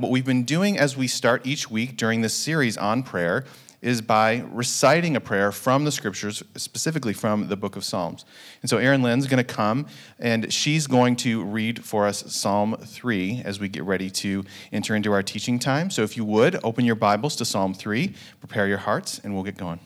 What 0.00 0.10
we've 0.10 0.24
been 0.24 0.44
doing 0.44 0.78
as 0.78 0.96
we 0.96 1.06
start 1.06 1.46
each 1.46 1.70
week 1.70 1.98
during 1.98 2.22
this 2.22 2.32
series 2.32 2.78
on 2.78 3.02
prayer 3.02 3.44
is 3.82 4.00
by 4.00 4.46
reciting 4.50 5.14
a 5.14 5.20
prayer 5.20 5.52
from 5.52 5.84
the 5.84 5.92
scriptures, 5.92 6.42
specifically 6.56 7.12
from 7.12 7.48
the 7.48 7.56
book 7.56 7.76
of 7.76 7.84
Psalms. 7.84 8.24
And 8.62 8.70
so 8.70 8.78
Erin 8.78 9.02
Lynn's 9.02 9.26
going 9.26 9.44
to 9.44 9.54
come 9.54 9.86
and 10.18 10.50
she's 10.50 10.86
going 10.86 11.16
to 11.16 11.44
read 11.44 11.84
for 11.84 12.06
us 12.06 12.32
Psalm 12.32 12.78
3 12.82 13.42
as 13.44 13.60
we 13.60 13.68
get 13.68 13.84
ready 13.84 14.08
to 14.10 14.42
enter 14.72 14.94
into 14.94 15.12
our 15.12 15.22
teaching 15.22 15.58
time. 15.58 15.90
So 15.90 16.00
if 16.00 16.16
you 16.16 16.24
would, 16.24 16.58
open 16.64 16.86
your 16.86 16.94
Bibles 16.94 17.36
to 17.36 17.44
Psalm 17.44 17.74
3, 17.74 18.14
prepare 18.38 18.66
your 18.66 18.78
hearts, 18.78 19.20
and 19.22 19.34
we'll 19.34 19.44
get 19.44 19.58
going. 19.58 19.80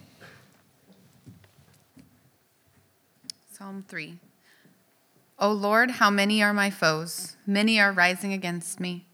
Psalm 3.51 3.85
3. 3.89 4.19
O 5.41 5.51
Lord, 5.51 5.91
how 5.91 6.09
many 6.09 6.41
are 6.41 6.55
my 6.55 6.71
foes? 6.71 7.37
Many 7.49 7.81
are 7.81 7.91
rising 7.91 8.33
against 8.33 8.79
me. 8.79 9.07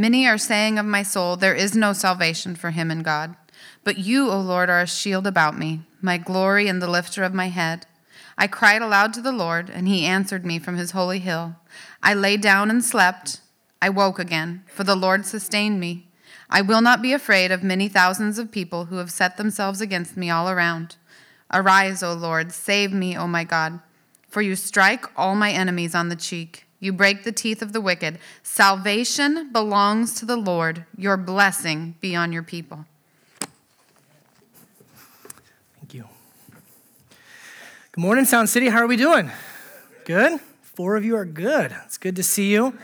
Many 0.00 0.28
are 0.28 0.38
saying 0.38 0.78
of 0.78 0.86
my 0.86 1.02
soul, 1.02 1.34
There 1.34 1.56
is 1.56 1.74
no 1.74 1.92
salvation 1.92 2.54
for 2.54 2.70
him 2.70 2.88
in 2.88 3.02
God. 3.02 3.34
But 3.82 3.98
you, 3.98 4.30
O 4.30 4.38
Lord, 4.38 4.70
are 4.70 4.82
a 4.82 4.86
shield 4.86 5.26
about 5.26 5.58
me, 5.58 5.80
my 6.00 6.18
glory 6.18 6.68
and 6.68 6.80
the 6.80 6.88
lifter 6.88 7.24
of 7.24 7.34
my 7.34 7.48
head. 7.48 7.84
I 8.38 8.46
cried 8.46 8.80
aloud 8.80 9.12
to 9.14 9.20
the 9.20 9.32
Lord, 9.32 9.68
and 9.68 9.88
he 9.88 10.06
answered 10.06 10.46
me 10.46 10.60
from 10.60 10.76
his 10.76 10.92
holy 10.92 11.18
hill. 11.18 11.56
I 12.00 12.14
lay 12.14 12.36
down 12.36 12.70
and 12.70 12.84
slept. 12.84 13.40
I 13.82 13.88
woke 13.88 14.20
again, 14.20 14.62
for 14.68 14.84
the 14.84 14.94
Lord 14.94 15.26
sustained 15.26 15.80
me. 15.80 16.06
I 16.48 16.60
will 16.60 16.80
not 16.80 17.02
be 17.02 17.12
afraid 17.12 17.50
of 17.50 17.64
many 17.64 17.88
thousands 17.88 18.38
of 18.38 18.52
people 18.52 18.84
who 18.84 18.98
have 18.98 19.10
set 19.10 19.36
themselves 19.36 19.80
against 19.80 20.16
me 20.16 20.30
all 20.30 20.48
around. 20.48 20.94
Arise, 21.52 22.04
O 22.04 22.12
Lord, 22.12 22.52
save 22.52 22.92
me, 22.92 23.18
O 23.18 23.26
my 23.26 23.42
God. 23.42 23.80
For 24.28 24.42
you 24.42 24.54
strike 24.54 25.06
all 25.16 25.34
my 25.34 25.50
enemies 25.50 25.96
on 25.96 26.08
the 26.08 26.14
cheek. 26.14 26.67
You 26.80 26.92
break 26.92 27.24
the 27.24 27.32
teeth 27.32 27.60
of 27.60 27.72
the 27.72 27.80
wicked. 27.80 28.18
Salvation 28.42 29.50
belongs 29.52 30.14
to 30.14 30.24
the 30.24 30.36
Lord. 30.36 30.84
Your 30.96 31.16
blessing 31.16 31.96
be 32.00 32.14
on 32.14 32.32
your 32.32 32.44
people. 32.44 32.84
Thank 35.76 35.94
you. 35.94 36.04
Good 37.92 38.00
morning, 38.00 38.24
Sound 38.24 38.48
City. 38.48 38.68
How 38.68 38.78
are 38.78 38.86
we 38.86 38.96
doing? 38.96 39.30
Good? 40.04 40.40
Four 40.62 40.96
of 40.96 41.04
you 41.04 41.16
are 41.16 41.24
good. 41.24 41.74
It's 41.86 41.98
good 41.98 42.14
to 42.16 42.22
see 42.22 42.52
you. 42.52 42.78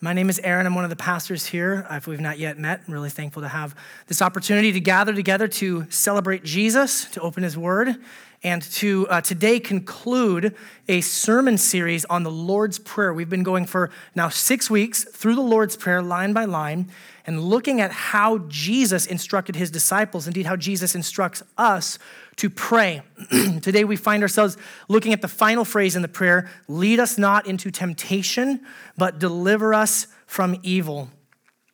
My 0.00 0.14
name 0.14 0.30
is 0.30 0.40
Aaron. 0.42 0.64
I'm 0.64 0.74
one 0.74 0.84
of 0.84 0.90
the 0.90 0.96
pastors 0.96 1.44
here. 1.44 1.86
If 1.90 2.06
we've 2.06 2.20
not 2.20 2.38
yet 2.38 2.56
met, 2.56 2.82
I'm 2.86 2.94
really 2.94 3.10
thankful 3.10 3.42
to 3.42 3.48
have 3.48 3.74
this 4.06 4.22
opportunity 4.22 4.72
to 4.72 4.80
gather 4.80 5.12
together 5.12 5.48
to 5.48 5.86
celebrate 5.90 6.44
Jesus, 6.44 7.04
to 7.10 7.20
open 7.20 7.42
his 7.42 7.58
word, 7.58 7.96
and 8.42 8.62
to 8.62 9.06
uh, 9.08 9.20
today 9.20 9.58
conclude 9.58 10.54
a 10.88 11.00
sermon 11.00 11.58
series 11.58 12.04
on 12.04 12.22
the 12.22 12.30
Lord's 12.30 12.78
Prayer. 12.78 13.12
We've 13.12 13.28
been 13.28 13.42
going 13.42 13.66
for 13.66 13.90
now 14.14 14.28
six 14.28 14.70
weeks 14.70 15.04
through 15.04 15.34
the 15.34 15.42
Lord's 15.42 15.76
Prayer, 15.76 16.00
line 16.00 16.32
by 16.32 16.44
line, 16.44 16.90
and 17.26 17.42
looking 17.42 17.80
at 17.80 17.90
how 17.90 18.38
Jesus 18.48 19.06
instructed 19.06 19.56
his 19.56 19.70
disciples, 19.70 20.26
indeed, 20.26 20.46
how 20.46 20.56
Jesus 20.56 20.94
instructs 20.94 21.42
us 21.56 21.98
to 22.36 22.48
pray. 22.48 23.02
Today 23.60 23.84
we 23.84 23.96
find 23.96 24.22
ourselves 24.22 24.56
looking 24.88 25.12
at 25.12 25.20
the 25.20 25.28
final 25.28 25.64
phrase 25.64 25.96
in 25.96 26.02
the 26.02 26.08
prayer 26.08 26.48
lead 26.68 27.00
us 27.00 27.18
not 27.18 27.46
into 27.46 27.70
temptation, 27.70 28.60
but 28.96 29.18
deliver 29.18 29.74
us 29.74 30.06
from 30.26 30.56
evil. 30.62 31.10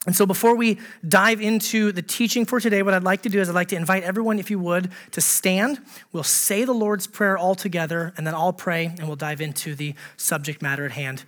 And 0.07 0.15
so, 0.15 0.27
before 0.27 0.55
we 0.55 0.79
dive 1.07 1.41
into 1.41 1.91
the 1.91 2.03
teaching 2.03 2.45
for 2.45 2.61
today, 2.61 2.83
what 2.83 2.93
I'd 2.93 3.03
like 3.05 3.23
to 3.23 3.31
do 3.31 3.41
is 3.41 3.49
I'd 3.49 3.55
like 3.55 3.69
to 3.69 3.77
invite 3.77 4.03
everyone, 4.03 4.39
if 4.39 4.51
you 4.51 4.59
would, 4.59 4.91
to 5.13 5.21
stand. 5.21 5.81
We'll 6.13 6.23
say 6.23 6.65
the 6.65 6.75
Lord's 6.75 7.07
Prayer 7.07 7.39
all 7.39 7.55
together, 7.55 8.13
and 8.17 8.27
then 8.27 8.35
I'll 8.35 8.53
pray, 8.53 8.87
and 8.87 9.07
we'll 9.07 9.17
dive 9.17 9.41
into 9.41 9.75
the 9.75 9.95
subject 10.17 10.61
matter 10.61 10.85
at 10.85 10.93
hand. 10.93 11.25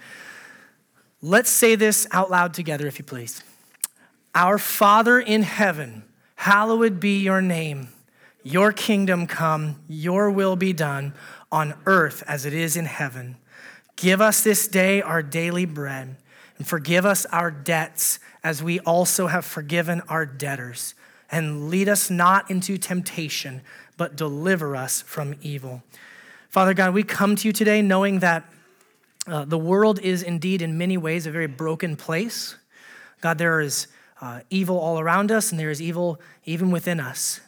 Let's 1.23 1.49
say 1.49 1.75
this 1.75 2.07
out 2.13 2.31
loud 2.31 2.53
together, 2.53 2.87
if 2.87 2.99
you 2.99 3.05
please. 3.05 3.43
Our 4.35 4.59
Father 4.59 5.19
in 5.19 5.43
heaven, 5.43 6.05
hallowed 6.35 7.01
be 7.01 7.19
your 7.19 7.41
name. 7.41 7.89
Your 8.43 8.71
kingdom 8.71 9.27
come, 9.27 9.77
your 9.89 10.31
will 10.31 10.55
be 10.55 10.75
done 10.75 11.15
on 11.51 11.75
earth 11.87 12.23
as 12.29 12.45
it 12.45 12.53
is 12.53 12.77
in 12.77 12.85
heaven. 12.85 13.39
Give 13.97 14.21
us 14.21 14.45
this 14.45 14.69
day 14.69 15.01
our 15.01 15.23
daily 15.23 15.65
bread, 15.65 16.17
and 16.59 16.67
forgive 16.67 17.05
us 17.05 17.27
our 17.27 17.51
debts 17.51 18.19
as 18.43 18.63
we 18.63 18.81
also 18.81 19.27
have 19.27 19.45
forgiven 19.45 20.01
our 20.09 20.25
debtors. 20.25 20.95
And 21.31 21.69
lead 21.69 21.89
us 21.89 22.09
not 22.11 22.51
into 22.51 22.79
temptation, 22.79 23.63
but 23.97 24.17
deliver 24.17 24.77
us 24.77 25.03
from 25.03 25.35
evil. 25.43 25.83
Father 26.49 26.73
God, 26.73 26.95
we 26.95 27.03
come 27.03 27.37
to 27.37 27.49
you 27.49 27.53
today 27.53 27.83
knowing 27.83 28.21
that 28.21 28.45
uh, 29.27 29.45
the 29.45 29.59
world 29.59 29.99
is 30.01 30.23
indeed, 30.23 30.63
in 30.63 30.79
many 30.79 30.97
ways, 30.97 31.27
a 31.27 31.31
very 31.31 31.49
broken 31.49 31.97
place. 31.97 32.57
God, 33.21 33.39
there 33.39 33.61
is 33.61 33.89
uh, 34.21 34.41
evil 34.51 34.79
all 34.79 35.01
around 35.01 35.33
us, 35.33 35.51
and 35.51 35.59
there 35.59 35.71
is 35.71 35.83
evil 35.83 36.21
even 36.45 36.71
within 36.71 37.01
us. 37.01 37.41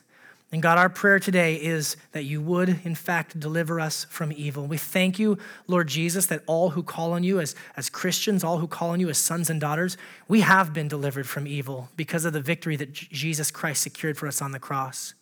And 0.50 0.62
God, 0.62 0.78
our 0.78 0.88
prayer 0.88 1.18
today 1.18 1.56
is 1.56 1.96
that 2.12 2.24
you 2.24 2.40
would, 2.40 2.80
in 2.84 2.94
fact, 2.94 3.38
deliver 3.38 3.78
us 3.78 4.04
from 4.08 4.32
evil. 4.32 4.66
We 4.66 4.78
thank 4.78 5.18
you, 5.18 5.36
Lord 5.66 5.88
Jesus, 5.88 6.24
that 6.26 6.42
all 6.46 6.70
who 6.70 6.82
call 6.82 7.12
on 7.12 7.22
you 7.22 7.38
as, 7.38 7.54
as 7.76 7.90
Christians, 7.90 8.42
all 8.42 8.58
who 8.58 8.66
call 8.66 8.90
on 8.90 9.00
you 9.00 9.10
as 9.10 9.18
sons 9.18 9.50
and 9.50 9.60
daughters, 9.60 9.98
we 10.26 10.40
have 10.40 10.72
been 10.72 10.88
delivered 10.88 11.28
from 11.28 11.46
evil 11.46 11.90
because 11.96 12.24
of 12.24 12.32
the 12.32 12.40
victory 12.40 12.76
that 12.76 12.94
Jesus 12.94 13.50
Christ 13.50 13.82
secured 13.82 14.16
for 14.16 14.26
us 14.26 14.40
on 14.40 14.52
the 14.52 14.58
cross. 14.58 15.12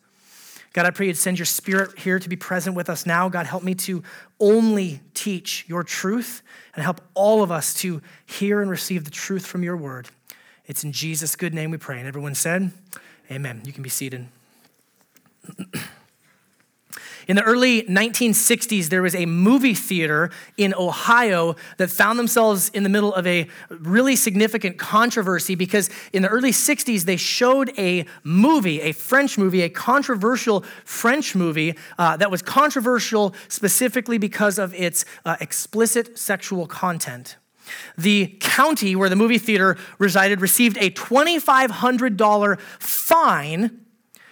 God, 0.71 0.85
I 0.85 0.91
pray 0.91 1.07
you'd 1.07 1.17
send 1.17 1.39
your 1.39 1.45
spirit 1.45 1.97
here 1.99 2.19
to 2.19 2.29
be 2.29 2.35
present 2.37 2.75
with 2.75 2.89
us 2.89 3.05
now. 3.05 3.27
God, 3.27 3.47
help 3.47 3.63
me 3.63 3.75
to 3.75 4.03
only 4.39 5.01
teach 5.13 5.65
your 5.67 5.83
truth 5.83 6.41
and 6.73 6.83
help 6.83 7.01
all 7.15 7.43
of 7.43 7.51
us 7.51 7.73
to 7.75 8.01
hear 8.25 8.61
and 8.61 8.69
receive 8.69 9.03
the 9.03 9.11
truth 9.11 9.45
from 9.45 9.63
your 9.63 9.75
word. 9.75 10.07
It's 10.67 10.83
in 10.83 10.93
Jesus' 10.93 11.35
good 11.35 11.53
name 11.53 11.71
we 11.71 11.77
pray. 11.77 11.97
And 11.97 12.07
everyone 12.07 12.35
said, 12.35 12.71
Amen. 13.29 13.61
You 13.65 13.73
can 13.73 13.83
be 13.83 13.89
seated. 13.89 14.27
In 17.27 17.35
the 17.35 17.43
early 17.43 17.83
1960s, 17.83 18.87
there 18.87 19.01
was 19.01 19.13
a 19.13 19.25
movie 19.25 19.73
theater 19.73 20.31
in 20.55 20.73
Ohio 20.73 21.57
that 21.75 21.89
found 21.89 22.17
themselves 22.17 22.69
in 22.69 22.83
the 22.83 22.89
middle 22.89 23.13
of 23.13 23.27
a 23.27 23.49
really 23.69 24.15
significant 24.15 24.77
controversy 24.77 25.53
because 25.53 25.89
in 26.13 26.21
the 26.21 26.29
early 26.29 26.51
60s, 26.51 27.03
they 27.03 27.17
showed 27.17 27.77
a 27.77 28.05
movie, 28.23 28.79
a 28.79 28.93
French 28.93 29.37
movie, 29.37 29.61
a 29.61 29.69
controversial 29.69 30.63
French 30.85 31.35
movie 31.35 31.75
uh, 31.97 32.15
that 32.15 32.31
was 32.31 32.41
controversial 32.41 33.35
specifically 33.49 34.17
because 34.17 34.57
of 34.57 34.73
its 34.73 35.03
uh, 35.25 35.35
explicit 35.41 36.17
sexual 36.17 36.65
content. 36.65 37.35
The 37.97 38.37
county 38.39 38.95
where 38.95 39.09
the 39.09 39.17
movie 39.17 39.37
theater 39.37 39.77
resided 39.99 40.39
received 40.39 40.77
a 40.77 40.91
$2,500 40.91 42.59
fine 42.79 43.81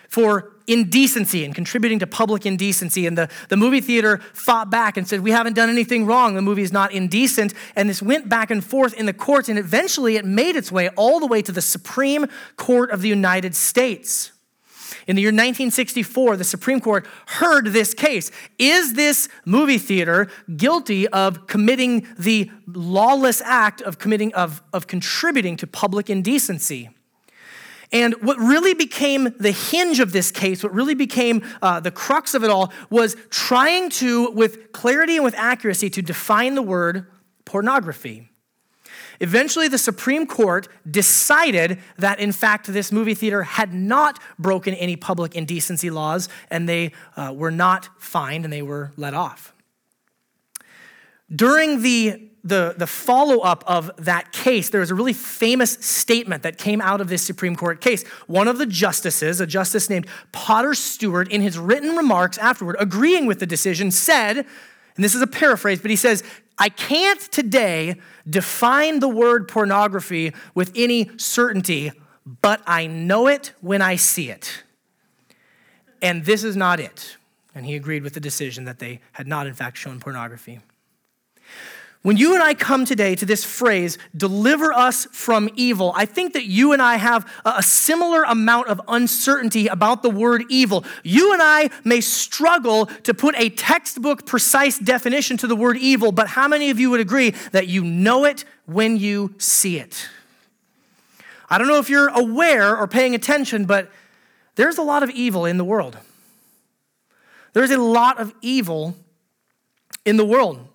for 0.07 0.54
indecency 0.67 1.45
and 1.45 1.53
contributing 1.53 1.99
to 1.99 2.07
public 2.07 2.45
indecency. 2.45 3.05
And 3.05 3.17
the, 3.17 3.29
the 3.49 3.57
movie 3.57 3.81
theater 3.81 4.19
fought 4.33 4.69
back 4.69 4.97
and 4.97 5.07
said, 5.07 5.21
We 5.21 5.31
haven't 5.31 5.53
done 5.53 5.69
anything 5.69 6.05
wrong. 6.05 6.35
The 6.35 6.41
movie 6.41 6.63
is 6.63 6.73
not 6.73 6.91
indecent. 6.91 7.53
And 7.75 7.89
this 7.89 8.01
went 8.01 8.29
back 8.29 8.51
and 8.51 8.63
forth 8.63 8.93
in 8.93 9.05
the 9.05 9.13
courts, 9.13 9.49
and 9.49 9.59
eventually 9.59 10.15
it 10.17 10.25
made 10.25 10.55
its 10.55 10.71
way 10.71 10.89
all 10.89 11.19
the 11.19 11.27
way 11.27 11.41
to 11.41 11.51
the 11.51 11.61
Supreme 11.61 12.27
Court 12.57 12.91
of 12.91 13.01
the 13.01 13.09
United 13.09 13.55
States. 13.55 14.31
In 15.07 15.15
the 15.15 15.21
year 15.21 15.29
1964, 15.29 16.37
the 16.37 16.43
Supreme 16.43 16.81
Court 16.81 17.05
heard 17.27 17.67
this 17.67 17.93
case. 17.93 18.31
Is 18.57 18.93
this 18.93 19.29
movie 19.45 19.77
theater 19.77 20.27
guilty 20.55 21.07
of 21.07 21.45
committing 21.47 22.07
the 22.17 22.49
lawless 22.67 23.41
act 23.41 23.81
of 23.81 23.99
committing 23.99 24.33
of, 24.33 24.63
of 24.73 24.87
contributing 24.87 25.57
to 25.57 25.67
public 25.67 26.09
indecency? 26.09 26.89
And 27.91 28.15
what 28.21 28.37
really 28.37 28.73
became 28.73 29.35
the 29.39 29.51
hinge 29.51 29.99
of 29.99 30.11
this 30.11 30.31
case, 30.31 30.63
what 30.63 30.73
really 30.73 30.95
became 30.95 31.43
uh, 31.61 31.79
the 31.79 31.91
crux 31.91 32.33
of 32.33 32.43
it 32.43 32.49
all, 32.49 32.73
was 32.89 33.15
trying 33.29 33.89
to, 33.91 34.31
with 34.31 34.71
clarity 34.71 35.15
and 35.15 35.23
with 35.23 35.35
accuracy, 35.35 35.89
to 35.91 36.01
define 36.01 36.55
the 36.55 36.61
word 36.61 37.07
pornography. 37.45 38.29
Eventually, 39.19 39.67
the 39.67 39.77
Supreme 39.77 40.25
Court 40.25 40.67
decided 40.89 41.79
that, 41.97 42.19
in 42.19 42.31
fact, 42.31 42.67
this 42.67 42.91
movie 42.91 43.13
theater 43.13 43.43
had 43.43 43.73
not 43.73 44.19
broken 44.37 44.73
any 44.73 44.95
public 44.95 45.35
indecency 45.35 45.89
laws, 45.89 46.27
and 46.49 46.67
they 46.67 46.91
uh, 47.15 47.33
were 47.33 47.51
not 47.51 47.89
fined 47.97 48.43
and 48.43 48.51
they 48.51 48.61
were 48.61 48.91
let 48.97 49.13
off. 49.13 49.53
During 51.33 51.81
the 51.81 52.29
the, 52.45 52.75
the 52.77 52.85
follow 52.85 53.39
up 53.39 53.63
of 53.65 53.91
that 53.97 54.31
case, 54.31 54.69
there 54.69 54.79
was 54.79 54.91
a 54.91 54.95
really 54.95 55.13
famous 55.13 55.71
statement 55.71 56.43
that 56.43 56.59
came 56.59 56.79
out 56.79 57.01
of 57.01 57.09
this 57.09 57.23
Supreme 57.23 57.55
Court 57.55 57.81
case. 57.81 58.05
One 58.27 58.47
of 58.47 58.59
the 58.59 58.67
justices, 58.67 59.41
a 59.41 59.47
justice 59.47 59.89
named 59.89 60.05
Potter 60.31 60.75
Stewart, 60.75 61.27
in 61.31 61.41
his 61.41 61.57
written 61.57 61.95
remarks 61.95 62.37
afterward, 62.37 62.75
agreeing 62.79 63.25
with 63.25 63.39
the 63.39 63.47
decision, 63.47 63.89
said, 63.89 64.37
and 64.37 65.03
this 65.03 65.15
is 65.15 65.23
a 65.23 65.27
paraphrase, 65.27 65.81
but 65.81 65.89
he 65.89 65.97
says, 65.97 66.23
I 66.59 66.69
can't 66.69 67.19
today 67.19 67.95
define 68.29 68.99
the 68.99 69.09
word 69.09 69.47
pornography 69.47 70.31
with 70.53 70.71
any 70.75 71.09
certainty, 71.17 71.91
but 72.41 72.61
I 72.67 72.85
know 72.85 73.27
it 73.27 73.53
when 73.59 73.81
I 73.81 73.95
see 73.95 74.29
it. 74.29 74.63
And 76.01 76.25
this 76.25 76.43
is 76.43 76.55
not 76.55 76.79
it. 76.79 77.17
And 77.55 77.65
he 77.65 77.75
agreed 77.75 78.03
with 78.03 78.13
the 78.13 78.19
decision 78.19 78.65
that 78.65 78.77
they 78.77 78.99
had 79.13 79.27
not, 79.27 79.47
in 79.47 79.55
fact, 79.55 79.77
shown 79.77 79.99
pornography. 79.99 80.59
When 82.05 82.17
you 82.17 82.35
and 82.35 82.43
I 82.43 82.53
come 82.53 82.85
today 82.85 83.15
to 83.15 83.25
this 83.25 83.43
phrase, 83.43 83.97
deliver 84.15 84.71
us 84.71 85.07
from 85.11 85.49
evil, 85.55 85.91
I 85.95 86.05
think 86.05 86.33
that 86.33 86.45
you 86.45 86.71
and 86.71 86.79
I 86.79 86.97
have 86.97 87.27
a 87.43 87.63
similar 87.63 88.21
amount 88.21 88.67
of 88.67 88.79
uncertainty 88.87 89.65
about 89.65 90.03
the 90.03 90.11
word 90.11 90.43
evil. 90.47 90.85
You 91.01 91.33
and 91.33 91.41
I 91.41 91.71
may 91.83 92.01
struggle 92.01 92.85
to 92.85 93.15
put 93.15 93.33
a 93.39 93.49
textbook 93.49 94.27
precise 94.27 94.77
definition 94.77 95.37
to 95.37 95.47
the 95.47 95.55
word 95.55 95.77
evil, 95.77 96.11
but 96.11 96.27
how 96.27 96.47
many 96.47 96.69
of 96.69 96.79
you 96.79 96.91
would 96.91 96.99
agree 96.99 97.31
that 97.53 97.69
you 97.69 97.83
know 97.83 98.25
it 98.25 98.45
when 98.67 98.97
you 98.97 99.33
see 99.39 99.79
it? 99.79 100.07
I 101.49 101.57
don't 101.57 101.67
know 101.67 101.79
if 101.79 101.89
you're 101.89 102.09
aware 102.09 102.77
or 102.77 102.87
paying 102.87 103.15
attention, 103.15 103.65
but 103.65 103.91
there's 104.53 104.77
a 104.77 104.83
lot 104.83 105.01
of 105.01 105.09
evil 105.09 105.45
in 105.45 105.57
the 105.57 105.65
world. 105.65 105.97
There's 107.53 107.71
a 107.71 107.77
lot 107.79 108.19
of 108.19 108.31
evil 108.43 108.95
in 110.05 110.17
the 110.17 110.25
world. 110.25 110.67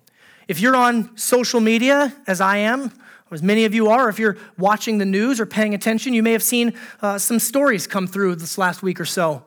If 0.50 0.58
you're 0.58 0.74
on 0.74 1.16
social 1.16 1.60
media, 1.60 2.12
as 2.26 2.40
I 2.40 2.56
am, 2.56 2.86
or 2.86 3.34
as 3.36 3.40
many 3.40 3.66
of 3.66 3.72
you 3.72 3.88
are, 3.88 4.08
if 4.08 4.18
you're 4.18 4.36
watching 4.58 4.98
the 4.98 5.04
news 5.04 5.38
or 5.38 5.46
paying 5.46 5.74
attention, 5.74 6.12
you 6.12 6.24
may 6.24 6.32
have 6.32 6.42
seen 6.42 6.74
uh, 7.00 7.18
some 7.18 7.38
stories 7.38 7.86
come 7.86 8.08
through 8.08 8.34
this 8.34 8.58
last 8.58 8.82
week 8.82 8.98
or 8.98 9.04
so. 9.04 9.44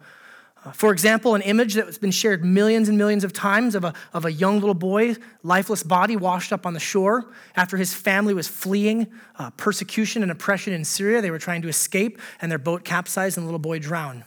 Uh, 0.64 0.72
for 0.72 0.94
example, 0.94 1.36
an 1.36 1.42
image 1.42 1.74
that's 1.74 1.98
been 1.98 2.10
shared 2.10 2.46
millions 2.46 2.88
and 2.88 2.98
millions 2.98 3.26
of 3.26 3.34
times 3.34 3.76
of 3.76 3.84
a, 3.84 3.94
of 4.14 4.24
a 4.24 4.32
young 4.32 4.62
little 4.62 4.74
boy, 4.74 5.18
lifeless 5.44 5.84
body 5.84 6.16
washed 6.16 6.54
up 6.54 6.66
on 6.66 6.74
the 6.74 6.80
shore 6.80 7.26
after 7.58 7.76
his 7.76 7.94
family 7.94 8.34
was 8.34 8.48
fleeing 8.48 9.08
uh, 9.38 9.50
persecution 9.58 10.24
and 10.24 10.32
oppression 10.32 10.72
in 10.72 10.86
Syria. 10.86 11.22
They 11.22 11.32
were 11.32 11.38
trying 11.38 11.64
to 11.64 11.68
escape, 11.68 12.18
and 12.42 12.50
their 12.50 12.58
boat 12.58 12.86
capsized, 12.86 13.38
and 13.38 13.44
the 13.44 13.48
little 13.48 13.60
boy 13.60 13.80
drowned. 13.80 14.24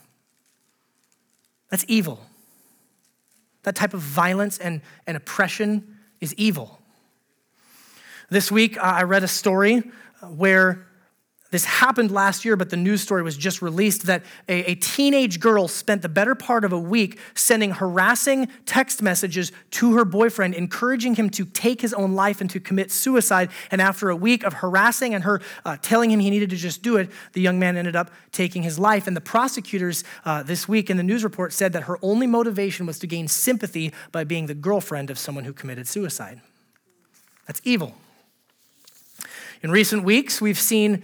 That's 1.71 1.85
evil. 1.87 2.23
That 3.63 3.75
type 3.75 3.95
of 3.95 4.01
violence 4.01 4.59
and, 4.59 4.81
and 5.07 5.17
oppression 5.17 5.95
is 6.21 6.33
evil. 6.35 6.79
This 8.29 8.51
week, 8.51 8.77
I 8.77 9.03
read 9.03 9.23
a 9.23 9.27
story 9.27 9.83
where 10.21 10.85
this 11.49 11.63
happened 11.63 12.11
last 12.11 12.43
year, 12.43 12.57
but 12.57 12.69
the 12.69 12.77
news 12.77 13.01
story 13.01 13.23
was 13.23 13.37
just 13.37 13.61
released 13.61 14.05
that 14.07 14.23
a, 14.49 14.71
a, 14.71 14.75
teenage 14.75 15.39
girl 15.39 15.67
spent 15.67 16.01
the 16.01 16.09
better 16.09 16.35
part 16.35 16.65
of 16.65 16.73
a 16.73 16.79
week 16.79 17.19
sending 17.35 17.71
harassing 17.71 18.49
text 18.65 19.01
messages 19.01 19.53
to 19.71 19.95
her 19.95 20.03
boyfriend, 20.03 20.53
encouraging 20.53 21.15
him 21.15 21.29
to 21.29 21.45
take 21.45 21.79
his 21.79 21.93
own 21.93 22.13
life 22.13 22.41
and 22.41 22.49
to 22.49 22.59
commit 22.59 22.91
suicide. 22.91 23.49
And 23.71 23.81
after 23.81 24.09
a 24.09 24.15
week 24.15 24.43
of 24.43 24.55
harassing 24.55 25.13
and 25.13 25.23
her 25.23 25.41
uh, 25.63 25.77
telling 25.81 26.11
him 26.11 26.19
he 26.19 26.29
needed 26.29 26.49
to 26.49 26.57
just 26.57 26.83
do 26.83 26.97
it, 26.97 27.09
the 27.31 27.41
young 27.41 27.59
man 27.59 27.77
ended 27.77 27.95
up 27.95 28.11
taking 28.33 28.63
his 28.63 28.77
life. 28.77 29.07
And 29.07 29.15
the 29.15 29.21
prosecutors 29.21 30.03
uh, 30.25 30.43
this 30.43 30.67
week 30.67 30.89
in 30.89 30.97
the 30.97 31.03
news 31.03 31.23
report 31.23 31.53
said 31.53 31.71
that 31.73 31.83
her 31.83 31.97
only 32.01 32.27
motivation 32.27 32.85
was 32.85 32.99
to 32.99 33.07
gain 33.07 33.29
sympathy 33.29 33.93
by 34.11 34.25
being 34.25 34.47
the 34.47 34.53
girlfriend 34.53 35.09
of 35.09 35.17
someone 35.17 35.45
who 35.45 35.53
committed 35.53 35.87
suicide. 35.87 36.41
That's 37.45 37.61
evil. 37.63 37.95
In 39.63 39.71
recent 39.71 40.03
weeks, 40.03 40.41
we've 40.41 40.59
seen 40.59 41.03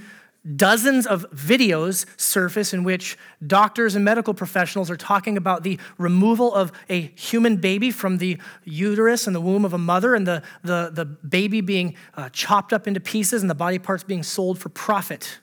dozens 0.55 1.07
of 1.07 1.25
videos 1.31 2.05
surface 2.19 2.73
in 2.73 2.83
which 2.83 3.17
doctors 3.45 3.95
and 3.95 4.03
medical 4.03 4.33
professionals 4.33 4.91
are 4.91 4.97
talking 4.97 5.37
about 5.37 5.63
the 5.63 5.79
removal 5.97 6.53
of 6.53 6.71
a 6.89 7.01
human 7.15 7.57
baby 7.57 7.91
from 7.91 8.17
the 8.17 8.37
uterus 8.65 9.25
and 9.25 9.35
the 9.35 9.41
womb 9.41 9.63
of 9.63 9.73
a 9.73 9.77
mother 9.77 10.15
and 10.15 10.27
the, 10.27 10.43
the, 10.63 10.91
the 10.93 11.05
baby 11.05 11.61
being 11.61 11.95
uh, 12.15 12.29
chopped 12.29 12.73
up 12.73 12.87
into 12.87 12.99
pieces 12.99 13.41
and 13.41 13.49
the 13.49 13.55
body 13.55 13.79
parts 13.79 14.03
being 14.03 14.23
sold 14.23 14.59
for 14.59 14.69
profit. 14.69 15.39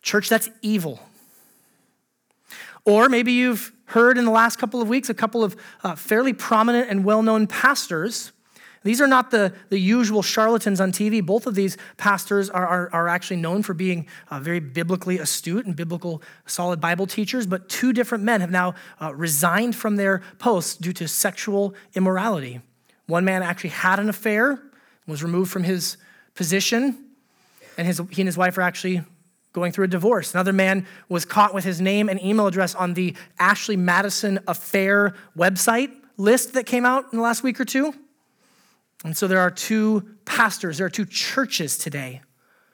Church, 0.00 0.28
that's 0.28 0.48
evil. 0.62 1.00
Or 2.84 3.08
maybe 3.08 3.32
you've 3.32 3.72
heard 3.86 4.16
in 4.16 4.24
the 4.24 4.30
last 4.30 4.56
couple 4.56 4.80
of 4.80 4.88
weeks 4.88 5.10
a 5.10 5.14
couple 5.14 5.42
of 5.42 5.56
uh, 5.82 5.96
fairly 5.96 6.32
prominent 6.32 6.88
and 6.88 7.04
well 7.04 7.22
known 7.22 7.46
pastors 7.46 8.32
these 8.84 9.00
are 9.00 9.06
not 9.06 9.30
the, 9.30 9.52
the 9.70 9.78
usual 9.78 10.22
charlatans 10.22 10.80
on 10.80 10.92
TV. 10.92 11.24
Both 11.24 11.46
of 11.46 11.54
these 11.54 11.76
pastors 11.96 12.48
are, 12.48 12.66
are, 12.66 12.90
are 12.92 13.08
actually 13.08 13.38
known 13.38 13.62
for 13.62 13.74
being 13.74 14.06
uh, 14.30 14.40
very 14.40 14.60
biblically 14.60 15.18
astute 15.18 15.66
and 15.66 15.74
biblical, 15.74 16.22
solid 16.46 16.80
Bible 16.80 17.06
teachers, 17.06 17.46
but 17.46 17.68
two 17.68 17.92
different 17.92 18.24
men 18.24 18.40
have 18.40 18.50
now 18.50 18.74
uh, 19.00 19.14
resigned 19.14 19.74
from 19.74 19.96
their 19.96 20.22
posts 20.38 20.76
due 20.76 20.92
to 20.92 21.08
sexual 21.08 21.74
immorality. 21.94 22.60
One 23.06 23.24
man 23.24 23.42
actually 23.42 23.70
had 23.70 23.98
an 23.98 24.08
affair, 24.08 24.62
was 25.06 25.22
removed 25.22 25.50
from 25.50 25.64
his 25.64 25.96
position, 26.34 27.06
and 27.76 27.86
his, 27.86 28.00
he 28.10 28.22
and 28.22 28.28
his 28.28 28.36
wife 28.36 28.58
are 28.58 28.62
actually 28.62 29.02
going 29.52 29.72
through 29.72 29.86
a 29.86 29.88
divorce. 29.88 30.34
Another 30.34 30.52
man 30.52 30.86
was 31.08 31.24
caught 31.24 31.54
with 31.54 31.64
his 31.64 31.80
name 31.80 32.08
and 32.08 32.22
email 32.22 32.46
address 32.46 32.74
on 32.74 32.94
the 32.94 33.16
Ashley 33.38 33.76
Madison 33.76 34.38
Affair 34.46 35.14
website 35.36 35.90
list 36.16 36.52
that 36.52 36.66
came 36.66 36.84
out 36.84 37.06
in 37.12 37.18
the 37.18 37.22
last 37.22 37.42
week 37.42 37.58
or 37.58 37.64
two. 37.64 37.94
And 39.04 39.16
so 39.16 39.28
there 39.28 39.40
are 39.40 39.50
two 39.50 40.16
pastors, 40.24 40.78
there 40.78 40.86
are 40.86 40.90
two 40.90 41.06
churches 41.06 41.78
today 41.78 42.22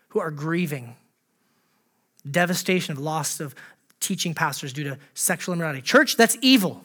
who 0.09 0.21
are 0.21 0.31
grieving 0.31 0.97
devastation 2.31 2.93
of 2.93 2.99
loss 2.99 3.41
of 3.41 3.55
teaching 4.01 4.35
pastors 4.35 4.73
due 4.73 4.85
to 4.85 4.99
sexual 5.15 5.55
immorality. 5.55 5.83
Church, 5.83 6.17
that's 6.17 6.37
evil. 6.41 6.83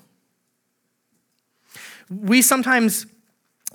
We 2.10 2.42
sometimes 2.42 3.06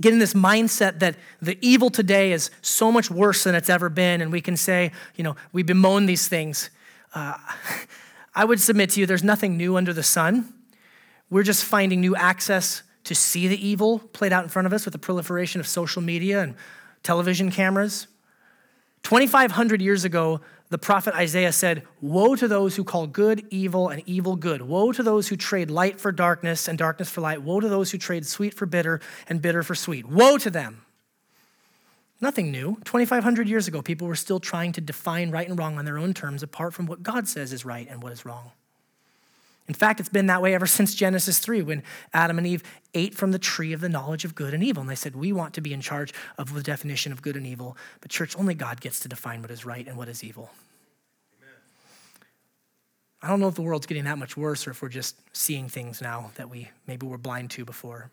get 0.01 0.13
in 0.13 0.19
this 0.19 0.35
mindset 0.35 0.99
that 0.99 1.17
the 1.41 1.57
evil 1.61 1.89
today 1.89 2.33
is 2.33 2.51
so 2.63 2.91
much 2.91 3.11
worse 3.11 3.45
than 3.45 3.55
it's 3.55 3.71
ever 3.71 3.89
been, 3.89 4.21
and 4.21 4.33
we 4.33 4.41
can 4.41 4.57
say, 4.57 4.93
you 5.15 5.25
know, 5.25 5.37
we 5.53 5.63
bemoan 5.63 6.07
these 6.07 6.27
things. 6.27 6.71
Uh, 7.15 7.37
I 8.35 8.45
would 8.45 8.61
submit 8.61 8.91
to 8.91 9.01
you, 9.01 9.07
there's 9.07 9.23
nothing 9.23 9.57
new 9.57 9.77
under 9.77 9.93
the 9.93 10.03
sun. 10.03 10.53
We're 11.31 11.45
just 11.45 11.65
finding 11.65 12.01
new 12.01 12.17
access 12.17 12.83
to 13.05 13.15
see 13.15 13.49
the 13.49 13.67
evil 13.67 13.99
played 13.99 14.33
out 14.33 14.43
in 14.43 14.49
front 14.49 14.67
of 14.67 14.73
us 14.73 14.85
with 14.85 14.93
the 14.93 14.99
proliferation 14.99 15.61
of 15.61 15.67
social 15.67 16.03
media 16.03 16.41
and 16.43 16.55
television 17.03 17.51
cameras. 17.51 18.07
2,500 19.03 19.83
years 19.83 20.05
ago, 20.05 20.41
the 20.71 20.79
prophet 20.79 21.15
Isaiah 21.15 21.53
said, 21.53 21.83
Woe 22.01 22.35
to 22.35 22.49
those 22.49 22.77
who 22.77 22.85
call 22.85 23.07
good 23.07 23.47
evil 23.51 23.91
and 23.91 24.03
evil 24.07 24.35
good. 24.35 24.63
Woe 24.63 24.93
to 24.93 25.03
those 25.03 25.29
who 25.29 25.37
trade 25.37 25.71
light 25.71 26.01
for 26.01 26.11
darkness 26.11 26.67
and 26.67 26.79
darkness 26.79 27.11
for 27.11 27.21
light. 27.21 27.43
Woe 27.43 27.61
to 27.61 27.69
those 27.69 27.91
who 27.91 27.99
trade 27.99 28.27
sweet 28.27 28.55
for 28.55 28.65
bitter 28.65 29.01
and 29.29 29.43
bitter 29.43 29.63
for 29.63 29.75
sweet. 29.75 30.07
Woe 30.09 30.39
to 30.39 30.51
them. 30.51 30.85
Nothing 32.21 32.51
new. 32.51 32.77
2,500 32.85 33.47
years 33.47 33.69
ago, 33.69 33.83
people 33.83 34.09
were 34.09 34.15
still 34.15 34.41
trying 34.41 34.73
to 34.73 34.81
define 34.81 35.31
right 35.31 35.47
and 35.47 35.59
wrong 35.59 35.79
on 35.79 35.85
their 35.85 35.99
own 35.99 36.15
terms 36.15 36.43
apart 36.43 36.73
from 36.73 36.87
what 36.87 37.03
God 37.03 37.29
says 37.29 37.53
is 37.53 37.67
right 37.67 37.87
and 37.91 38.03
what 38.03 38.13
is 38.13 38.25
wrong. 38.25 38.53
In 39.67 39.75
fact, 39.75 39.99
it's 39.99 40.11
been 40.11 40.27
that 40.27 40.43
way 40.43 40.55
ever 40.55 40.67
since 40.67 40.95
Genesis 40.95 41.39
3 41.39 41.63
when 41.63 41.83
Adam 42.13 42.37
and 42.37 42.47
Eve 42.47 42.63
ate 42.93 43.15
from 43.15 43.33
the 43.33 43.39
tree 43.39 43.73
of 43.73 43.81
the 43.81 43.89
knowledge 43.89 44.25
of 44.25 44.35
good 44.35 44.53
and 44.53 44.63
evil. 44.63 44.83
And 44.83 44.91
they 44.91 44.95
said, 44.95 45.17
We 45.17 45.33
want 45.33 45.55
to 45.55 45.61
be 45.61 45.73
in 45.73 45.81
charge 45.81 46.13
of 46.37 46.53
the 46.53 46.63
definition 46.63 47.13
of 47.13 47.23
good 47.23 47.37
and 47.37 47.47
evil. 47.47 47.77
But, 48.01 48.11
church, 48.11 48.37
only 48.37 48.55
God 48.55 48.81
gets 48.81 49.01
to 49.01 49.09
define 49.09 49.41
what 49.41 49.51
is 49.51 49.65
right 49.65 49.87
and 49.87 49.97
what 49.97 50.09
is 50.09 50.23
evil. 50.23 50.51
Amen. 51.41 51.55
I 53.23 53.29
don't 53.29 53.41
know 53.41 53.49
if 53.49 53.55
the 53.55 53.63
world's 53.63 53.87
getting 53.87 54.05
that 54.05 54.19
much 54.19 54.37
worse 54.37 54.67
or 54.67 54.73
if 54.73 54.83
we're 54.83 54.91
just 54.91 55.17
seeing 55.35 55.69
things 55.69 56.03
now 56.03 56.31
that 56.35 56.51
we 56.51 56.69
maybe 56.87 57.07
were 57.07 57.19
blind 57.19 57.51
to 57.53 57.65
before. 57.65 58.11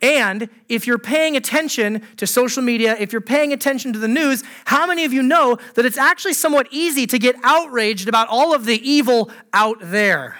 And 0.00 0.48
if 0.68 0.86
you're 0.86 0.98
paying 0.98 1.36
attention 1.36 2.02
to 2.16 2.26
social 2.26 2.62
media, 2.62 2.96
if 2.98 3.12
you're 3.12 3.20
paying 3.20 3.52
attention 3.52 3.92
to 3.92 3.98
the 3.98 4.08
news, 4.08 4.44
how 4.64 4.86
many 4.86 5.04
of 5.04 5.12
you 5.12 5.22
know 5.22 5.58
that 5.74 5.84
it's 5.84 5.98
actually 5.98 6.34
somewhat 6.34 6.68
easy 6.70 7.06
to 7.06 7.18
get 7.18 7.36
outraged 7.42 8.08
about 8.08 8.28
all 8.28 8.54
of 8.54 8.64
the 8.64 8.80
evil 8.88 9.30
out 9.52 9.78
there? 9.80 10.38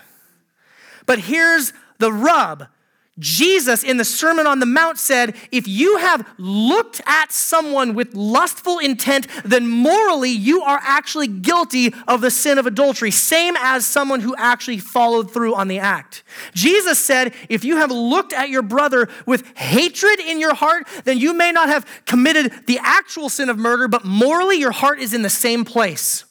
But 1.06 1.18
here's 1.20 1.72
the 1.98 2.12
rub 2.12 2.68
Jesus 3.18 3.82
in 3.82 3.96
the 3.96 4.04
Sermon 4.04 4.46
on 4.46 4.60
the 4.60 4.66
Mount 4.66 4.98
said, 4.98 5.34
If 5.50 5.66
you 5.66 5.96
have 5.98 6.28
looked 6.38 7.00
at 7.06 7.32
someone 7.32 7.94
with 7.94 8.14
lustful 8.14 8.78
intent, 8.78 9.26
then 9.44 9.66
morally 9.66 10.30
you 10.30 10.62
are 10.62 10.80
actually 10.82 11.26
guilty 11.26 11.92
of 12.06 12.20
the 12.20 12.30
sin 12.30 12.58
of 12.58 12.66
adultery, 12.66 13.10
same 13.10 13.54
as 13.58 13.84
someone 13.84 14.20
who 14.20 14.34
actually 14.36 14.78
followed 14.78 15.32
through 15.32 15.54
on 15.54 15.68
the 15.68 15.78
act. 15.78 16.22
Jesus 16.54 16.98
said, 16.98 17.34
If 17.48 17.64
you 17.64 17.76
have 17.76 17.90
looked 17.90 18.32
at 18.32 18.50
your 18.50 18.62
brother 18.62 19.08
with 19.26 19.56
hatred 19.56 20.20
in 20.20 20.38
your 20.40 20.54
heart, 20.54 20.86
then 21.04 21.18
you 21.18 21.34
may 21.34 21.52
not 21.52 21.68
have 21.68 21.86
committed 22.06 22.52
the 22.66 22.78
actual 22.82 23.28
sin 23.28 23.48
of 23.48 23.58
murder, 23.58 23.88
but 23.88 24.04
morally 24.04 24.58
your 24.58 24.72
heart 24.72 25.00
is 25.00 25.12
in 25.14 25.22
the 25.22 25.30
same 25.30 25.64
place. 25.64 26.24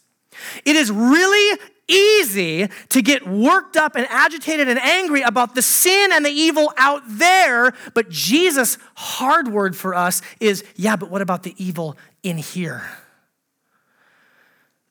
It 0.65 0.75
is 0.75 0.91
really 0.91 1.59
easy 1.87 2.67
to 2.89 3.01
get 3.01 3.27
worked 3.27 3.77
up 3.77 3.95
and 3.95 4.05
agitated 4.09 4.67
and 4.67 4.79
angry 4.79 5.21
about 5.21 5.55
the 5.55 5.61
sin 5.61 6.11
and 6.11 6.25
the 6.25 6.29
evil 6.29 6.73
out 6.77 7.01
there, 7.07 7.73
but 7.93 8.09
Jesus' 8.09 8.77
hard 8.95 9.47
word 9.47 9.75
for 9.75 9.93
us 9.95 10.21
is 10.39 10.63
yeah, 10.75 10.95
but 10.95 11.09
what 11.09 11.21
about 11.21 11.43
the 11.43 11.55
evil 11.57 11.97
in 12.23 12.37
here? 12.37 12.83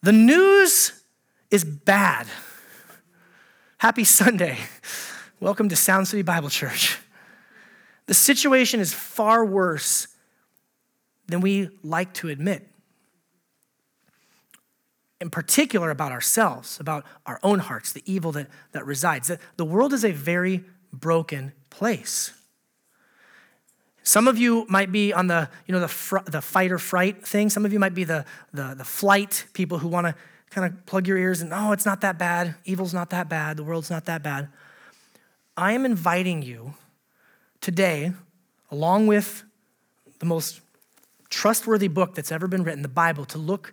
The 0.03 0.13
news 0.13 0.93
is 1.51 1.65
bad. 1.65 2.27
Happy 3.79 4.05
Sunday. 4.05 4.59
Welcome 5.41 5.69
to 5.69 5.77
Sound 5.77 6.09
City 6.09 6.23
Bible 6.23 6.49
Church. 6.49 6.99
The 8.07 8.15
situation 8.15 8.81
is 8.81 8.95
far 8.95 9.45
worse 9.45 10.09
than 11.27 11.41
we 11.41 11.69
like 11.83 12.13
to 12.15 12.29
admit 12.29 12.69
in 15.21 15.31
particular 15.31 15.91
about 15.91 16.13
ourselves, 16.13 16.79
about 16.79 17.05
our 17.25 17.41
own 17.43 17.59
hearts, 17.59 17.93
the 17.93 18.03
evil 18.05 18.33
that, 18.33 18.49
that 18.73 18.85
resides. 18.85 19.29
The, 19.29 19.39
the 19.57 19.65
world 19.65 19.93
is 19.93 20.05
a 20.05 20.13
very 20.13 20.65
broken 20.93 21.53
place. 21.71 22.33
Some 24.03 24.29
of 24.29 24.39
you 24.39 24.67
might 24.69 24.93
be 24.93 25.13
on 25.13 25.27
the, 25.27 25.49
you 25.67 25.73
know, 25.73 25.81
the, 25.81 25.89
fr- 25.89 26.19
the 26.27 26.41
fight 26.41 26.71
or 26.71 26.79
fright 26.79 27.27
thing. 27.27 27.51
Some 27.51 27.65
of 27.65 27.73
you 27.73 27.79
might 27.79 27.95
be 27.95 28.05
the, 28.05 28.25
the, 28.53 28.75
the 28.77 28.85
flight 28.85 29.47
people 29.53 29.79
who 29.79 29.89
want 29.89 30.07
to 30.07 30.15
kind 30.51 30.67
of 30.73 30.87
plug 30.87 31.09
your 31.09 31.19
ears 31.19 31.41
and, 31.41 31.53
oh, 31.53 31.73
it's 31.73 31.85
not 31.85 32.03
that 32.03 32.19
bad. 32.19 32.55
Evil's 32.65 32.95
not 32.95 33.11
that 33.11 33.29
bad. 33.29 33.57
The 33.57 33.65
world's 33.65 33.91
not 33.91 34.05
that 34.05 34.23
bad. 34.23 34.49
I 35.57 35.73
am 35.73 35.85
inviting 35.85 36.43
you 36.43 36.75
today, 37.61 38.13
along 38.71 39.07
with 39.07 39.43
the 40.19 40.27
most 40.27 40.61
trustworthy 41.31 41.89
book 41.89 42.15
that's 42.15 42.31
ever 42.31 42.47
been 42.47 42.63
written, 42.63 42.83
the 42.83 42.89
Bible, 42.89 43.25
to 43.25 43.39
look 43.39 43.73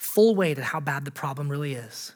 full 0.00 0.34
weight 0.34 0.58
at 0.58 0.64
how 0.64 0.80
bad 0.80 1.04
the 1.04 1.10
problem 1.10 1.48
really 1.48 1.74
is. 1.74 2.12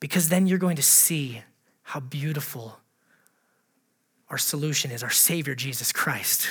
Because 0.00 0.28
then 0.28 0.46
you're 0.46 0.58
going 0.58 0.76
to 0.76 0.82
see 0.82 1.42
how 1.82 2.00
beautiful 2.00 2.78
our 4.28 4.36
solution 4.36 4.90
is 4.90 5.02
our 5.02 5.10
Savior, 5.10 5.54
Jesus 5.54 5.90
Christ. 5.90 6.48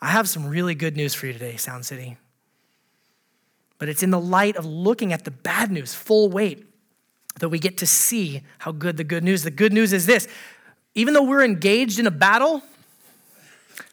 I 0.00 0.08
have 0.08 0.28
some 0.28 0.48
really 0.48 0.74
good 0.74 0.96
news 0.96 1.14
for 1.14 1.26
you 1.26 1.32
today, 1.32 1.56
Sound 1.56 1.86
City. 1.86 2.16
But 3.78 3.88
it's 3.88 4.02
in 4.02 4.10
the 4.10 4.20
light 4.20 4.56
of 4.56 4.66
looking 4.66 5.12
at 5.12 5.24
the 5.24 5.30
bad 5.30 5.70
news, 5.70 5.94
full 5.94 6.28
weight, 6.28 6.66
that 7.40 7.50
we 7.50 7.58
get 7.58 7.78
to 7.78 7.86
see 7.86 8.42
how 8.58 8.72
good 8.72 8.96
the 8.96 9.04
good 9.04 9.22
news. 9.22 9.42
The 9.42 9.50
good 9.50 9.72
news 9.72 9.92
is 9.92 10.06
this 10.06 10.26
even 10.94 11.12
though 11.12 11.24
we're 11.24 11.44
engaged 11.44 11.98
in 11.98 12.06
a 12.06 12.10
battle, 12.10 12.62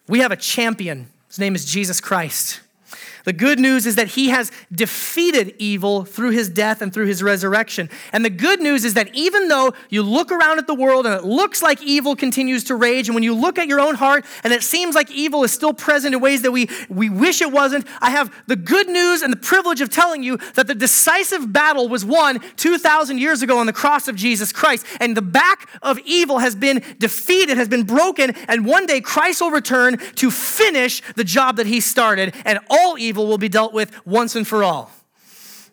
we 0.07 0.19
have 0.19 0.31
a 0.31 0.35
champion. 0.35 1.09
His 1.27 1.39
name 1.39 1.55
is 1.55 1.65
Jesus 1.65 1.99
Christ. 1.99 2.61
The 3.23 3.33
good 3.33 3.59
news 3.59 3.85
is 3.85 3.95
that 3.95 4.09
he 4.09 4.29
has 4.29 4.51
defeated 4.71 5.55
evil 5.59 6.03
through 6.05 6.31
his 6.31 6.49
death 6.49 6.81
and 6.81 6.93
through 6.93 7.05
his 7.05 7.21
resurrection. 7.21 7.89
And 8.11 8.25
the 8.25 8.29
good 8.29 8.59
news 8.59 8.85
is 8.85 8.93
that 8.95 9.13
even 9.13 9.47
though 9.47 9.73
you 9.89 10.01
look 10.01 10.31
around 10.31 10.57
at 10.57 10.67
the 10.67 10.73
world 10.73 11.05
and 11.05 11.15
it 11.15 11.23
looks 11.23 11.61
like 11.61 11.81
evil 11.81 12.15
continues 12.15 12.63
to 12.65 12.75
rage, 12.75 13.07
and 13.07 13.15
when 13.15 13.23
you 13.23 13.35
look 13.35 13.59
at 13.59 13.67
your 13.67 13.79
own 13.79 13.95
heart 13.95 14.25
and 14.43 14.53
it 14.53 14.63
seems 14.63 14.95
like 14.95 15.11
evil 15.11 15.43
is 15.43 15.51
still 15.51 15.73
present 15.73 16.15
in 16.15 16.21
ways 16.21 16.41
that 16.41 16.51
we, 16.51 16.69
we 16.89 17.09
wish 17.09 17.41
it 17.41 17.51
wasn't, 17.51 17.85
I 18.01 18.09
have 18.11 18.33
the 18.47 18.55
good 18.55 18.87
news 18.87 19.21
and 19.21 19.31
the 19.31 19.37
privilege 19.37 19.81
of 19.81 19.89
telling 19.89 20.23
you 20.23 20.37
that 20.55 20.67
the 20.67 20.75
decisive 20.75 21.51
battle 21.51 21.89
was 21.89 22.03
won 22.03 22.39
2,000 22.57 23.17
years 23.17 23.41
ago 23.41 23.57
on 23.57 23.65
the 23.65 23.73
cross 23.73 24.07
of 24.07 24.15
Jesus 24.15 24.51
Christ. 24.51 24.85
And 24.99 25.15
the 25.15 25.21
back 25.21 25.69
of 25.81 25.99
evil 25.99 26.39
has 26.39 26.55
been 26.55 26.83
defeated, 26.97 27.57
has 27.57 27.69
been 27.69 27.83
broken, 27.83 28.31
and 28.47 28.65
one 28.65 28.85
day 28.85 29.01
Christ 29.01 29.41
will 29.41 29.51
return 29.51 29.97
to 30.15 30.31
finish 30.31 31.01
the 31.15 31.23
job 31.23 31.57
that 31.57 31.67
he 31.67 31.79
started, 31.79 32.35
and 32.45 32.59
all 32.69 32.97
evil 32.97 33.10
evil 33.11 33.27
will 33.27 33.37
be 33.37 33.49
dealt 33.49 33.73
with 33.73 33.89
once 34.05 34.37
and 34.37 34.47
for 34.47 34.63
all. 34.63 34.89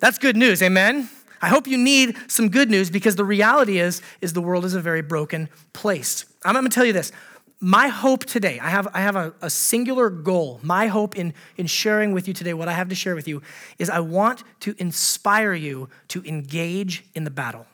That's 0.01 0.19
good 0.19 0.37
news, 0.37 0.61
amen? 0.61 1.09
I 1.41 1.49
hope 1.49 1.69
you 1.69 1.79
need 1.79 2.17
some 2.27 2.49
good 2.49 2.69
news 2.69 2.91
because 2.91 3.15
the 3.15 3.25
reality 3.25 3.79
is, 3.79 4.03
is 4.21 4.33
the 4.33 4.41
world 4.41 4.65
is 4.65 4.75
a 4.75 4.81
very 4.81 5.03
broken 5.03 5.49
place. 5.73 6.25
I'm 6.45 6.55
gonna 6.55 6.69
tell 6.69 6.85
you 6.85 6.93
this. 6.93 7.13
My 7.61 7.89
hope 7.89 8.25
today, 8.25 8.59
I 8.59 8.71
have, 8.71 8.89
I 8.93 9.01
have 9.01 9.15
a, 9.15 9.33
a 9.41 9.51
singular 9.51 10.11
goal. 10.11 10.59
My 10.63 10.89
hope 10.89 11.17
in, 11.17 11.33
in 11.57 11.69
sharing 11.69 12.13
with 12.13 12.27
you 12.27 12.35
today, 12.35 12.55
what 12.55 12.69
I 12.69 12.73
have 12.73 12.89
to 12.89 12.95
share 12.97 13.15
with 13.15 13.29
you, 13.29 13.41
is 13.79 13.89
I 13.89 14.01
want 14.01 14.43
to 14.61 14.75
inspire 14.79 15.55
you 15.55 15.89
to 16.09 16.25
engage 16.25 17.05
in 17.15 17.23
the 17.23 17.31
battle. 17.31 17.67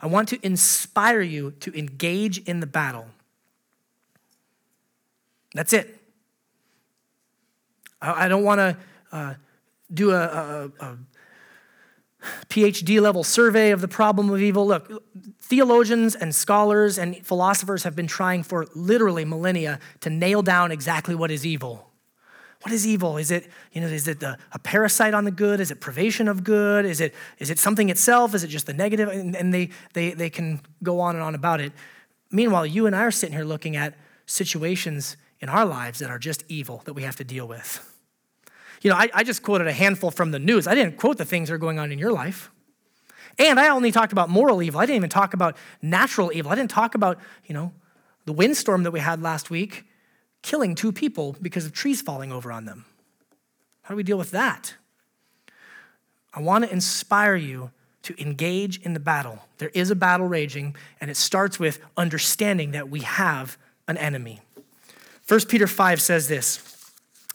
I 0.00 0.06
want 0.06 0.28
to 0.30 0.38
inspire 0.42 1.22
you 1.22 1.52
to 1.60 1.78
engage 1.78 2.38
in 2.44 2.60
the 2.60 2.66
battle. 2.66 3.08
That's 5.54 5.72
it. 5.72 6.03
I, 8.12 8.28
don't 8.28 8.44
want 8.44 8.58
to 8.58 8.76
uh, 9.12 9.34
do 9.92 10.10
a, 10.10 10.22
a, 10.22 10.70
a 10.80 10.98
PhD 12.48 13.00
level 13.00 13.24
survey 13.24 13.70
of 13.70 13.80
the 13.80 13.88
problem 13.88 14.30
of 14.30 14.40
evil. 14.40 14.66
Look, 14.66 15.04
theologians 15.40 16.14
and 16.14 16.34
scholars 16.34 16.98
and 16.98 17.24
philosophers 17.24 17.84
have 17.84 17.94
been 17.94 18.06
trying 18.06 18.42
for 18.42 18.66
literally 18.74 19.24
millennia 19.24 19.78
to 20.00 20.10
nail 20.10 20.42
down 20.42 20.72
exactly 20.72 21.14
what 21.14 21.30
is 21.30 21.44
evil. 21.44 21.90
What 22.62 22.72
is 22.72 22.86
evil? 22.86 23.18
Is 23.18 23.30
it, 23.30 23.50
you 23.72 23.82
know, 23.82 23.88
is 23.88 24.08
it 24.08 24.20
the, 24.20 24.38
a 24.52 24.58
parasite 24.58 25.12
on 25.12 25.24
the 25.24 25.30
good? 25.30 25.60
Is 25.60 25.70
it 25.70 25.80
privation 25.80 26.28
of 26.28 26.44
good? 26.44 26.86
Is 26.86 27.00
it, 27.00 27.14
is 27.38 27.50
it 27.50 27.58
something 27.58 27.90
itself? 27.90 28.34
Is 28.34 28.42
it 28.42 28.48
just 28.48 28.66
the 28.66 28.72
negative? 28.72 29.10
And, 29.10 29.36
and 29.36 29.52
they, 29.52 29.68
they, 29.92 30.12
they 30.12 30.30
can 30.30 30.60
go 30.82 30.98
on 31.00 31.14
and 31.14 31.22
on 31.22 31.34
about 31.34 31.60
it. 31.60 31.72
Meanwhile, 32.30 32.64
you 32.64 32.86
and 32.86 32.96
I 32.96 33.02
are 33.02 33.10
sitting 33.10 33.34
here 33.34 33.44
looking 33.44 33.76
at 33.76 33.94
situations 34.24 35.18
in 35.40 35.50
our 35.50 35.66
lives 35.66 35.98
that 35.98 36.08
are 36.08 36.18
just 36.18 36.42
evil 36.48 36.80
that 36.86 36.94
we 36.94 37.02
have 37.02 37.16
to 37.16 37.24
deal 37.24 37.46
with. 37.46 37.93
You 38.84 38.90
know, 38.90 38.96
I, 38.96 39.08
I 39.14 39.24
just 39.24 39.42
quoted 39.42 39.66
a 39.66 39.72
handful 39.72 40.10
from 40.10 40.30
the 40.30 40.38
news. 40.38 40.66
I 40.66 40.74
didn't 40.74 40.98
quote 40.98 41.16
the 41.16 41.24
things 41.24 41.48
that 41.48 41.54
are 41.54 41.58
going 41.58 41.78
on 41.78 41.90
in 41.90 41.98
your 41.98 42.12
life. 42.12 42.50
And 43.38 43.58
I 43.58 43.70
only 43.70 43.90
talked 43.90 44.12
about 44.12 44.28
moral 44.28 44.62
evil. 44.62 44.78
I 44.78 44.84
didn't 44.84 44.96
even 44.96 45.10
talk 45.10 45.32
about 45.32 45.56
natural 45.80 46.30
evil. 46.32 46.52
I 46.52 46.54
didn't 46.54 46.70
talk 46.70 46.94
about, 46.94 47.18
you 47.46 47.54
know, 47.54 47.72
the 48.26 48.32
windstorm 48.34 48.82
that 48.82 48.90
we 48.90 49.00
had 49.00 49.22
last 49.22 49.48
week 49.48 49.86
killing 50.42 50.74
two 50.74 50.92
people 50.92 51.34
because 51.40 51.64
of 51.64 51.72
trees 51.72 52.02
falling 52.02 52.30
over 52.30 52.52
on 52.52 52.66
them. 52.66 52.84
How 53.82 53.94
do 53.94 53.96
we 53.96 54.02
deal 54.02 54.18
with 54.18 54.32
that? 54.32 54.74
I 56.34 56.40
want 56.40 56.64
to 56.64 56.72
inspire 56.72 57.36
you 57.36 57.70
to 58.02 58.20
engage 58.20 58.78
in 58.82 58.92
the 58.92 59.00
battle. 59.00 59.38
There 59.56 59.70
is 59.72 59.90
a 59.90 59.96
battle 59.96 60.28
raging, 60.28 60.76
and 61.00 61.10
it 61.10 61.16
starts 61.16 61.58
with 61.58 61.80
understanding 61.96 62.72
that 62.72 62.90
we 62.90 63.00
have 63.00 63.56
an 63.88 63.96
enemy. 63.96 64.42
1 65.26 65.40
Peter 65.48 65.66
5 65.66 66.02
says 66.02 66.28
this 66.28 66.73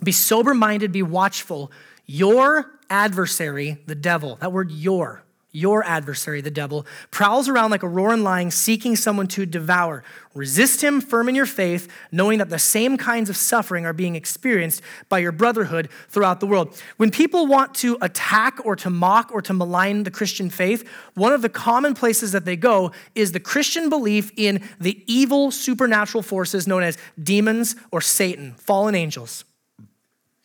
be 0.03 0.11
sober 0.11 0.53
minded, 0.53 0.91
be 0.91 1.03
watchful. 1.03 1.71
Your 2.05 2.71
adversary, 2.89 3.77
the 3.85 3.95
devil, 3.95 4.37
that 4.41 4.51
word 4.51 4.71
your, 4.71 5.23
your 5.51 5.83
adversary, 5.83 6.41
the 6.41 6.51
devil, 6.51 6.85
prowls 7.09 7.49
around 7.49 7.71
like 7.71 7.81
a 7.81 7.87
roaring 7.87 8.23
lion 8.23 8.51
seeking 8.51 8.95
someone 8.95 9.27
to 9.27 9.47
devour. 9.47 10.03
Resist 10.35 10.83
him 10.83 11.01
firm 11.01 11.27
in 11.27 11.33
your 11.33 11.47
faith, 11.47 11.87
knowing 12.11 12.37
that 12.37 12.49
the 12.49 12.59
same 12.59 12.97
kinds 12.97 13.31
of 13.31 13.37
suffering 13.37 13.83
are 13.83 13.93
being 13.93 14.15
experienced 14.15 14.83
by 15.09 15.17
your 15.17 15.31
brotherhood 15.31 15.89
throughout 16.07 16.39
the 16.39 16.45
world. 16.45 16.79
When 16.97 17.09
people 17.09 17.47
want 17.47 17.73
to 17.75 17.97
attack 17.99 18.63
or 18.63 18.75
to 18.77 18.91
mock 18.91 19.31
or 19.33 19.41
to 19.41 19.53
malign 19.53 20.03
the 20.03 20.11
Christian 20.11 20.51
faith, 20.51 20.87
one 21.15 21.33
of 21.33 21.41
the 21.41 21.49
common 21.49 21.95
places 21.95 22.31
that 22.31 22.45
they 22.45 22.55
go 22.55 22.91
is 23.15 23.31
the 23.31 23.39
Christian 23.39 23.89
belief 23.89 24.31
in 24.37 24.61
the 24.79 25.03
evil 25.07 25.49
supernatural 25.49 26.21
forces 26.21 26.67
known 26.67 26.83
as 26.83 26.97
demons 27.21 27.75
or 27.91 28.01
Satan, 28.01 28.53
fallen 28.53 28.93
angels. 28.93 29.45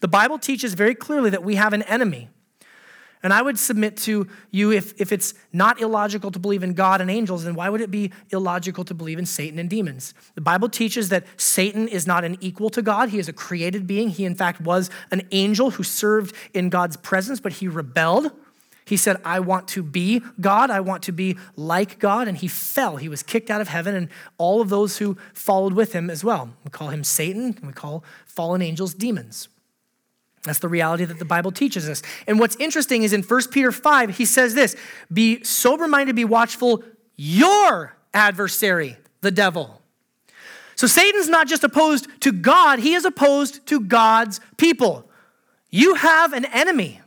The 0.04 0.08
Bible 0.08 0.38
teaches 0.38 0.74
very 0.74 0.94
clearly 0.94 1.30
that 1.30 1.42
we 1.42 1.54
have 1.54 1.72
an 1.72 1.80
enemy. 1.84 2.28
And 3.22 3.32
I 3.32 3.40
would 3.40 3.58
submit 3.58 3.96
to 4.00 4.28
you 4.50 4.70
if, 4.70 5.00
if 5.00 5.12
it's 5.12 5.32
not 5.50 5.80
illogical 5.80 6.30
to 6.30 6.38
believe 6.38 6.62
in 6.62 6.74
God 6.74 7.00
and 7.00 7.10
angels, 7.10 7.44
then 7.44 7.54
why 7.54 7.70
would 7.70 7.80
it 7.80 7.90
be 7.90 8.12
illogical 8.28 8.84
to 8.84 8.92
believe 8.92 9.18
in 9.18 9.24
Satan 9.24 9.58
and 9.58 9.70
demons? 9.70 10.12
The 10.34 10.42
Bible 10.42 10.68
teaches 10.68 11.08
that 11.08 11.24
Satan 11.38 11.88
is 11.88 12.06
not 12.06 12.22
an 12.22 12.36
equal 12.42 12.68
to 12.68 12.82
God. 12.82 13.08
He 13.08 13.18
is 13.18 13.30
a 13.30 13.32
created 13.32 13.86
being. 13.86 14.10
He, 14.10 14.26
in 14.26 14.34
fact, 14.34 14.60
was 14.60 14.90
an 15.10 15.26
angel 15.32 15.70
who 15.70 15.82
served 15.82 16.36
in 16.52 16.68
God's 16.68 16.98
presence, 16.98 17.40
but 17.40 17.54
he 17.54 17.66
rebelled. 17.66 18.30
He 18.84 18.98
said, 18.98 19.16
I 19.24 19.40
want 19.40 19.68
to 19.68 19.82
be 19.82 20.20
God. 20.38 20.68
I 20.68 20.80
want 20.80 21.02
to 21.04 21.12
be 21.12 21.38
like 21.56 21.98
God. 21.98 22.28
And 22.28 22.36
he 22.36 22.46
fell. 22.46 22.98
He 22.98 23.08
was 23.08 23.22
kicked 23.22 23.50
out 23.50 23.62
of 23.62 23.68
heaven, 23.68 23.94
and 23.94 24.10
all 24.36 24.60
of 24.60 24.68
those 24.68 24.98
who 24.98 25.16
followed 25.32 25.72
with 25.72 25.94
him 25.94 26.10
as 26.10 26.22
well. 26.22 26.50
We 26.62 26.70
call 26.70 26.88
him 26.88 27.04
Satan, 27.04 27.56
and 27.56 27.66
we 27.68 27.72
call 27.72 28.04
fallen 28.26 28.60
angels 28.60 28.92
demons. 28.92 29.48
That's 30.44 30.58
the 30.58 30.68
reality 30.68 31.06
that 31.06 31.18
the 31.18 31.24
Bible 31.24 31.50
teaches 31.50 31.88
us. 31.88 32.02
And 32.26 32.38
what's 32.38 32.56
interesting 32.56 33.02
is 33.02 33.12
in 33.12 33.22
1 33.22 33.48
Peter 33.50 33.72
5, 33.72 34.16
he 34.16 34.24
says 34.24 34.54
this 34.54 34.76
Be 35.12 35.42
sober 35.42 35.88
minded, 35.88 36.14
be 36.16 36.24
watchful, 36.24 36.84
your 37.16 37.96
adversary, 38.12 38.96
the 39.22 39.30
devil. 39.30 39.80
So 40.76 40.86
Satan's 40.86 41.28
not 41.28 41.46
just 41.46 41.64
opposed 41.64 42.08
to 42.20 42.32
God, 42.32 42.78
he 42.78 42.94
is 42.94 43.04
opposed 43.04 43.66
to 43.68 43.80
God's 43.80 44.40
people. 44.56 45.08
You 45.70 45.94
have 45.94 46.32
an 46.32 46.44
enemy. 46.46 47.00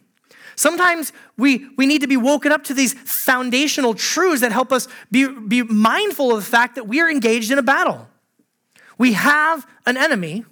Sometimes 0.55 1.13
we, 1.37 1.67
we 1.77 1.85
need 1.85 2.01
to 2.01 2.07
be 2.07 2.17
woken 2.17 2.51
up 2.51 2.63
to 2.65 2.73
these 2.73 2.93
foundational 2.93 3.93
truths 3.93 4.41
that 4.41 4.51
help 4.51 4.71
us 4.71 4.87
be, 5.11 5.27
be 5.27 5.61
mindful 5.61 6.31
of 6.31 6.43
the 6.43 6.49
fact 6.49 6.75
that 6.75 6.87
we 6.87 6.99
are 6.99 7.09
engaged 7.09 7.51
in 7.51 7.59
a 7.59 7.63
battle. 7.63 8.09
We 8.97 9.13
have 9.13 9.67
an 9.85 9.95
enemy 9.95 10.45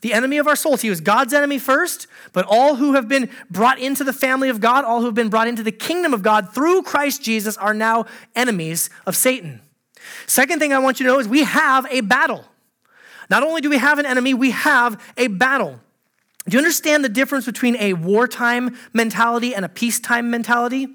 the 0.00 0.12
enemy 0.12 0.38
of 0.38 0.46
our 0.46 0.56
souls. 0.56 0.82
He 0.82 0.90
was 0.90 1.00
God's 1.00 1.34
enemy 1.34 1.58
first, 1.58 2.06
but 2.32 2.46
all 2.48 2.76
who 2.76 2.94
have 2.94 3.08
been 3.08 3.28
brought 3.50 3.78
into 3.78 4.04
the 4.04 4.12
family 4.12 4.48
of 4.48 4.60
God, 4.60 4.84
all 4.84 5.00
who 5.00 5.06
have 5.06 5.14
been 5.14 5.28
brought 5.28 5.48
into 5.48 5.62
the 5.62 5.72
kingdom 5.72 6.14
of 6.14 6.22
God 6.22 6.54
through 6.54 6.82
Christ 6.82 7.22
Jesus, 7.22 7.56
are 7.56 7.74
now 7.74 8.06
enemies 8.34 8.90
of 9.06 9.16
Satan. 9.16 9.60
Second 10.26 10.58
thing 10.58 10.72
I 10.72 10.78
want 10.78 11.00
you 11.00 11.06
to 11.06 11.12
know 11.12 11.18
is 11.18 11.28
we 11.28 11.44
have 11.44 11.86
a 11.90 12.00
battle. 12.00 12.44
Not 13.28 13.42
only 13.42 13.60
do 13.60 13.70
we 13.70 13.78
have 13.78 13.98
an 13.98 14.06
enemy, 14.06 14.34
we 14.34 14.50
have 14.50 15.00
a 15.16 15.28
battle. 15.28 15.80
Do 16.48 16.56
you 16.56 16.58
understand 16.58 17.04
the 17.04 17.08
difference 17.08 17.46
between 17.46 17.76
a 17.76 17.92
wartime 17.92 18.76
mentality 18.92 19.54
and 19.54 19.64
a 19.64 19.68
peacetime 19.68 20.30
mentality? 20.30 20.88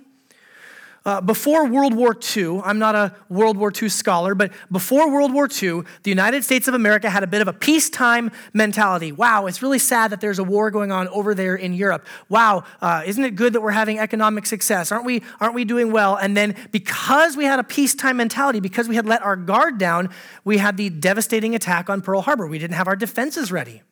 Uh, 1.06 1.22
before 1.22 1.68
World 1.68 1.94
War 1.94 2.18
II, 2.36 2.62
I'm 2.64 2.80
not 2.80 2.96
a 2.96 3.16
World 3.30 3.58
War 3.58 3.72
II 3.72 3.90
scholar, 3.90 4.34
but 4.34 4.52
before 4.72 5.12
World 5.12 5.32
War 5.34 5.46
II, 5.46 5.82
the 6.02 6.10
United 6.10 6.44
States 6.44 6.68
of 6.68 6.74
America 6.74 7.10
had 7.12 7.22
a 7.22 7.28
bit 7.28 7.42
of 7.42 7.48
a 7.48 7.54
peacetime 7.54 8.32
mentality. 8.54 9.12
Wow, 9.12 9.46
it's 9.46 9.62
really 9.62 9.78
sad 9.78 10.12
that 10.12 10.20
there's 10.20 10.40
a 10.40 10.44
war 10.44 10.72
going 10.72 10.92
on 10.92 11.08
over 11.10 11.36
there 11.36 11.56
in 11.56 11.74
Europe. 11.74 12.08
Wow, 12.28 12.64
uh, 12.82 13.04
isn't 13.06 13.24
it 13.24 13.36
good 13.36 13.54
that 13.54 13.62
we're 13.62 13.72
having 13.72 14.00
economic 14.00 14.48
success? 14.48 14.92
Aren't 14.92 15.06
we, 15.06 15.22
aren't 15.40 15.54
we 15.54 15.64
doing 15.64 15.92
well? 15.92 16.16
And 16.16 16.36
then 16.36 16.56
because 16.72 17.38
we 17.38 17.46
had 17.46 17.60
a 17.60 17.64
peacetime 17.64 18.18
mentality, 18.18 18.60
because 18.60 18.88
we 18.88 18.96
had 18.96 19.06
let 19.06 19.22
our 19.22 19.36
guard 19.36 19.78
down, 19.78 20.10
we 20.44 20.58
had 20.58 20.76
the 20.76 20.90
devastating 20.90 21.54
attack 21.54 21.88
on 21.88 22.02
Pearl 22.02 22.22
Harbor. 22.22 22.48
We 22.48 22.58
didn't 22.58 22.78
have 22.78 22.88
our 22.88 22.96
defenses 22.96 23.52
ready. 23.52 23.84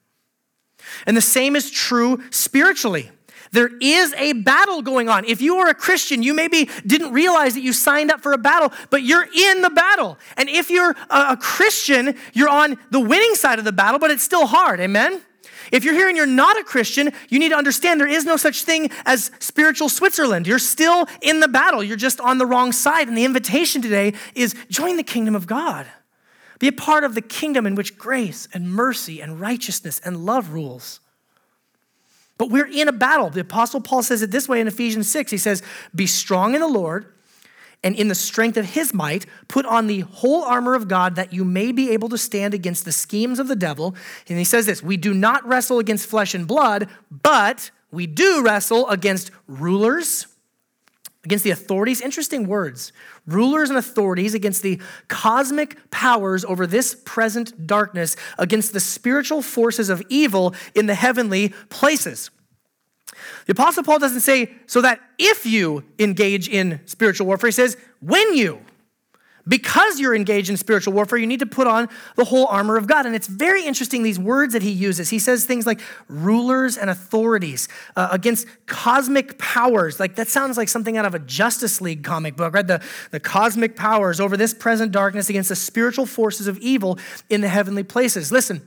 And 1.06 1.16
the 1.16 1.22
same 1.22 1.56
is 1.56 1.70
true 1.70 2.24
spiritually. 2.32 3.12
There 3.54 3.70
is 3.80 4.14
a 4.16 4.34
battle 4.34 4.82
going 4.82 5.10
on. 5.10 5.26
If 5.26 5.40
you 5.40 5.58
are 5.58 5.70
a 5.70 5.76
Christian, 5.76 6.24
you 6.24 6.34
maybe 6.34 6.70
didn't 6.86 7.14
realize 7.14 7.54
that 7.54 7.62
you 7.62 7.72
signed 7.72 8.12
up 8.12 8.22
for 8.22 8.34
a 8.34 8.38
battle, 8.38 8.74
but 8.90 9.04
you're 9.04 9.28
in 9.32 9.62
the 9.62 9.70
battle. 9.70 10.18
And 10.38 10.50
if 10.50 10.72
you're 10.72 10.96
a 11.10 11.38
Christian, 11.38 12.16
you're 12.34 12.50
on 12.50 12.80
the 12.90 13.00
winning 13.00 13.36
side 13.36 13.60
of 13.60 13.66
the 13.66 13.72
battle, 13.72 14.00
but 14.00 14.10
it's 14.10 14.24
still 14.24 14.48
hard. 14.48 14.80
Amen? 14.80 15.22
If 15.72 15.84
you're 15.84 15.94
here 15.94 16.08
and 16.08 16.18
you're 16.18 16.26
not 16.26 16.60
a 16.60 16.64
Christian, 16.64 17.12
you 17.30 17.38
need 17.38 17.50
to 17.50 17.56
understand 17.56 18.02
there 18.02 18.08
is 18.08 18.26
no 18.26 18.38
such 18.38 18.64
thing 18.64 18.90
as 19.06 19.30
spiritual 19.40 19.88
Switzerland. 19.88 20.48
You're 20.48 20.58
still 20.60 21.08
in 21.22 21.40
the 21.40 21.48
battle, 21.48 21.84
you're 21.84 21.96
just 21.96 22.20
on 22.20 22.40
the 22.40 22.48
wrong 22.48 22.72
side. 22.72 23.08
And 23.08 23.16
the 23.16 23.24
invitation 23.24 23.84
today 23.84 24.14
is 24.34 24.56
join 24.70 24.98
the 24.98 25.04
kingdom 25.04 25.36
of 25.36 25.46
God. 25.46 25.86
Be 26.58 26.70
a 26.70 26.74
part 26.74 27.04
of 27.04 27.14
the 27.14 27.22
kingdom 27.22 27.68
in 27.68 27.76
which 27.76 28.00
grace 28.00 28.48
and 28.52 28.72
mercy 28.72 29.22
and 29.22 29.40
righteousness 29.40 30.02
and 30.04 30.26
love 30.26 30.54
rules. 30.54 31.00
But 32.44 32.52
we're 32.52 32.68
in 32.68 32.90
a 32.90 32.92
battle. 32.92 33.30
The 33.30 33.40
Apostle 33.40 33.80
Paul 33.80 34.04
says 34.04 34.22
it 34.22 34.30
this 34.30 34.50
way 34.50 34.60
in 34.60 34.68
Ephesians 34.68 35.10
6. 35.10 35.32
He 35.32 35.38
says, 35.38 35.64
Be 35.96 36.06
strong 36.06 36.56
in 36.56 36.60
the 36.60 36.68
Lord 36.68 37.06
and 37.86 37.96
in 37.96 38.10
the 38.10 38.16
strength 38.16 38.58
of 38.58 38.66
his 38.66 38.94
might, 38.94 39.26
put 39.48 39.66
on 39.66 39.88
the 39.88 40.02
whole 40.02 40.44
armor 40.44 40.76
of 40.76 40.90
God 40.90 41.16
that 41.16 41.32
you 41.32 41.46
may 41.46 41.72
be 41.72 41.92
able 41.92 42.10
to 42.10 42.18
stand 42.18 42.54
against 42.54 42.84
the 42.84 42.92
schemes 42.92 43.40
of 43.40 43.48
the 43.48 43.56
devil. 43.56 43.96
And 44.28 44.38
he 44.38 44.44
says 44.44 44.66
this 44.66 44.84
We 44.84 44.98
do 44.98 45.14
not 45.14 45.48
wrestle 45.48 45.80
against 45.80 46.06
flesh 46.06 46.36
and 46.36 46.46
blood, 46.46 46.90
but 47.10 47.72
we 47.92 48.08
do 48.08 48.44
wrestle 48.44 48.90
against 48.90 49.32
rulers, 49.48 50.28
against 51.24 51.44
the 51.44 51.52
authorities. 51.52 52.02
Interesting 52.02 52.48
words. 52.48 52.92
Rulers 53.26 53.70
and 53.70 53.80
authorities 53.80 54.34
against 54.34 54.62
the 54.62 54.82
cosmic 55.08 55.90
powers 55.92 56.44
over 56.46 56.68
this 56.68 56.96
present 57.06 57.66
darkness, 57.66 58.16
against 58.38 58.74
the 58.74 58.80
spiritual 58.80 59.42
forces 59.42 59.90
of 59.90 60.04
evil 60.10 60.54
in 60.76 60.86
the 60.86 60.96
heavenly 60.96 61.50
places. 61.70 62.30
The 63.46 63.54
Apostle 63.54 63.84
Paul 63.84 64.00
doesn't 64.00 64.22
say, 64.22 64.54
so 64.66 64.82
that 64.82 65.00
if 65.18 65.46
you 65.46 65.84
engage 66.00 66.50
in 66.50 66.82
spiritual 66.86 67.28
warfare, 67.28 67.50
he 67.50 67.54
says, 67.54 67.78
when 68.00 68.34
you. 68.36 68.60
Because 69.46 70.00
you're 70.00 70.16
engaged 70.16 70.50
in 70.50 70.56
spiritual 70.56 70.94
warfare, 70.94 71.18
you 71.18 71.28
need 71.28 71.42
to 71.42 71.46
put 71.46 71.68
on 71.68 71.90
the 72.16 72.24
whole 72.24 72.46
armor 72.48 72.78
of 72.78 72.88
God. 72.88 73.06
And 73.06 73.14
it's 73.14 73.28
very 73.28 73.66
interesting, 73.66 74.02
these 74.02 74.18
words 74.18 74.54
that 74.54 74.62
he 74.62 74.72
uses. 74.72 75.10
He 75.10 75.20
says 75.20 75.44
things 75.44 75.66
like 75.66 75.82
rulers 76.08 76.78
and 76.78 76.90
authorities 76.90 77.68
uh, 77.98 78.08
against 78.12 78.48
cosmic 78.68 79.38
powers. 79.38 80.00
Like 80.00 80.16
that 80.16 80.30
sounds 80.30 80.56
like 80.56 80.70
something 80.70 80.96
out 80.96 81.06
of 81.06 81.14
a 81.14 81.20
Justice 81.20 81.82
League 81.82 82.04
comic 82.04 82.38
book, 82.38 82.54
right? 82.54 82.66
The, 82.66 82.82
the 83.12 83.20
cosmic 83.20 83.76
powers 83.76 84.22
over 84.22 84.38
this 84.38 84.54
present 84.54 84.94
darkness 84.94 85.30
against 85.30 85.50
the 85.50 85.58
spiritual 85.58 86.06
forces 86.06 86.48
of 86.48 86.58
evil 86.60 86.98
in 87.30 87.42
the 87.42 87.50
heavenly 87.50 87.84
places. 87.84 88.32
Listen, 88.32 88.66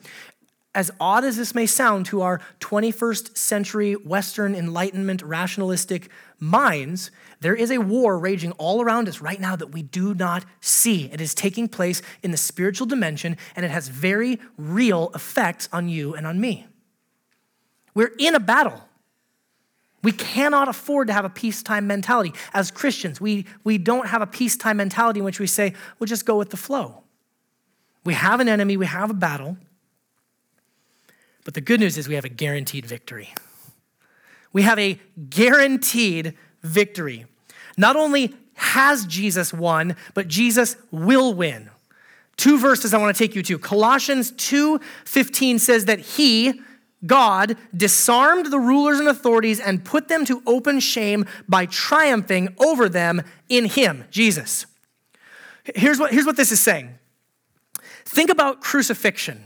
as 0.74 0.90
odd 1.00 1.24
as 1.24 1.38
this 1.38 1.54
may 1.54 1.64
sound 1.64 2.04
to 2.04 2.20
our 2.20 2.38
21st 2.60 3.34
century 3.34 3.94
Western 3.94 4.54
Enlightenment 4.54 5.22
rationalistic 5.22 6.10
minds, 6.38 7.10
there 7.40 7.54
is 7.54 7.70
a 7.70 7.78
war 7.78 8.18
raging 8.18 8.52
all 8.52 8.82
around 8.82 9.08
us 9.08 9.20
right 9.20 9.40
now 9.40 9.56
that 9.56 9.68
we 9.68 9.82
do 9.82 10.14
not 10.14 10.44
see. 10.60 11.10
It 11.12 11.20
is 11.20 11.34
taking 11.34 11.68
place 11.68 12.00
in 12.22 12.30
the 12.30 12.36
spiritual 12.36 12.86
dimension, 12.86 13.36
and 13.54 13.64
it 13.64 13.70
has 13.70 13.88
very 13.88 14.40
real 14.56 15.10
effects 15.14 15.68
on 15.72 15.88
you 15.88 16.14
and 16.14 16.26
on 16.26 16.40
me. 16.40 16.66
We're 17.94 18.12
in 18.18 18.34
a 18.34 18.40
battle. 18.40 18.82
We 20.02 20.12
cannot 20.12 20.68
afford 20.68 21.08
to 21.08 21.12
have 21.12 21.24
a 21.24 21.30
peacetime 21.30 21.86
mentality. 21.86 22.32
As 22.54 22.70
Christians, 22.70 23.20
we, 23.20 23.44
we 23.64 23.76
don't 23.76 24.06
have 24.06 24.22
a 24.22 24.26
peacetime 24.26 24.76
mentality 24.76 25.20
in 25.20 25.24
which 25.24 25.40
we 25.40 25.46
say, 25.46 25.74
we'll 25.98 26.06
just 26.06 26.24
go 26.24 26.38
with 26.38 26.50
the 26.50 26.56
flow. 26.56 27.02
We 28.04 28.14
have 28.14 28.38
an 28.38 28.48
enemy, 28.48 28.76
we 28.76 28.86
have 28.86 29.10
a 29.10 29.14
battle. 29.14 29.56
But 31.44 31.54
the 31.54 31.60
good 31.60 31.80
news 31.80 31.98
is 31.98 32.06
we 32.06 32.14
have 32.14 32.24
a 32.24 32.28
guaranteed 32.28 32.86
victory. 32.86 33.34
We 34.52 34.62
have 34.62 34.78
a 34.78 34.98
guaranteed 35.28 36.34
victory. 36.62 37.26
Not 37.76 37.96
only 37.96 38.34
has 38.54 39.04
Jesus 39.06 39.52
won, 39.52 39.96
but 40.14 40.28
Jesus 40.28 40.76
will 40.90 41.34
win. 41.34 41.70
Two 42.36 42.58
verses 42.58 42.92
I 42.92 42.98
want 42.98 43.16
to 43.16 43.18
take 43.18 43.34
you 43.34 43.42
to. 43.44 43.58
Colossians 43.58 44.32
2:15 44.32 45.58
says 45.58 45.86
that 45.86 46.00
he 46.00 46.60
God 47.04 47.56
disarmed 47.76 48.46
the 48.46 48.58
rulers 48.58 48.98
and 48.98 49.08
authorities 49.08 49.60
and 49.60 49.84
put 49.84 50.08
them 50.08 50.24
to 50.24 50.42
open 50.46 50.80
shame 50.80 51.26
by 51.48 51.66
triumphing 51.66 52.48
over 52.58 52.88
them 52.88 53.22
in 53.48 53.66
him, 53.66 54.04
Jesus. 54.10 54.66
Here's 55.74 55.98
what, 55.98 56.12
here's 56.12 56.26
what 56.26 56.36
this 56.36 56.52
is 56.52 56.60
saying. 56.60 56.98
Think 58.04 58.30
about 58.30 58.60
crucifixion. 58.60 59.42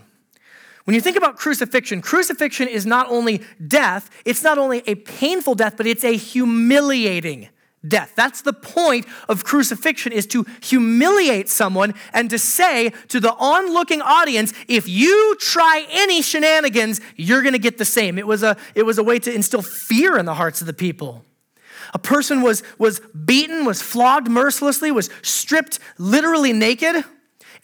When 0.91 0.97
you 0.97 1.01
think 1.01 1.17
about 1.17 1.37
crucifixion, 1.37 2.03
crucifixion 2.03 2.67
is 2.67 2.85
not 2.85 3.09
only 3.11 3.43
death, 3.65 4.11
it's 4.25 4.43
not 4.43 4.59
only 4.59 4.83
a 4.89 4.97
painful 4.97 5.55
death, 5.55 5.77
but 5.77 5.87
it's 5.87 6.03
a 6.03 6.17
humiliating 6.17 7.49
death. 7.87 8.15
That's 8.17 8.43
the 8.43 8.53
point 8.53 9.07
of 9.29 9.45
crucifixion 9.45 10.11
is 10.11 10.27
to 10.27 10.45
humiliate 10.61 11.49
someone 11.49 11.95
and 12.13 12.29
to 12.31 12.41
say 12.41 12.91
to 13.07 13.21
the 13.21 13.33
onlooking 13.35 14.03
audience, 14.03 14.53
if 14.67 14.89
you 14.89 15.37
try 15.39 15.87
any 15.91 16.23
shenanigans, 16.23 17.01
you're 17.15 17.43
going 17.43 17.53
to 17.53 17.61
get 17.61 17.79
the 17.79 17.85
same. 17.85 18.19
It 18.19 18.27
was 18.27 18.43
a 18.43 18.57
it 18.75 18.83
was 18.83 18.99
a 18.99 19.05
way 19.05 19.21
to 19.21 19.33
instill 19.33 19.63
fear 19.63 20.19
in 20.19 20.27
the 20.27 20.35
hearts 20.35 20.61
of 20.61 20.67
the 20.67 20.73
people. 20.73 21.25
A 21.95 22.01
person 22.01 22.43
was 22.43 22.65
was 22.79 23.01
beaten, 23.25 23.65
was 23.65 23.81
flogged 23.81 24.29
mercilessly, 24.29 24.91
was 24.91 25.09
stripped 25.23 25.79
literally 25.99 26.53
naked 26.53 27.05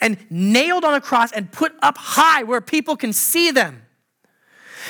and 0.01 0.19
nailed 0.31 0.85
on 0.85 0.95
a 0.95 1.01
cross 1.01 1.33
and 1.33 1.51
put 1.51 1.73
up 1.83 1.97
high 1.99 2.43
where 2.43 2.61
people 2.61 2.97
can 2.97 3.13
see 3.13 3.51
them. 3.51 3.83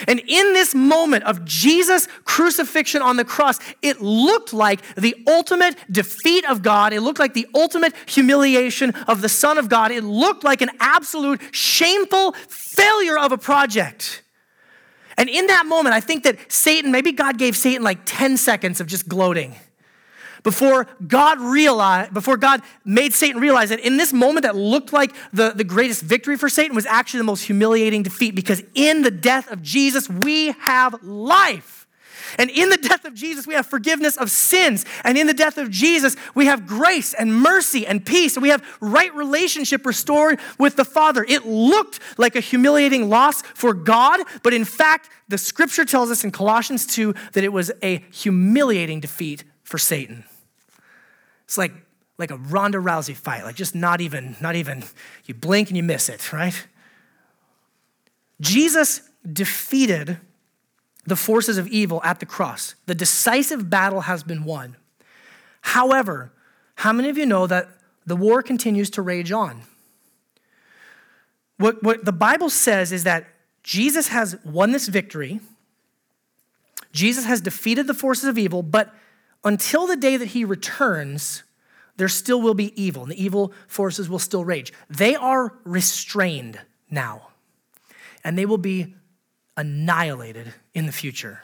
And 0.07 0.21
in 0.21 0.53
this 0.53 0.75
moment 0.75 1.25
of 1.25 1.45
Jesus' 1.45 2.07
crucifixion 2.25 3.01
on 3.01 3.17
the 3.17 3.25
cross, 3.25 3.59
it 3.83 4.03
looked 4.03 4.53
like 4.53 4.83
the 4.95 5.15
ultimate 5.27 5.77
defeat 5.91 6.45
of 6.49 6.63
God. 6.63 6.93
It 6.93 7.01
looked 7.01 7.19
like 7.19 7.35
the 7.35 7.47
ultimate 7.55 7.95
humiliation 8.07 8.91
of 9.09 9.23
the 9.23 9.29
Son 9.29 9.59
of 9.59 9.69
God. 9.69 9.91
It 9.91 10.05
looked 10.05 10.45
like 10.45 10.61
an 10.61 10.71
absolute 10.81 11.41
shameful 11.53 12.33
failure 12.33 13.19
of 13.19 13.33
a 13.33 13.39
project. 13.39 14.23
And 15.17 15.31
in 15.31 15.47
that 15.47 15.65
moment, 15.65 15.95
I 15.95 16.01
think 16.01 16.25
that 16.25 16.53
Satan, 16.53 16.93
maybe 16.93 17.13
God 17.13 17.39
gave 17.39 17.57
Satan 17.57 17.83
like 17.83 18.01
10 18.05 18.37
seconds 18.37 18.81
of 18.81 18.87
just 18.87 19.09
gloating 19.09 19.55
before 20.47 20.87
God 21.05 21.41
realized, 21.41 22.15
before 22.15 22.37
God 22.37 22.63
made 22.85 23.13
Satan 23.13 23.41
realize 23.41 23.71
that 23.71 23.81
in 23.81 23.97
this 23.97 24.13
moment 24.13 24.45
that 24.45 24.55
looked 24.55 24.93
like 24.93 25.13
the, 25.33 25.51
the 25.51 25.65
greatest 25.65 26.03
victory 26.03 26.37
for 26.37 26.49
Satan 26.49 26.77
was 26.77 26.87
actually 26.87 27.19
the 27.19 27.25
most 27.25 27.43
humiliating 27.43 28.05
defeat 28.05 28.37
because 28.37 28.63
in 28.73 29.03
the 29.03 29.11
death 29.11 29.51
of 29.51 29.61
Jesus, 29.61 30.09
we 30.09 30.53
have 30.61 31.03
life. 31.03 31.89
And 32.39 32.49
in 32.49 32.71
the 32.71 32.77
death 32.77 33.05
of 33.05 33.13
Jesus, 33.13 33.49
we 33.49 33.55
have 33.55 33.67
forgiveness 33.67 34.17
of 34.17 34.31
sins. 34.31 34.85
And 35.03 35.19
in 35.19 35.27
the 35.27 35.35
death 35.35 35.59
of 35.59 35.69
Jesus, 35.69 36.15
we 36.37 36.47
have 36.47 36.65
grace 36.65 37.13
and 37.13 37.35
mercy 37.35 37.85
and 37.85 38.07
peace. 38.07 38.37
And 38.37 38.43
we 38.45 38.51
have 38.51 38.65
right 38.81 39.13
relationship 39.17 39.85
restored 39.85 40.39
with 40.61 40.77
the 40.77 40.85
Father. 40.85 41.27
It 41.29 41.45
looked 41.45 41.99
like 42.19 42.37
a 42.37 42.41
humiliating 42.41 43.09
loss 43.09 43.43
for 43.43 43.75
God, 43.75 44.21
but 44.45 44.55
in 44.55 44.65
fact, 44.65 45.11
the 45.27 45.39
scripture 45.39 45.85
tells 45.85 46.09
us 46.09 46.23
in 46.23 46.31
Colossians 46.31 46.87
2 46.87 47.17
that 47.33 47.43
it 47.43 47.53
was 47.53 47.73
a 47.83 48.05
humiliating 48.13 49.01
defeat 49.01 49.43
for 49.65 49.79
Satan. 49.79 50.23
It's 51.47 51.57
like, 51.57 51.73
like 52.19 52.31
a 52.31 52.37
Ronda 52.37 52.79
Rousey 52.79 53.17
fight, 53.17 53.45
like 53.45 53.57
just 53.57 53.75
not 53.75 54.01
even, 54.01 54.37
not 54.41 54.57
even, 54.57 54.85
you 55.25 55.35
blink 55.35 55.69
and 55.69 55.77
you 55.77 55.83
miss 55.83 56.09
it, 56.09 56.33
right? 56.33 56.67
Jesus 58.41 59.09
defeated 59.31 60.19
the 61.07 61.17
forces 61.17 61.57
of 61.57 61.69
evil 61.69 62.03
at 62.03 62.21
the 62.21 62.27
cross. 62.27 62.75
The 62.87 62.95
decisive 62.95 63.71
battle 63.71 64.03
has 64.03 64.23
been 64.23 64.45
won. 64.45 64.77
However, 65.61 66.33
how 66.77 66.93
many 66.93 67.09
of 67.09 67.17
you 67.17 67.27
know 67.27 67.47
that 67.47 67.69
the 68.05 68.17
war 68.17 68.43
continues 68.43 68.91
to 68.91 69.03
rage 69.03 69.33
on? 69.33 69.63
What, 71.59 71.83
what 71.83 72.05
the 72.05 72.13
Bible 72.13 72.51
says 72.51 72.93
is 72.93 73.05
that 73.05 73.27
Jesus 73.63 74.09
has 74.09 74.37
won 74.45 74.73
this 74.73 74.89
victory. 74.89 75.41
Jesus 76.93 77.25
has 77.25 77.41
defeated 77.41 77.87
the 77.87 77.95
forces 77.95 78.25
of 78.25 78.39
evil, 78.39 78.63
but 78.63 78.95
until 79.47 79.87
the 79.87 79.97
day 79.97 80.17
that 80.17 80.29
he 80.29 80.45
returns, 80.45 81.45
there 81.97 82.09
still 82.09 82.43
will 82.43 82.55
be 82.55 82.81
evil, 82.81 83.05
and 83.05 83.13
the 83.13 83.23
evil 83.23 83.53
forces 83.69 84.11
will 84.11 84.19
still 84.19 84.45
rage. 84.45 84.73
They 84.91 85.15
are 85.15 85.55
restrained 85.65 86.61
now, 86.91 87.29
and 88.25 88.37
they 88.37 88.45
will 88.45 88.59
be 88.59 88.95
annihilated 89.57 90.53
in 90.75 90.87
the 90.87 90.93
future. 90.93 91.41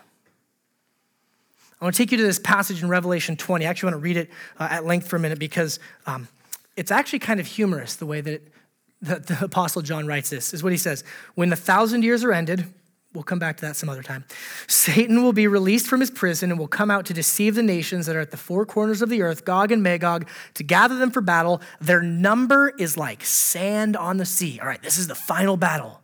I 1.80 1.84
want 1.84 1.94
to 1.94 2.02
take 2.02 2.12
you 2.12 2.18
to 2.18 2.24
this 2.24 2.38
passage 2.38 2.82
in 2.82 2.88
Revelation 2.88 3.36
20. 3.36 3.64
I 3.64 3.70
actually 3.70 3.92
want 3.92 4.02
to 4.02 4.04
read 4.04 4.16
it 4.16 4.30
uh, 4.58 4.68
at 4.70 4.84
length 4.84 5.06
for 5.06 5.16
a 5.16 5.20
minute 5.20 5.38
because 5.38 5.80
um, 6.06 6.28
it's 6.76 6.90
actually 6.90 7.20
kind 7.20 7.40
of 7.40 7.46
humorous 7.46 7.96
the 7.96 8.06
way 8.06 8.20
that 8.20 8.34
it, 8.34 8.52
the, 9.00 9.18
the 9.20 9.44
Apostle 9.44 9.82
John 9.82 10.06
writes 10.06 10.28
this. 10.28 10.52
Is 10.52 10.62
what 10.62 10.72
he 10.72 10.78
says 10.78 11.04
When 11.34 11.50
the 11.50 11.56
thousand 11.56 12.02
years 12.02 12.24
are 12.24 12.32
ended, 12.32 12.66
We'll 13.14 13.24
come 13.24 13.38
back 13.38 13.58
to 13.58 13.66
that 13.66 13.76
some 13.76 13.90
other 13.90 14.02
time. 14.02 14.24
Satan 14.66 15.22
will 15.22 15.34
be 15.34 15.46
released 15.46 15.86
from 15.86 16.00
his 16.00 16.10
prison 16.10 16.50
and 16.50 16.58
will 16.58 16.68
come 16.68 16.90
out 16.90 17.04
to 17.06 17.14
deceive 17.14 17.54
the 17.54 17.62
nations 17.62 18.06
that 18.06 18.16
are 18.16 18.20
at 18.20 18.30
the 18.30 18.38
four 18.38 18.64
corners 18.64 19.02
of 19.02 19.10
the 19.10 19.20
earth, 19.20 19.44
Gog 19.44 19.70
and 19.70 19.82
Magog, 19.82 20.26
to 20.54 20.64
gather 20.64 20.96
them 20.96 21.10
for 21.10 21.20
battle. 21.20 21.60
Their 21.78 22.00
number 22.00 22.72
is 22.78 22.96
like 22.96 23.22
sand 23.24 23.96
on 23.96 24.16
the 24.16 24.24
sea. 24.24 24.58
All 24.60 24.66
right, 24.66 24.82
this 24.82 24.96
is 24.96 25.08
the 25.08 25.14
final 25.14 25.58
battle. 25.58 26.00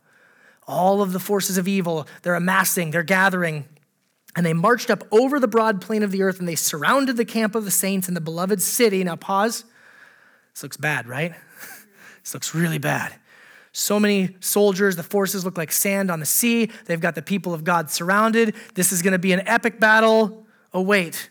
All 0.66 1.00
of 1.00 1.12
the 1.12 1.20
forces 1.20 1.56
of 1.56 1.66
evil, 1.66 2.06
they're 2.22 2.34
amassing, 2.34 2.90
they're 2.90 3.02
gathering. 3.02 3.64
And 4.36 4.44
they 4.44 4.52
marched 4.52 4.90
up 4.90 5.02
over 5.10 5.40
the 5.40 5.48
broad 5.48 5.80
plain 5.80 6.02
of 6.02 6.10
the 6.10 6.22
earth 6.22 6.38
and 6.38 6.46
they 6.46 6.56
surrounded 6.56 7.16
the 7.16 7.24
camp 7.24 7.54
of 7.54 7.64
the 7.64 7.70
saints 7.70 8.06
in 8.06 8.14
the 8.14 8.20
beloved 8.20 8.60
city. 8.60 9.02
Now, 9.02 9.16
pause. 9.16 9.64
This 10.52 10.62
looks 10.62 10.76
bad, 10.76 11.08
right? 11.08 11.32
this 12.22 12.34
looks 12.34 12.54
really 12.54 12.78
bad. 12.78 13.14
So 13.72 14.00
many 14.00 14.36
soldiers, 14.40 14.96
the 14.96 15.02
forces 15.02 15.44
look 15.44 15.58
like 15.58 15.72
sand 15.72 16.10
on 16.10 16.20
the 16.20 16.26
sea. 16.26 16.70
They've 16.86 17.00
got 17.00 17.14
the 17.14 17.22
people 17.22 17.54
of 17.54 17.64
God 17.64 17.90
surrounded. 17.90 18.54
This 18.74 18.92
is 18.92 19.02
going 19.02 19.12
to 19.12 19.18
be 19.18 19.32
an 19.32 19.46
epic 19.46 19.78
battle. 19.78 20.46
Oh, 20.72 20.82
wait. 20.82 21.30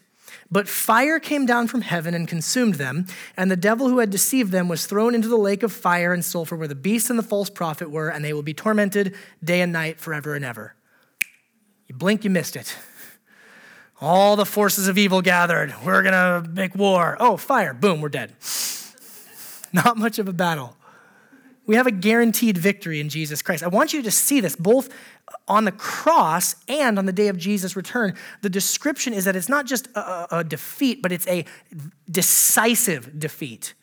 But 0.49 0.69
fire 0.69 1.19
came 1.19 1.45
down 1.45 1.67
from 1.67 1.81
heaven 1.81 2.13
and 2.13 2.27
consumed 2.27 2.75
them, 2.75 3.05
and 3.35 3.51
the 3.51 3.57
devil 3.57 3.89
who 3.89 3.99
had 3.99 4.09
deceived 4.09 4.51
them 4.51 4.69
was 4.69 4.85
thrown 4.85 5.13
into 5.13 5.27
the 5.27 5.37
lake 5.37 5.61
of 5.61 5.73
fire 5.73 6.13
and 6.13 6.23
sulfur 6.23 6.55
where 6.55 6.69
the 6.69 6.75
beast 6.75 7.09
and 7.09 7.19
the 7.19 7.23
false 7.23 7.49
prophet 7.49 7.91
were, 7.91 8.09
and 8.09 8.23
they 8.23 8.31
will 8.31 8.43
be 8.43 8.53
tormented 8.53 9.13
day 9.43 9.59
and 9.59 9.73
night 9.73 9.99
forever 9.99 10.35
and 10.35 10.45
ever. 10.45 10.73
You 11.87 11.95
blink, 11.95 12.23
you 12.23 12.29
missed 12.29 12.55
it. 12.55 12.75
All 13.99 14.35
the 14.35 14.45
forces 14.45 14.87
of 14.87 14.97
evil 14.97 15.21
gathered. 15.21 15.73
We're 15.83 16.03
going 16.03 16.13
to 16.13 16.47
make 16.49 16.75
war. 16.75 17.17
Oh, 17.19 17.35
fire. 17.35 17.73
Boom, 17.73 17.99
we're 17.99 18.09
dead. 18.09 18.35
Not 19.73 19.97
much 19.97 20.19
of 20.19 20.27
a 20.27 20.33
battle. 20.33 20.77
We 21.67 21.75
have 21.75 21.85
a 21.85 21.91
guaranteed 21.91 22.57
victory 22.57 22.99
in 22.99 23.09
Jesus 23.09 23.41
Christ. 23.41 23.61
I 23.61 23.67
want 23.67 23.93
you 23.93 24.01
to 24.01 24.09
see 24.09 24.39
this 24.39 24.55
both 24.55 24.89
on 25.47 25.65
the 25.65 25.71
cross 25.73 26.55
and 26.69 26.97
on 26.97 27.05
the 27.05 27.11
day 27.11 27.27
of 27.27 27.37
Jesus' 27.37 27.75
return. 27.75 28.15
The 28.41 28.49
description 28.49 29.13
is 29.13 29.25
that 29.25 29.35
it's 29.35 29.49
not 29.49 29.65
just 29.65 29.87
a, 29.95 30.37
a 30.37 30.43
defeat, 30.43 31.01
but 31.01 31.11
it's 31.11 31.27
a 31.27 31.43
decisive 32.09 33.19
defeat. 33.19 33.73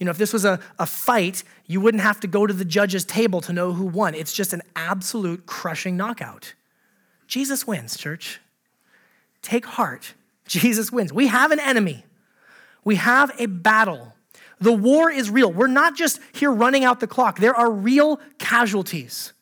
You 0.00 0.06
know, 0.06 0.10
if 0.10 0.18
this 0.18 0.32
was 0.32 0.44
a, 0.44 0.58
a 0.78 0.86
fight, 0.86 1.44
you 1.66 1.80
wouldn't 1.80 2.02
have 2.02 2.18
to 2.20 2.26
go 2.26 2.46
to 2.46 2.52
the 2.52 2.64
judge's 2.64 3.04
table 3.04 3.40
to 3.42 3.52
know 3.52 3.72
who 3.72 3.86
won. 3.86 4.14
It's 4.14 4.32
just 4.32 4.52
an 4.52 4.62
absolute 4.74 5.46
crushing 5.46 5.96
knockout. 5.96 6.54
Jesus 7.28 7.66
wins, 7.66 7.96
church. 7.96 8.40
Take 9.40 9.66
heart. 9.66 10.14
Jesus 10.46 10.90
wins. 10.90 11.12
We 11.12 11.28
have 11.28 11.52
an 11.52 11.60
enemy, 11.60 12.04
we 12.82 12.96
have 12.96 13.30
a 13.38 13.46
battle. 13.46 14.14
The 14.60 14.72
war 14.72 15.10
is 15.10 15.30
real. 15.30 15.50
We're 15.50 15.68
not 15.68 15.96
just 15.96 16.20
here 16.32 16.52
running 16.52 16.84
out 16.84 17.00
the 17.00 17.06
clock, 17.06 17.38
there 17.38 17.54
are 17.54 17.70
real 17.70 18.20
casualties. 18.38 19.32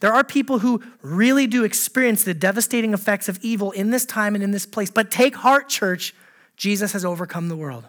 There 0.00 0.12
are 0.12 0.22
people 0.24 0.58
who 0.58 0.82
really 1.00 1.46
do 1.46 1.64
experience 1.64 2.22
the 2.22 2.34
devastating 2.34 2.92
effects 2.92 3.30
of 3.30 3.38
evil 3.42 3.70
in 3.70 3.90
this 3.90 4.04
time 4.04 4.34
and 4.34 4.44
in 4.44 4.50
this 4.50 4.66
place. 4.66 4.90
But 4.90 5.10
take 5.10 5.34
heart, 5.36 5.70
church. 5.70 6.14
Jesus 6.54 6.92
has 6.92 7.04
overcome 7.04 7.48
the 7.48 7.56
world, 7.56 7.84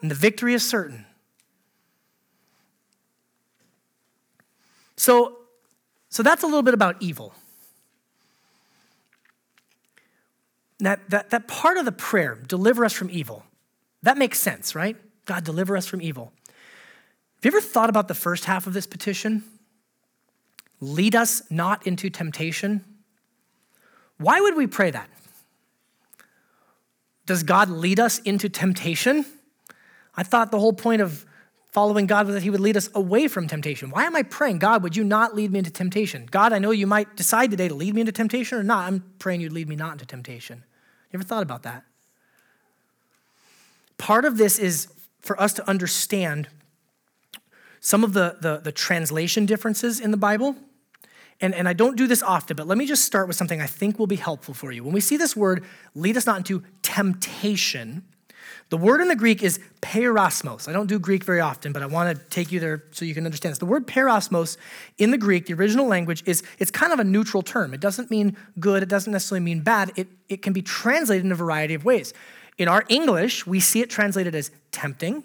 and 0.00 0.10
the 0.10 0.14
victory 0.14 0.54
is 0.54 0.68
certain. 0.68 1.06
So, 4.96 5.38
so 6.08 6.22
that's 6.22 6.42
a 6.42 6.46
little 6.46 6.62
bit 6.62 6.74
about 6.74 6.96
evil. 7.00 7.34
That, 10.78 11.00
that, 11.10 11.30
that 11.30 11.48
part 11.48 11.78
of 11.78 11.84
the 11.84 11.92
prayer, 11.92 12.36
deliver 12.46 12.84
us 12.84 12.92
from 12.92 13.10
evil, 13.10 13.44
that 14.02 14.18
makes 14.18 14.38
sense, 14.38 14.74
right? 14.74 14.96
God, 15.24 15.44
deliver 15.44 15.76
us 15.76 15.86
from 15.86 16.02
evil. 16.02 16.32
Have 16.46 17.52
you 17.52 17.58
ever 17.58 17.66
thought 17.66 17.90
about 17.90 18.08
the 18.08 18.14
first 18.14 18.44
half 18.46 18.66
of 18.66 18.72
this 18.72 18.86
petition? 18.86 19.44
Lead 20.80 21.14
us 21.14 21.42
not 21.50 21.86
into 21.86 22.10
temptation. 22.10 22.84
Why 24.18 24.40
would 24.40 24.56
we 24.56 24.66
pray 24.66 24.90
that? 24.90 25.08
Does 27.26 27.42
God 27.42 27.70
lead 27.70 27.98
us 28.00 28.18
into 28.20 28.48
temptation? 28.48 29.24
I 30.16 30.22
thought 30.22 30.50
the 30.50 30.60
whole 30.60 30.72
point 30.72 31.00
of 31.00 31.24
following 31.72 32.06
God 32.06 32.26
was 32.26 32.34
that 32.34 32.42
He 32.42 32.50
would 32.50 32.60
lead 32.60 32.76
us 32.76 32.88
away 32.94 33.26
from 33.28 33.48
temptation. 33.48 33.90
Why 33.90 34.04
am 34.04 34.14
I 34.14 34.22
praying, 34.22 34.58
God, 34.58 34.82
would 34.82 34.96
you 34.96 35.02
not 35.02 35.34
lead 35.34 35.50
me 35.50 35.58
into 35.58 35.70
temptation? 35.70 36.28
God, 36.30 36.52
I 36.52 36.58
know 36.58 36.70
you 36.70 36.86
might 36.86 37.16
decide 37.16 37.50
today 37.50 37.68
to 37.68 37.74
lead 37.74 37.94
me 37.94 38.02
into 38.02 38.12
temptation 38.12 38.58
or 38.58 38.62
not. 38.62 38.86
I'm 38.86 39.04
praying 39.18 39.40
you'd 39.40 39.52
lead 39.52 39.68
me 39.68 39.74
not 39.74 39.92
into 39.92 40.06
temptation. 40.06 40.62
You 41.10 41.18
ever 41.18 41.24
thought 41.24 41.42
about 41.42 41.64
that? 41.64 41.82
Part 43.98 44.24
of 44.24 44.36
this 44.36 44.58
is 44.58 44.88
for 45.24 45.40
us 45.40 45.52
to 45.54 45.68
understand 45.68 46.48
some 47.80 48.04
of 48.04 48.12
the, 48.12 48.36
the, 48.40 48.58
the 48.58 48.72
translation 48.72 49.46
differences 49.46 50.00
in 50.00 50.10
the 50.10 50.16
Bible. 50.16 50.56
And, 51.40 51.54
and 51.54 51.68
I 51.68 51.72
don't 51.72 51.96
do 51.96 52.06
this 52.06 52.22
often, 52.22 52.56
but 52.56 52.66
let 52.66 52.78
me 52.78 52.86
just 52.86 53.04
start 53.04 53.26
with 53.26 53.36
something 53.36 53.60
I 53.60 53.66
think 53.66 53.98
will 53.98 54.06
be 54.06 54.16
helpful 54.16 54.54
for 54.54 54.70
you. 54.70 54.84
When 54.84 54.94
we 54.94 55.00
see 55.00 55.16
this 55.16 55.36
word, 55.36 55.64
lead 55.94 56.16
us 56.16 56.26
not 56.26 56.38
into 56.38 56.62
temptation, 56.82 58.04
the 58.70 58.78
word 58.78 59.00
in 59.00 59.08
the 59.08 59.16
Greek 59.16 59.42
is 59.42 59.60
peirasmos. 59.82 60.68
I 60.68 60.72
don't 60.72 60.86
do 60.86 60.98
Greek 60.98 61.24
very 61.24 61.40
often, 61.40 61.72
but 61.72 61.82
I 61.82 61.86
want 61.86 62.16
to 62.16 62.24
take 62.26 62.50
you 62.50 62.60
there 62.60 62.84
so 62.92 63.04
you 63.04 63.14
can 63.14 63.24
understand 63.24 63.52
this. 63.52 63.58
The 63.58 63.66
word 63.66 63.86
peirasmos 63.86 64.56
in 64.98 65.10
the 65.10 65.18
Greek, 65.18 65.46
the 65.46 65.54
original 65.54 65.86
language, 65.86 66.22
is 66.26 66.42
it's 66.58 66.70
kind 66.70 66.92
of 66.92 66.98
a 66.98 67.04
neutral 67.04 67.42
term. 67.42 67.74
It 67.74 67.80
doesn't 67.80 68.10
mean 68.10 68.36
good, 68.58 68.82
it 68.82 68.88
doesn't 68.88 69.12
necessarily 69.12 69.44
mean 69.44 69.60
bad. 69.60 69.92
It, 69.96 70.08
it 70.28 70.42
can 70.42 70.52
be 70.52 70.62
translated 70.62 71.24
in 71.24 71.32
a 71.32 71.36
variety 71.36 71.74
of 71.74 71.84
ways. 71.84 72.14
In 72.58 72.68
our 72.68 72.84
English, 72.88 73.46
we 73.46 73.60
see 73.60 73.80
it 73.80 73.90
translated 73.90 74.34
as 74.34 74.50
tempting. 74.70 75.24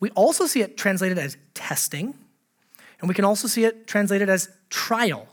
We 0.00 0.10
also 0.10 0.46
see 0.46 0.62
it 0.62 0.76
translated 0.76 1.18
as 1.18 1.36
testing. 1.54 2.14
And 3.00 3.08
we 3.08 3.14
can 3.14 3.24
also 3.24 3.48
see 3.48 3.64
it 3.64 3.86
translated 3.86 4.28
as 4.28 4.48
trial. 4.70 5.28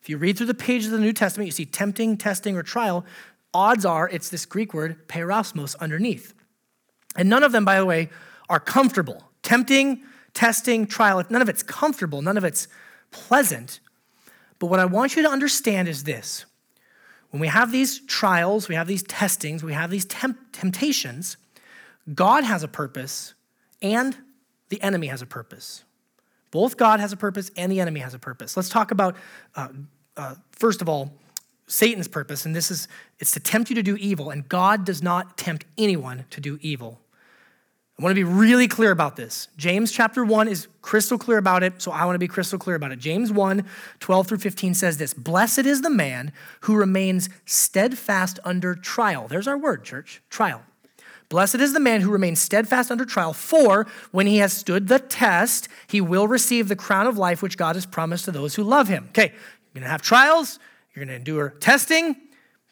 If 0.00 0.08
you 0.08 0.16
read 0.16 0.36
through 0.36 0.46
the 0.46 0.54
pages 0.54 0.92
of 0.92 0.98
the 0.98 1.04
New 1.04 1.12
Testament, 1.12 1.46
you 1.46 1.52
see 1.52 1.66
tempting, 1.66 2.16
testing, 2.16 2.56
or 2.56 2.62
trial. 2.62 3.04
Odds 3.52 3.84
are 3.84 4.08
it's 4.08 4.28
this 4.28 4.46
Greek 4.46 4.72
word, 4.72 5.06
peirasmos, 5.08 5.76
underneath. 5.80 6.32
And 7.16 7.28
none 7.28 7.42
of 7.42 7.52
them, 7.52 7.64
by 7.64 7.78
the 7.78 7.86
way, 7.86 8.08
are 8.48 8.60
comfortable. 8.60 9.24
Tempting, 9.42 10.02
testing, 10.34 10.86
trial, 10.86 11.22
none 11.28 11.42
of 11.42 11.48
it's 11.48 11.62
comfortable, 11.62 12.22
none 12.22 12.36
of 12.36 12.44
it's 12.44 12.68
pleasant. 13.10 13.80
But 14.58 14.66
what 14.66 14.80
I 14.80 14.84
want 14.84 15.16
you 15.16 15.22
to 15.22 15.28
understand 15.28 15.88
is 15.88 16.04
this 16.04 16.46
when 17.30 17.40
we 17.40 17.48
have 17.48 17.72
these 17.72 18.00
trials, 18.06 18.68
we 18.68 18.74
have 18.74 18.86
these 18.86 19.02
testings, 19.02 19.62
we 19.62 19.74
have 19.74 19.90
these 19.90 20.04
temp- 20.04 20.52
temptations, 20.52 21.36
God 22.14 22.44
has 22.44 22.62
a 22.62 22.68
purpose 22.68 23.34
and 23.82 24.16
the 24.70 24.80
enemy 24.82 25.08
has 25.08 25.22
a 25.22 25.26
purpose. 25.26 25.84
Both 26.50 26.76
God 26.76 27.00
has 27.00 27.12
a 27.12 27.16
purpose 27.16 27.50
and 27.56 27.70
the 27.70 27.80
enemy 27.80 28.00
has 28.00 28.14
a 28.14 28.18
purpose. 28.18 28.56
Let's 28.56 28.70
talk 28.70 28.90
about, 28.90 29.16
uh, 29.54 29.68
uh, 30.16 30.34
first 30.52 30.80
of 30.80 30.88
all, 30.88 31.12
Satan's 31.66 32.08
purpose, 32.08 32.46
and 32.46 32.56
this 32.56 32.70
is 32.70 32.88
it's 33.18 33.32
to 33.32 33.40
tempt 33.40 33.68
you 33.68 33.76
to 33.76 33.82
do 33.82 33.96
evil, 33.96 34.30
and 34.30 34.48
God 34.48 34.86
does 34.86 35.02
not 35.02 35.36
tempt 35.36 35.66
anyone 35.76 36.24
to 36.30 36.40
do 36.40 36.58
evil. 36.62 36.98
I 37.98 38.04
want 38.04 38.12
to 38.12 38.24
be 38.24 38.24
really 38.24 38.68
clear 38.68 38.92
about 38.92 39.16
this. 39.16 39.48
James 39.56 39.90
chapter 39.90 40.24
1 40.24 40.46
is 40.46 40.68
crystal 40.82 41.18
clear 41.18 41.38
about 41.38 41.64
it, 41.64 41.82
so 41.82 41.90
I 41.90 42.04
want 42.04 42.14
to 42.14 42.20
be 42.20 42.28
crystal 42.28 42.58
clear 42.58 42.76
about 42.76 42.92
it. 42.92 43.00
James 43.00 43.32
1 43.32 43.64
12 43.98 44.26
through 44.28 44.38
15 44.38 44.74
says 44.74 44.98
this 44.98 45.12
Blessed 45.12 45.60
is 45.60 45.82
the 45.82 45.90
man 45.90 46.32
who 46.60 46.76
remains 46.76 47.28
steadfast 47.44 48.38
under 48.44 48.76
trial. 48.76 49.26
There's 49.26 49.48
our 49.48 49.58
word, 49.58 49.84
church 49.84 50.22
trial. 50.30 50.62
Blessed 51.28 51.56
is 51.56 51.72
the 51.72 51.80
man 51.80 52.00
who 52.00 52.10
remains 52.10 52.40
steadfast 52.40 52.92
under 52.92 53.04
trial, 53.04 53.32
for 53.32 53.86
when 54.12 54.28
he 54.28 54.38
has 54.38 54.52
stood 54.52 54.86
the 54.86 55.00
test, 55.00 55.68
he 55.88 56.00
will 56.00 56.28
receive 56.28 56.68
the 56.68 56.76
crown 56.76 57.08
of 57.08 57.18
life 57.18 57.42
which 57.42 57.58
God 57.58 57.74
has 57.74 57.84
promised 57.84 58.26
to 58.26 58.30
those 58.30 58.54
who 58.54 58.62
love 58.62 58.86
him. 58.86 59.06
Okay, 59.08 59.32
you're 59.32 59.74
going 59.74 59.82
to 59.82 59.90
have 59.90 60.02
trials, 60.02 60.60
you're 60.94 61.04
going 61.04 61.12
to 61.12 61.16
endure 61.16 61.50
testing. 61.58 62.16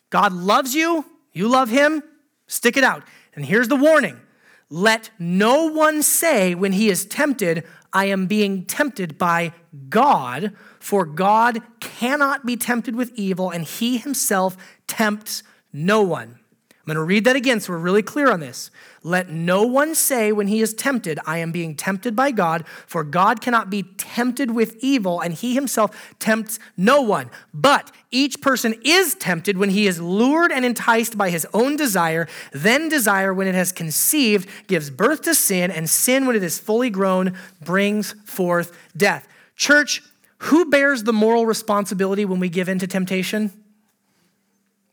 God 0.08 0.32
loves 0.32 0.72
you, 0.72 1.04
you 1.32 1.48
love 1.48 1.68
him, 1.68 2.00
stick 2.46 2.76
it 2.76 2.84
out. 2.84 3.02
And 3.34 3.44
here's 3.44 3.66
the 3.66 3.76
warning 3.76 4.20
let 4.68 5.10
no 5.18 5.66
one 5.66 6.02
say 6.02 6.54
when 6.54 6.72
he 6.72 6.88
is 6.88 7.06
tempted, 7.06 7.64
I 7.92 8.06
am 8.06 8.26
being 8.26 8.64
tempted 8.64 9.16
by 9.16 9.52
God, 9.88 10.52
for 10.80 11.04
God 11.04 11.62
cannot 11.80 12.44
be 12.44 12.56
tempted 12.56 12.96
with 12.96 13.12
evil, 13.14 13.50
and 13.50 13.64
he 13.64 13.98
himself 13.98 14.56
tempts 14.86 15.42
no 15.72 16.02
one. 16.02 16.38
I'm 16.70 16.94
going 16.94 16.96
to 16.96 17.02
read 17.02 17.24
that 17.24 17.36
again 17.36 17.60
so 17.60 17.72
we're 17.72 17.78
really 17.78 18.02
clear 18.02 18.30
on 18.30 18.40
this. 18.40 18.70
Let 19.06 19.30
no 19.30 19.62
one 19.62 19.94
say 19.94 20.32
when 20.32 20.48
he 20.48 20.60
is 20.60 20.74
tempted, 20.74 21.20
I 21.24 21.38
am 21.38 21.52
being 21.52 21.76
tempted 21.76 22.16
by 22.16 22.32
God, 22.32 22.66
for 22.88 23.04
God 23.04 23.40
cannot 23.40 23.70
be 23.70 23.84
tempted 23.84 24.50
with 24.50 24.74
evil, 24.80 25.20
and 25.20 25.32
he 25.32 25.54
himself 25.54 26.14
tempts 26.18 26.58
no 26.76 27.02
one. 27.02 27.30
But 27.54 27.92
each 28.10 28.40
person 28.40 28.74
is 28.84 29.14
tempted 29.14 29.58
when 29.58 29.70
he 29.70 29.86
is 29.86 30.00
lured 30.00 30.50
and 30.50 30.64
enticed 30.64 31.16
by 31.16 31.30
his 31.30 31.46
own 31.54 31.76
desire. 31.76 32.26
Then 32.50 32.88
desire, 32.88 33.32
when 33.32 33.46
it 33.46 33.54
has 33.54 33.70
conceived, 33.70 34.48
gives 34.66 34.90
birth 34.90 35.22
to 35.22 35.36
sin, 35.36 35.70
and 35.70 35.88
sin, 35.88 36.26
when 36.26 36.34
it 36.34 36.42
is 36.42 36.58
fully 36.58 36.90
grown, 36.90 37.36
brings 37.64 38.10
forth 38.24 38.76
death. 38.96 39.28
Church, 39.54 40.02
who 40.38 40.68
bears 40.68 41.04
the 41.04 41.12
moral 41.12 41.46
responsibility 41.46 42.24
when 42.24 42.40
we 42.40 42.48
give 42.48 42.68
in 42.68 42.80
to 42.80 42.88
temptation? 42.88 43.52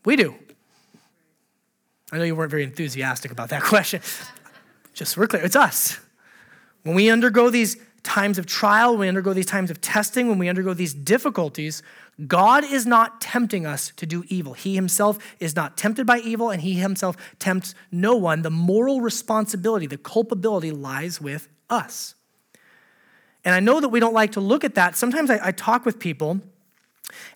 We 0.04 0.14
do. 0.14 0.36
I 2.14 2.18
know 2.18 2.24
you 2.24 2.36
weren't 2.36 2.50
very 2.52 2.62
enthusiastic 2.62 3.32
about 3.32 3.48
that 3.48 3.62
question. 3.64 4.00
Just 4.92 5.14
so 5.14 5.20
we're 5.20 5.26
clear, 5.26 5.42
it's 5.42 5.56
us. 5.56 5.98
When 6.84 6.94
we 6.94 7.10
undergo 7.10 7.50
these 7.50 7.76
times 8.04 8.38
of 8.38 8.46
trial, 8.46 8.92
when 8.92 9.00
we 9.00 9.08
undergo 9.08 9.32
these 9.32 9.46
times 9.46 9.68
of 9.68 9.80
testing, 9.80 10.28
when 10.28 10.38
we 10.38 10.48
undergo 10.48 10.74
these 10.74 10.94
difficulties, 10.94 11.82
God 12.28 12.62
is 12.62 12.86
not 12.86 13.20
tempting 13.20 13.66
us 13.66 13.90
to 13.96 14.06
do 14.06 14.22
evil. 14.28 14.52
He 14.52 14.76
himself 14.76 15.18
is 15.40 15.56
not 15.56 15.76
tempted 15.76 16.06
by 16.06 16.18
evil, 16.20 16.50
and 16.50 16.62
he 16.62 16.74
himself 16.74 17.16
tempts 17.40 17.74
no 17.90 18.14
one. 18.14 18.42
The 18.42 18.50
moral 18.50 19.00
responsibility, 19.00 19.88
the 19.88 19.96
culpability 19.96 20.70
lies 20.70 21.20
with 21.20 21.48
us. 21.68 22.14
And 23.44 23.56
I 23.56 23.60
know 23.60 23.80
that 23.80 23.88
we 23.88 23.98
don't 23.98 24.14
like 24.14 24.32
to 24.32 24.40
look 24.40 24.62
at 24.62 24.76
that. 24.76 24.94
Sometimes 24.94 25.30
I, 25.30 25.48
I 25.48 25.50
talk 25.50 25.84
with 25.84 25.98
people 25.98 26.40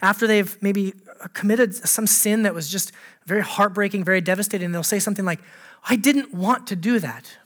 after 0.00 0.26
they've 0.26 0.60
maybe 0.62 0.94
committed 1.32 1.74
some 1.74 2.06
sin 2.06 2.42
that 2.42 2.54
was 2.54 2.68
just 2.68 2.92
very 3.26 3.42
heartbreaking, 3.42 4.04
very 4.04 4.20
devastating, 4.20 4.72
they'll 4.72 4.82
say 4.82 4.98
something 4.98 5.24
like, 5.24 5.40
I 5.88 5.96
didn't 5.96 6.32
want 6.34 6.66
to 6.68 6.76
do 6.76 6.98
that. 6.98 7.38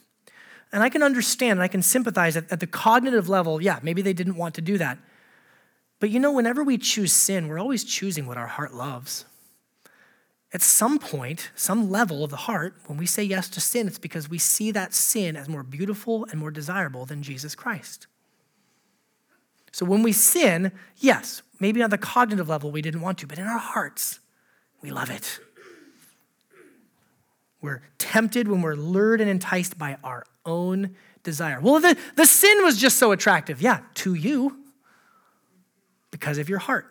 And 0.72 0.82
I 0.82 0.88
can 0.88 1.02
understand 1.02 1.52
and 1.52 1.62
I 1.62 1.68
can 1.68 1.82
sympathize 1.82 2.36
at, 2.36 2.50
at 2.50 2.60
the 2.60 2.66
cognitive 2.66 3.28
level, 3.28 3.60
yeah, 3.60 3.78
maybe 3.82 4.00
they 4.00 4.14
didn't 4.14 4.36
want 4.36 4.54
to 4.54 4.62
do 4.62 4.78
that. 4.78 4.98
But 6.00 6.10
you 6.10 6.18
know, 6.18 6.32
whenever 6.32 6.64
we 6.64 6.78
choose 6.78 7.12
sin, 7.12 7.46
we're 7.46 7.60
always 7.60 7.84
choosing 7.84 8.26
what 8.26 8.36
our 8.36 8.46
heart 8.46 8.74
loves. 8.74 9.24
At 10.54 10.60
some 10.60 10.98
point, 10.98 11.50
some 11.54 11.90
level 11.90 12.24
of 12.24 12.30
the 12.30 12.36
heart, 12.36 12.74
when 12.86 12.98
we 12.98 13.06
say 13.06 13.22
yes 13.22 13.48
to 13.50 13.60
sin, 13.60 13.86
it's 13.86 13.98
because 13.98 14.28
we 14.28 14.38
see 14.38 14.70
that 14.72 14.92
sin 14.92 15.36
as 15.36 15.48
more 15.48 15.62
beautiful 15.62 16.26
and 16.30 16.40
more 16.40 16.50
desirable 16.50 17.06
than 17.06 17.22
Jesus 17.22 17.54
Christ. 17.54 18.06
So 19.72 19.86
when 19.86 20.02
we 20.02 20.12
sin, 20.12 20.72
yes, 20.98 21.42
maybe 21.62 21.80
on 21.80 21.90
the 21.90 21.96
cognitive 21.96 22.48
level 22.48 22.72
we 22.72 22.82
didn't 22.82 23.00
want 23.00 23.18
to, 23.18 23.26
but 23.26 23.38
in 23.38 23.46
our 23.46 23.58
hearts, 23.58 24.18
we 24.82 24.90
love 24.90 25.10
it. 25.10 25.38
We're 27.60 27.82
tempted 27.98 28.48
when 28.48 28.62
we're 28.62 28.74
lured 28.74 29.20
and 29.20 29.30
enticed 29.30 29.78
by 29.78 29.96
our 30.02 30.26
own 30.44 30.96
desire. 31.22 31.60
Well, 31.60 31.78
the, 31.78 31.96
the 32.16 32.26
sin 32.26 32.64
was 32.64 32.76
just 32.78 32.98
so 32.98 33.12
attractive. 33.12 33.62
Yeah, 33.62 33.80
to 33.94 34.14
you, 34.14 34.58
because 36.10 36.36
of 36.38 36.48
your 36.48 36.58
heart. 36.58 36.86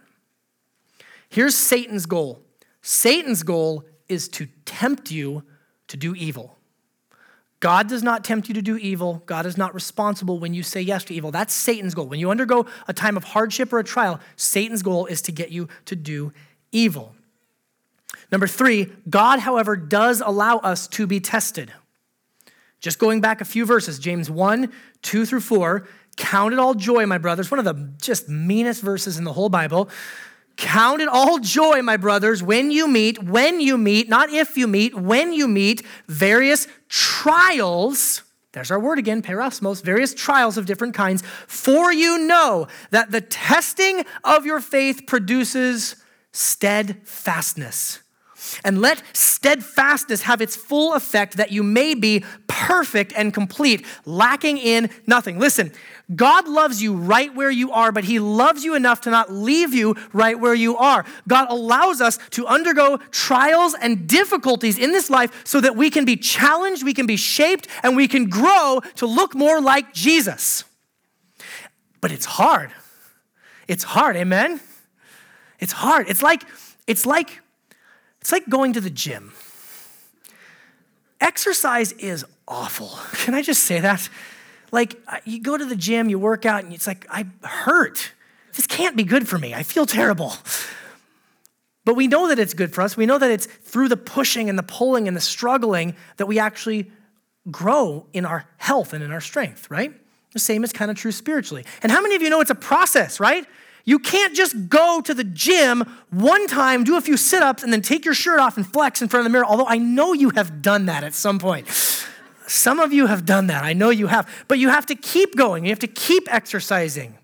Here's 1.28 1.56
Satan's 1.56 2.06
goal 2.06 2.42
Satan's 2.82 3.44
goal 3.44 3.84
is 4.08 4.30
to 4.30 4.48
tempt 4.66 5.12
you 5.12 5.44
to 5.90 5.98
do 5.98 6.16
evil. 6.16 6.58
God 7.62 7.88
does 7.88 8.02
not 8.02 8.24
tempt 8.24 8.50
you 8.50 8.56
to 8.56 8.62
do 8.62 8.76
evil. 8.76 9.22
God 9.28 9.46
is 9.46 9.56
not 9.56 9.74
responsible 9.74 10.40
when 10.40 10.54
you 10.54 10.64
say 10.64 10.82
yes 10.82 11.06
to 11.06 11.14
evil. 11.14 11.32
That's 11.32 11.54
Satan's 11.54 11.94
goal. 11.94 12.08
When 12.08 12.20
you 12.20 12.32
undergo 12.32 12.66
a 12.88 12.94
time 12.94 13.16
of 13.16 13.24
hardship 13.24 13.72
or 13.72 13.80
a 13.80 13.84
trial, 13.84 14.20
Satan's 14.36 14.82
goal 14.82 15.06
is 15.06 15.22
to 15.22 15.32
get 15.32 15.52
you 15.52 15.70
to 15.86 15.96
do 15.96 16.34
evil. 16.72 17.16
Number 18.32 18.48
three, 18.48 18.92
God, 19.10 19.40
however, 19.40 19.76
does 19.76 20.22
allow 20.26 20.58
us 20.58 20.88
to 20.90 21.06
be 21.06 21.20
tested. 21.20 21.72
Just 22.80 22.98
going 22.98 23.22
back 23.22 23.42
a 23.42 23.46
few 23.46 23.64
verses, 23.64 24.00
James 24.00 24.30
1, 24.30 24.72
2 25.04 25.26
through 25.28 25.42
4. 25.42 25.88
Count 26.18 26.54
it 26.54 26.60
all 26.60 26.74
joy, 26.74 27.06
my 27.06 27.20
brothers. 27.20 27.52
One 27.52 27.60
of 27.60 27.66
the 27.66 27.94
just 28.02 28.28
meanest 28.28 28.82
verses 28.82 29.20
in 29.20 29.24
the 29.24 29.34
whole 29.34 29.50
Bible. 29.50 29.88
Count 30.62 31.02
it 31.02 31.08
all 31.08 31.40
joy, 31.40 31.82
my 31.82 31.98
brothers, 31.98 32.44
when 32.44 32.70
you 32.70 32.88
meet, 32.88 33.24
when 33.24 33.60
you 33.60 33.80
meet, 33.80 34.08
not 34.08 34.30
if 34.30 34.56
you 34.56 34.68
meet, 34.68 34.94
when 34.94 35.34
you 35.34 35.48
meet 35.48 35.82
various 36.08 36.68
trials. 36.88 38.22
There's 38.52 38.70
our 38.70 38.80
word 38.80 39.00
again, 39.00 39.24
peirasmos, 39.24 39.82
various 39.82 40.14
trials 40.14 40.60
of 40.60 40.68
different 40.68 40.94
kinds. 40.94 41.24
For 41.48 41.92
you 41.92 42.20
know 42.20 42.68
that 42.92 43.10
the 43.10 43.22
testing 43.22 44.06
of 44.24 44.46
your 44.46 44.60
faith 44.60 45.08
produces 45.08 45.96
steadfastness. 46.32 48.00
And 48.64 48.82
let 48.82 49.04
steadfastness 49.14 50.24
have 50.24 50.42
its 50.42 50.56
full 50.56 50.94
effect 50.94 51.38
that 51.38 51.52
you 51.52 51.64
may 51.64 51.94
be 51.94 52.24
perfect 52.48 53.14
and 53.16 53.34
complete, 53.34 53.86
lacking 54.06 54.58
in 54.58 54.90
nothing. 55.08 55.40
Listen, 55.40 55.72
God 56.16 56.48
loves 56.48 56.82
you 56.82 56.94
right 56.94 57.34
where 57.34 57.52
you 57.52 57.72
are, 57.72 57.92
but 57.92 58.04
He 58.04 58.20
loves 58.20 58.64
you 58.64 58.76
enough 58.76 59.02
to 59.02 59.12
not 59.12 59.32
leave 59.32 59.74
you 59.74 59.96
right 60.14 60.40
where 60.40 60.54
you 60.54 60.78
are. 60.78 61.06
God 61.28 61.50
allows 61.50 62.02
us 62.02 62.20
to 62.32 62.46
undergo 62.48 62.98
trials 63.12 63.76
and 63.80 64.08
difficulties 64.08 64.78
in 64.78 64.92
this 64.92 65.10
life 65.10 65.46
so 65.46 65.62
that 65.62 65.76
we 65.76 65.90
can 65.90 66.06
be 66.06 66.18
challenged, 66.18 66.84
we 66.84 66.94
can 66.94 67.06
be 67.06 67.18
shaped, 67.18 67.68
and 67.84 67.96
we 67.96 68.08
can 68.08 68.30
grow 68.30 68.82
to 68.96 69.06
look 69.06 69.36
more 69.36 69.62
like 69.62 69.94
Jesus. 69.94 70.64
But 72.02 72.12
it's 72.12 72.26
hard. 72.26 72.72
It's 73.68 73.84
hard, 73.84 74.16
amen? 74.18 74.60
It's 75.60 75.72
hard. 75.72 76.10
It's 76.10 76.24
like, 76.24 76.44
it's 76.88 77.06
like 77.06 77.41
it's 78.22 78.32
like 78.32 78.48
going 78.50 78.74
to 78.74 78.82
the 78.82 78.90
gym. 78.90 79.34
Exercise 81.20 81.92
is 81.94 82.26
awful. 82.48 82.90
Can 83.14 83.34
I 83.34 83.42
just 83.42 83.64
say 83.64 83.80
that? 83.80 84.10
Like, 84.72 84.96
uh, 85.08 85.18
you 85.26 85.42
go 85.42 85.58
to 85.58 85.66
the 85.66 85.76
gym, 85.76 86.10
you 86.10 86.18
work 86.18 86.46
out, 86.46 86.64
and 86.64 86.74
it's 86.74 86.88
like, 86.88 87.06
I 87.10 87.26
hurt. 87.44 88.14
This 88.56 88.68
can't 88.68 88.96
be 88.96 89.04
good 89.04 89.28
for 89.28 89.38
me. 89.38 89.54
I 89.54 89.64
feel 89.64 89.86
terrible. 89.86 90.34
But 91.84 91.96
we 91.96 92.08
know 92.08 92.28
that 92.28 92.40
it's 92.40 92.54
good 92.54 92.74
for 92.74 92.82
us. 92.82 92.96
We 92.96 93.06
know 93.06 93.18
that 93.18 93.32
it's 93.32 93.48
through 93.48 93.90
the 93.90 93.98
pushing 93.98 94.50
and 94.50 94.58
the 94.58 94.64
pulling 94.64 95.08
and 95.08 95.18
the 95.18 95.22
struggling 95.22 95.96
that 96.18 96.28
we 96.28 96.40
actually 96.40 96.92
grow 97.50 98.06
in 98.14 98.26
our 98.26 98.46
health 98.58 98.94
and 98.94 99.04
in 99.04 99.12
our 99.12 99.22
strength, 99.22 99.70
right? 99.72 99.94
The 100.34 100.40
same 100.40 100.64
is 100.64 100.72
kind 100.72 100.92
of 100.92 100.98
true 100.98 101.12
spiritually. 101.12 101.66
And 101.82 101.92
how 101.92 102.02
many 102.02 102.16
of 102.16 102.22
you 102.22 102.30
know 102.30 102.40
it's 102.40 102.52
a 102.52 102.56
process, 102.56 103.20
right? 103.20 103.46
You 103.86 104.00
can't 104.00 104.36
just 104.36 104.70
go 104.70 105.02
to 105.02 105.14
the 105.14 105.24
gym 105.24 105.84
one 106.10 106.48
time, 106.48 106.84
do 106.84 106.98
a 106.98 107.02
few 107.02 107.18
sit 107.18 107.42
ups, 107.42 107.64
and 107.64 107.74
then 107.74 107.82
take 107.82 108.06
your 108.06 108.14
shirt 108.14 108.40
off 108.40 108.58
and 108.58 108.66
flex 108.66 109.02
in 109.02 109.08
front 109.08 109.26
of 109.26 109.32
the 109.32 109.34
mirror, 109.34 109.46
although 109.46 109.68
I 109.68 109.78
know 109.78 110.14
you 110.14 110.30
have 110.32 110.62
done 110.62 110.86
that 110.86 111.04
at 111.04 111.14
some 111.14 111.40
point. 111.40 111.68
Some 112.48 112.80
of 112.80 112.94
you 112.94 113.08
have 113.08 113.26
done 113.26 113.48
that. 113.48 113.64
I 113.64 113.74
know 113.74 113.90
you 113.90 114.08
have. 114.08 114.30
But 114.48 114.60
you 114.60 114.70
have 114.70 114.86
to 114.88 114.96
keep 114.96 115.36
going, 115.36 115.66
you 115.66 115.72
have 115.72 115.80
to 115.80 115.88
keep 115.88 116.32
exercising. 116.32 117.18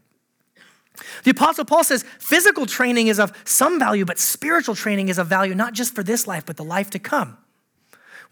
The 1.23 1.31
Apostle 1.31 1.65
Paul 1.65 1.83
says 1.83 2.03
physical 2.19 2.65
training 2.65 3.07
is 3.07 3.19
of 3.19 3.31
some 3.45 3.77
value, 3.77 4.05
but 4.05 4.17
spiritual 4.17 4.73
training 4.73 5.09
is 5.09 5.19
of 5.19 5.27
value 5.27 5.53
not 5.53 5.73
just 5.73 5.93
for 5.93 6.01
this 6.01 6.25
life, 6.25 6.45
but 6.45 6.57
the 6.57 6.63
life 6.63 6.89
to 6.91 6.99
come. 6.99 7.37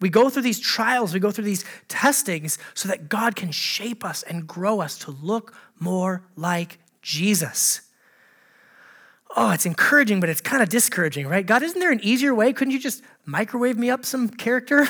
We 0.02 0.10
go 0.10 0.30
through 0.30 0.42
these 0.42 0.60
trials, 0.60 1.14
we 1.14 1.20
go 1.20 1.32
through 1.32 1.46
these 1.46 1.64
testings 1.88 2.58
so 2.74 2.90
that 2.90 3.08
God 3.08 3.36
can 3.36 3.52
shape 3.52 4.04
us 4.04 4.24
and 4.24 4.48
grow 4.48 4.82
us 4.82 4.98
to 5.00 5.12
look 5.12 5.54
more 5.80 6.24
like 6.36 6.80
Jesus 7.02 7.85
oh, 9.36 9.52
it's 9.52 9.66
encouraging, 9.66 10.20
but 10.20 10.30
it's 10.30 10.42
kind 10.42 10.64
of 10.64 10.70
discouraging, 10.70 11.28
right? 11.28 11.46
God, 11.46 11.62
isn't 11.62 11.80
there 11.80 11.92
an 11.92 12.00
easier 12.02 12.34
way? 12.34 12.54
Couldn't 12.54 12.72
you 12.72 12.80
just 12.80 13.04
microwave 13.26 13.78
me 13.78 13.90
up 13.90 14.06
some 14.06 14.30
character? 14.30 14.88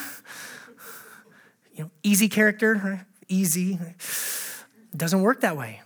you 1.73 1.83
know, 1.83 1.91
easy 2.03 2.29
character, 2.29 2.81
right? 2.83 3.05
easy. 3.27 3.73
It 3.73 4.97
doesn't 4.97 5.21
work 5.21 5.41
that 5.41 5.57
way. 5.57 5.81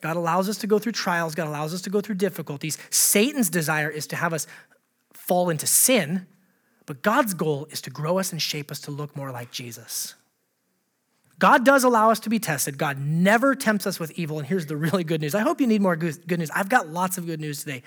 God 0.00 0.16
allows 0.16 0.48
us 0.48 0.58
to 0.58 0.66
go 0.66 0.78
through 0.78 0.92
trials, 0.92 1.34
God 1.34 1.48
allows 1.48 1.72
us 1.72 1.80
to 1.82 1.90
go 1.90 2.00
through 2.00 2.16
difficulties. 2.16 2.76
Satan's 2.90 3.48
desire 3.48 3.88
is 3.88 4.06
to 4.08 4.16
have 4.16 4.32
us 4.32 4.46
fall 5.12 5.48
into 5.48 5.66
sin, 5.66 6.26
but 6.86 7.02
God's 7.02 7.32
goal 7.32 7.66
is 7.70 7.80
to 7.82 7.90
grow 7.90 8.18
us 8.18 8.30
and 8.30 8.40
shape 8.40 8.70
us 8.70 8.80
to 8.80 8.90
look 8.90 9.16
more 9.16 9.30
like 9.30 9.50
Jesus. 9.50 10.14
God 11.38 11.64
does 11.64 11.84
allow 11.84 12.10
us 12.10 12.20
to 12.20 12.30
be 12.30 12.38
tested. 12.38 12.78
God 12.78 12.98
never 12.98 13.54
tempts 13.54 13.86
us 13.86 13.98
with 13.98 14.12
evil. 14.12 14.38
And 14.38 14.46
here's 14.46 14.66
the 14.66 14.76
really 14.76 15.04
good 15.04 15.20
news. 15.20 15.34
I 15.34 15.40
hope 15.40 15.60
you 15.60 15.66
need 15.66 15.82
more 15.82 15.96
good 15.96 16.38
news. 16.38 16.50
I've 16.50 16.68
got 16.68 16.88
lots 16.88 17.18
of 17.18 17.26
good 17.26 17.40
news 17.40 17.60
today. 17.60 17.82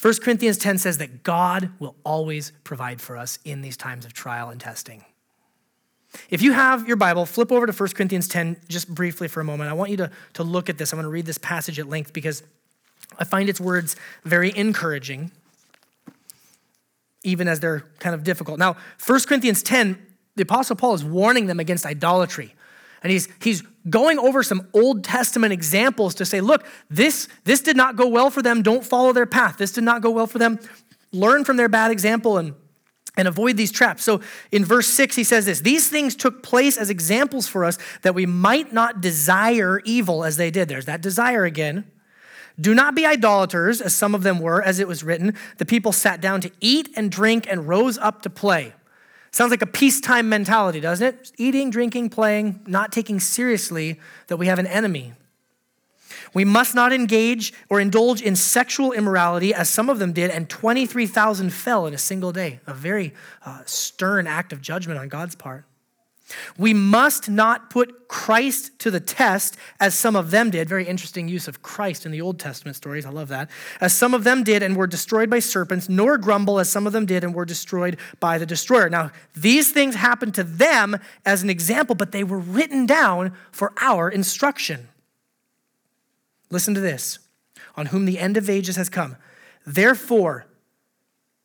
1 0.00 0.14
Corinthians 0.22 0.58
10 0.58 0.78
says 0.78 0.98
that 0.98 1.22
God 1.22 1.70
will 1.78 1.96
always 2.04 2.52
provide 2.64 3.00
for 3.00 3.16
us 3.16 3.38
in 3.44 3.62
these 3.62 3.76
times 3.76 4.04
of 4.04 4.12
trial 4.12 4.50
and 4.50 4.60
testing. 4.60 5.04
If 6.30 6.42
you 6.42 6.52
have 6.52 6.86
your 6.86 6.96
Bible, 6.96 7.26
flip 7.26 7.50
over 7.50 7.66
to 7.66 7.72
1 7.72 7.88
Corinthians 7.90 8.28
10 8.28 8.60
just 8.68 8.94
briefly 8.94 9.28
for 9.28 9.40
a 9.40 9.44
moment. 9.44 9.70
I 9.70 9.72
want 9.72 9.90
you 9.90 9.96
to, 9.98 10.10
to 10.34 10.42
look 10.42 10.68
at 10.68 10.78
this. 10.78 10.92
I'm 10.92 10.98
going 10.98 11.04
to 11.04 11.10
read 11.10 11.26
this 11.26 11.38
passage 11.38 11.78
at 11.78 11.88
length 11.88 12.12
because 12.12 12.42
I 13.18 13.24
find 13.24 13.48
its 13.48 13.60
words 13.60 13.96
very 14.24 14.56
encouraging, 14.56 15.30
even 17.22 17.48
as 17.48 17.60
they're 17.60 17.84
kind 17.98 18.14
of 18.14 18.22
difficult. 18.22 18.58
Now, 18.58 18.76
1 19.04 19.20
Corinthians 19.20 19.62
10, 19.62 19.98
the 20.36 20.42
Apostle 20.42 20.76
Paul 20.76 20.94
is 20.94 21.04
warning 21.04 21.46
them 21.46 21.60
against 21.60 21.86
idolatry. 21.86 22.54
And 23.06 23.12
he's, 23.12 23.28
he's 23.40 23.62
going 23.88 24.18
over 24.18 24.42
some 24.42 24.66
Old 24.72 25.04
Testament 25.04 25.52
examples 25.52 26.16
to 26.16 26.24
say, 26.24 26.40
look, 26.40 26.66
this, 26.90 27.28
this 27.44 27.60
did 27.60 27.76
not 27.76 27.94
go 27.94 28.08
well 28.08 28.30
for 28.30 28.42
them. 28.42 28.62
Don't 28.62 28.84
follow 28.84 29.12
their 29.12 29.26
path. 29.26 29.58
This 29.58 29.70
did 29.70 29.84
not 29.84 30.02
go 30.02 30.10
well 30.10 30.26
for 30.26 30.40
them. 30.40 30.58
Learn 31.12 31.44
from 31.44 31.56
their 31.56 31.68
bad 31.68 31.92
example 31.92 32.36
and, 32.36 32.56
and 33.16 33.28
avoid 33.28 33.56
these 33.56 33.70
traps. 33.70 34.02
So 34.02 34.22
in 34.50 34.64
verse 34.64 34.88
6, 34.88 35.14
he 35.14 35.22
says 35.22 35.46
this 35.46 35.60
These 35.60 35.88
things 35.88 36.16
took 36.16 36.42
place 36.42 36.76
as 36.76 36.90
examples 36.90 37.46
for 37.46 37.64
us 37.64 37.78
that 38.02 38.12
we 38.12 38.26
might 38.26 38.72
not 38.72 39.00
desire 39.00 39.80
evil 39.84 40.24
as 40.24 40.36
they 40.36 40.50
did. 40.50 40.68
There's 40.68 40.86
that 40.86 41.00
desire 41.00 41.44
again. 41.44 41.88
Do 42.60 42.74
not 42.74 42.96
be 42.96 43.06
idolaters, 43.06 43.80
as 43.80 43.94
some 43.94 44.16
of 44.16 44.24
them 44.24 44.40
were, 44.40 44.60
as 44.60 44.80
it 44.80 44.88
was 44.88 45.04
written. 45.04 45.36
The 45.58 45.64
people 45.64 45.92
sat 45.92 46.20
down 46.20 46.40
to 46.40 46.50
eat 46.60 46.88
and 46.96 47.08
drink 47.08 47.46
and 47.48 47.68
rose 47.68 47.98
up 47.98 48.22
to 48.22 48.30
play. 48.30 48.72
Sounds 49.36 49.50
like 49.50 49.60
a 49.60 49.66
peacetime 49.66 50.30
mentality, 50.30 50.80
doesn't 50.80 51.06
it? 51.06 51.30
Eating, 51.36 51.68
drinking, 51.68 52.08
playing, 52.08 52.58
not 52.66 52.90
taking 52.90 53.20
seriously 53.20 54.00
that 54.28 54.38
we 54.38 54.46
have 54.46 54.58
an 54.58 54.66
enemy. 54.66 55.12
We 56.32 56.46
must 56.46 56.74
not 56.74 56.90
engage 56.90 57.52
or 57.68 57.78
indulge 57.78 58.22
in 58.22 58.34
sexual 58.34 58.92
immorality 58.92 59.52
as 59.52 59.68
some 59.68 59.90
of 59.90 59.98
them 59.98 60.14
did, 60.14 60.30
and 60.30 60.48
23,000 60.48 61.50
fell 61.50 61.86
in 61.86 61.92
a 61.92 61.98
single 61.98 62.32
day. 62.32 62.60
A 62.66 62.72
very 62.72 63.12
uh, 63.44 63.60
stern 63.66 64.26
act 64.26 64.54
of 64.54 64.62
judgment 64.62 64.98
on 64.98 65.08
God's 65.08 65.34
part. 65.34 65.66
We 66.58 66.74
must 66.74 67.28
not 67.28 67.70
put 67.70 68.08
Christ 68.08 68.76
to 68.80 68.90
the 68.90 68.98
test 68.98 69.56
as 69.78 69.94
some 69.94 70.16
of 70.16 70.32
them 70.32 70.50
did. 70.50 70.68
Very 70.68 70.84
interesting 70.84 71.28
use 71.28 71.46
of 71.46 71.62
Christ 71.62 72.04
in 72.04 72.10
the 72.10 72.20
Old 72.20 72.40
Testament 72.40 72.76
stories. 72.76 73.06
I 73.06 73.10
love 73.10 73.28
that. 73.28 73.48
As 73.80 73.92
some 73.92 74.12
of 74.12 74.24
them 74.24 74.42
did 74.42 74.62
and 74.62 74.76
were 74.76 74.88
destroyed 74.88 75.30
by 75.30 75.38
serpents, 75.38 75.88
nor 75.88 76.18
grumble 76.18 76.58
as 76.58 76.68
some 76.68 76.86
of 76.86 76.92
them 76.92 77.06
did 77.06 77.22
and 77.22 77.32
were 77.32 77.44
destroyed 77.44 77.96
by 78.18 78.38
the 78.38 78.46
destroyer. 78.46 78.88
Now, 78.88 79.12
these 79.36 79.70
things 79.70 79.94
happened 79.94 80.34
to 80.34 80.42
them 80.42 80.98
as 81.24 81.42
an 81.44 81.50
example, 81.50 81.94
but 81.94 82.10
they 82.10 82.24
were 82.24 82.40
written 82.40 82.86
down 82.86 83.32
for 83.52 83.72
our 83.80 84.10
instruction. 84.10 84.88
Listen 86.50 86.74
to 86.74 86.80
this 86.80 87.20
on 87.76 87.86
whom 87.86 88.04
the 88.04 88.18
end 88.18 88.36
of 88.36 88.50
ages 88.50 88.76
has 88.76 88.88
come. 88.88 89.16
Therefore, 89.64 90.46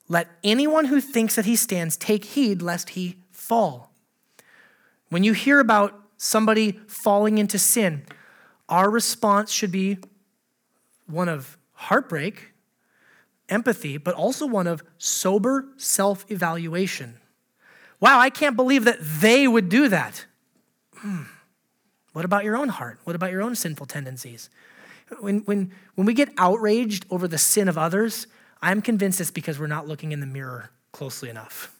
let 0.07 0.27
anyone 0.43 0.85
who 0.85 1.01
thinks 1.01 1.35
that 1.35 1.45
he 1.45 1.55
stands 1.55 1.97
take 1.97 2.25
heed 2.25 2.61
lest 2.61 2.91
he 2.91 3.17
fall. 3.31 3.90
When 5.11 5.25
you 5.25 5.33
hear 5.33 5.59
about 5.59 6.01
somebody 6.15 6.79
falling 6.87 7.37
into 7.37 7.59
sin, 7.59 8.05
our 8.69 8.89
response 8.89 9.51
should 9.51 9.69
be 9.69 9.97
one 11.05 11.27
of 11.27 11.57
heartbreak, 11.73 12.53
empathy, 13.49 13.97
but 13.97 14.15
also 14.15 14.45
one 14.47 14.67
of 14.67 14.81
sober 14.97 15.65
self 15.75 16.23
evaluation. 16.31 17.17
Wow, 17.99 18.19
I 18.19 18.29
can't 18.29 18.55
believe 18.55 18.85
that 18.85 18.99
they 19.01 19.49
would 19.49 19.67
do 19.67 19.89
that. 19.89 20.25
Hmm. 20.95 21.23
What 22.13 22.23
about 22.23 22.45
your 22.45 22.55
own 22.55 22.69
heart? 22.69 23.01
What 23.03 23.13
about 23.13 23.31
your 23.31 23.41
own 23.41 23.53
sinful 23.55 23.87
tendencies? 23.87 24.49
When, 25.19 25.39
when, 25.39 25.73
when 25.95 26.07
we 26.07 26.13
get 26.13 26.29
outraged 26.37 27.05
over 27.09 27.27
the 27.27 27.37
sin 27.37 27.67
of 27.67 27.77
others, 27.77 28.27
I'm 28.61 28.81
convinced 28.81 29.19
it's 29.19 29.29
because 29.29 29.59
we're 29.59 29.67
not 29.67 29.89
looking 29.89 30.13
in 30.13 30.21
the 30.21 30.25
mirror 30.25 30.71
closely 30.93 31.29
enough. 31.29 31.75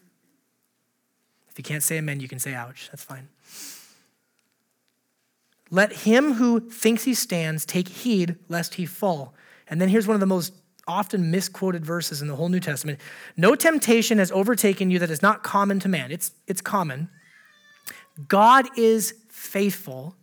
If 1.52 1.58
you 1.58 1.64
can't 1.64 1.84
say 1.84 1.98
amen, 1.98 2.20
you 2.20 2.28
can 2.28 2.40
say 2.40 2.54
ouch. 2.54 2.90
That's 2.92 3.04
fine. 3.04 3.28
Let 5.70 5.94
him 5.94 6.34
who 6.34 6.60
thinks 6.60 7.04
he 7.04 7.14
stands 7.14 7.66
take 7.66 7.88
heed 7.88 8.36
lest 8.50 8.76
he 8.76 8.86
fall. 8.86 9.34
And 9.68 9.80
then 9.80 9.90
here's 9.90 10.08
one 10.08 10.16
of 10.16 10.20
the 10.20 10.26
most 10.26 10.54
often 10.88 11.32
misquoted 11.32 11.86
verses 11.86 12.22
in 12.22 12.28
the 12.28 12.36
whole 12.36 12.50
New 12.50 12.60
Testament 12.60 13.00
No 13.38 13.56
temptation 13.56 14.18
has 14.18 14.32
overtaken 14.32 14.92
you 14.92 15.00
that 15.00 15.10
is 15.10 15.22
not 15.22 15.44
common 15.44 15.80
to 15.80 15.90
man. 15.90 16.12
It's, 16.12 16.32
it's 16.48 16.62
common. 16.62 17.10
God 18.28 18.68
is 18.78 19.16
faithful, 19.30 20.16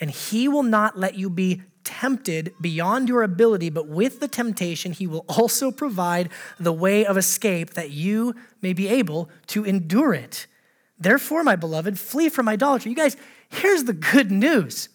and 0.00 0.10
he 0.10 0.48
will 0.48 0.62
not 0.62 0.98
let 0.98 1.14
you 1.14 1.28
be 1.28 1.62
tempted 1.84 2.52
beyond 2.60 3.08
your 3.08 3.22
ability, 3.22 3.70
but 3.70 3.88
with 3.88 4.20
the 4.20 4.28
temptation, 4.28 4.92
he 4.92 5.06
will 5.06 5.24
also 5.28 5.70
provide 5.70 6.28
the 6.58 6.72
way 6.72 7.04
of 7.04 7.16
escape 7.16 7.70
that 7.70 7.90
you 7.90 8.34
may 8.60 8.72
be 8.72 8.88
able 8.88 9.30
to 9.46 9.64
endure 9.64 10.14
it. 10.14 10.46
Therefore, 10.98 11.44
my 11.44 11.56
beloved, 11.56 11.98
flee 11.98 12.28
from 12.28 12.48
idolatry. 12.48 12.90
You 12.90 12.96
guys, 12.96 13.16
here's 13.48 13.84
the 13.84 13.92
good 13.92 14.30
news 14.30 14.88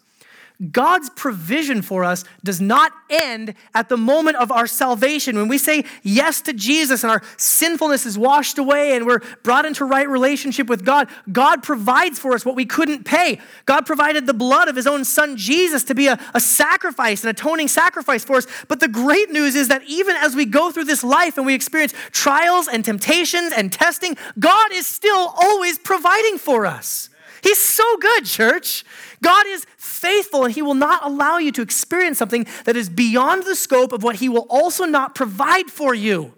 God's 0.71 1.09
provision 1.09 1.81
for 1.81 2.03
us 2.03 2.23
does 2.43 2.61
not 2.61 2.91
end 3.09 3.53
at 3.73 3.89
the 3.89 3.97
moment 3.97 4.37
of 4.37 4.51
our 4.51 4.67
salvation. 4.67 5.35
When 5.35 5.47
we 5.47 5.57
say 5.57 5.85
yes 6.03 6.41
to 6.41 6.53
Jesus 6.53 7.03
and 7.03 7.11
our 7.11 7.21
sinfulness 7.37 8.05
is 8.05 8.17
washed 8.17 8.57
away 8.57 8.95
and 8.95 9.05
we're 9.05 9.21
brought 9.43 9.65
into 9.65 9.85
right 9.85 10.07
relationship 10.07 10.67
with 10.67 10.85
God, 10.85 11.09
God 11.31 11.63
provides 11.63 12.19
for 12.19 12.33
us 12.33 12.45
what 12.45 12.55
we 12.55 12.65
couldn't 12.65 13.03
pay. 13.03 13.39
God 13.65 13.85
provided 13.85 14.25
the 14.25 14.33
blood 14.33 14.67
of 14.67 14.75
his 14.75 14.87
own 14.87 15.05
son 15.05 15.37
Jesus 15.37 15.83
to 15.85 15.95
be 15.95 16.07
a, 16.07 16.19
a 16.33 16.39
sacrifice, 16.39 17.23
an 17.23 17.29
atoning 17.29 17.67
sacrifice 17.67 18.23
for 18.23 18.37
us. 18.37 18.47
But 18.67 18.79
the 18.79 18.87
great 18.87 19.31
news 19.31 19.55
is 19.55 19.67
that 19.67 19.83
even 19.87 20.15
as 20.15 20.35
we 20.35 20.45
go 20.45 20.71
through 20.71 20.85
this 20.85 21.03
life 21.03 21.37
and 21.37 21.45
we 21.45 21.53
experience 21.53 21.93
trials 22.11 22.67
and 22.67 22.85
temptations 22.85 23.53
and 23.55 23.71
testing, 23.71 24.17
God 24.39 24.71
is 24.71 24.87
still 24.87 25.33
always 25.35 25.77
providing 25.79 26.37
for 26.37 26.65
us. 26.65 27.09
He's 27.43 27.61
so 27.61 27.83
good, 27.97 28.25
church. 28.25 28.85
God 29.21 29.45
is 29.47 29.67
faithful 29.77 30.45
and 30.45 30.53
He 30.53 30.61
will 30.61 30.73
not 30.73 31.03
allow 31.03 31.37
you 31.37 31.51
to 31.51 31.61
experience 31.61 32.17
something 32.17 32.47
that 32.63 32.77
is 32.77 32.89
beyond 32.89 33.43
the 33.43 33.55
scope 33.55 33.91
of 33.91 34.01
what 34.01 34.15
He 34.15 34.29
will 34.29 34.47
also 34.49 34.85
not 34.85 35.13
provide 35.13 35.67
for 35.69 35.93
you. 35.93 36.33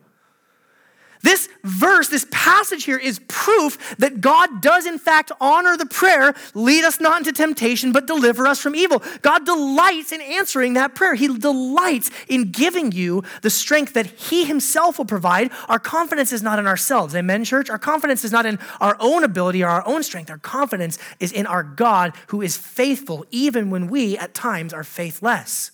This 1.26 1.50
verse, 1.64 2.08
this 2.08 2.28
passage 2.30 2.84
here 2.84 3.00
is 3.00 3.20
proof 3.28 3.96
that 3.98 4.22
God 4.22 4.62
does, 4.62 4.86
in 4.86 5.00
fact, 5.00 5.32
honor 5.42 5.76
the 5.76 5.88
prayer, 5.88 6.36
lead 6.54 6.84
us 6.84 7.00
not 7.00 7.18
into 7.18 7.32
temptation, 7.32 7.92
but 7.92 8.06
deliver 8.06 8.46
us 8.46 8.62
from 8.62 8.76
evil. 8.76 9.02
God 9.24 9.44
delights 9.44 10.12
in 10.12 10.22
answering 10.22 10.74
that 10.74 10.94
prayer. 10.94 11.16
He 11.16 11.28
delights 11.28 12.12
in 12.30 12.52
giving 12.52 12.92
you 12.92 13.24
the 13.42 13.50
strength 13.50 13.94
that 13.94 14.06
He 14.06 14.46
Himself 14.46 15.00
will 15.00 15.06
provide. 15.06 15.50
Our 15.68 15.80
confidence 15.80 16.32
is 16.32 16.44
not 16.44 16.60
in 16.60 16.68
ourselves. 16.68 17.16
Amen, 17.16 17.44
church? 17.44 17.72
Our 17.72 17.80
confidence 17.80 18.24
is 18.24 18.32
not 18.32 18.46
in 18.46 18.60
our 18.80 18.96
own 19.00 19.24
ability 19.24 19.64
or 19.64 19.70
our 19.70 19.88
own 19.88 20.04
strength. 20.04 20.30
Our 20.30 20.38
confidence 20.38 21.00
is 21.20 21.32
in 21.32 21.48
our 21.48 21.64
God 21.64 22.14
who 22.28 22.44
is 22.44 22.56
faithful, 22.56 23.26
even 23.32 23.72
when 23.72 23.88
we 23.88 24.16
at 24.16 24.36
times 24.36 24.74
are 24.74 24.84
faithless. 24.84 25.72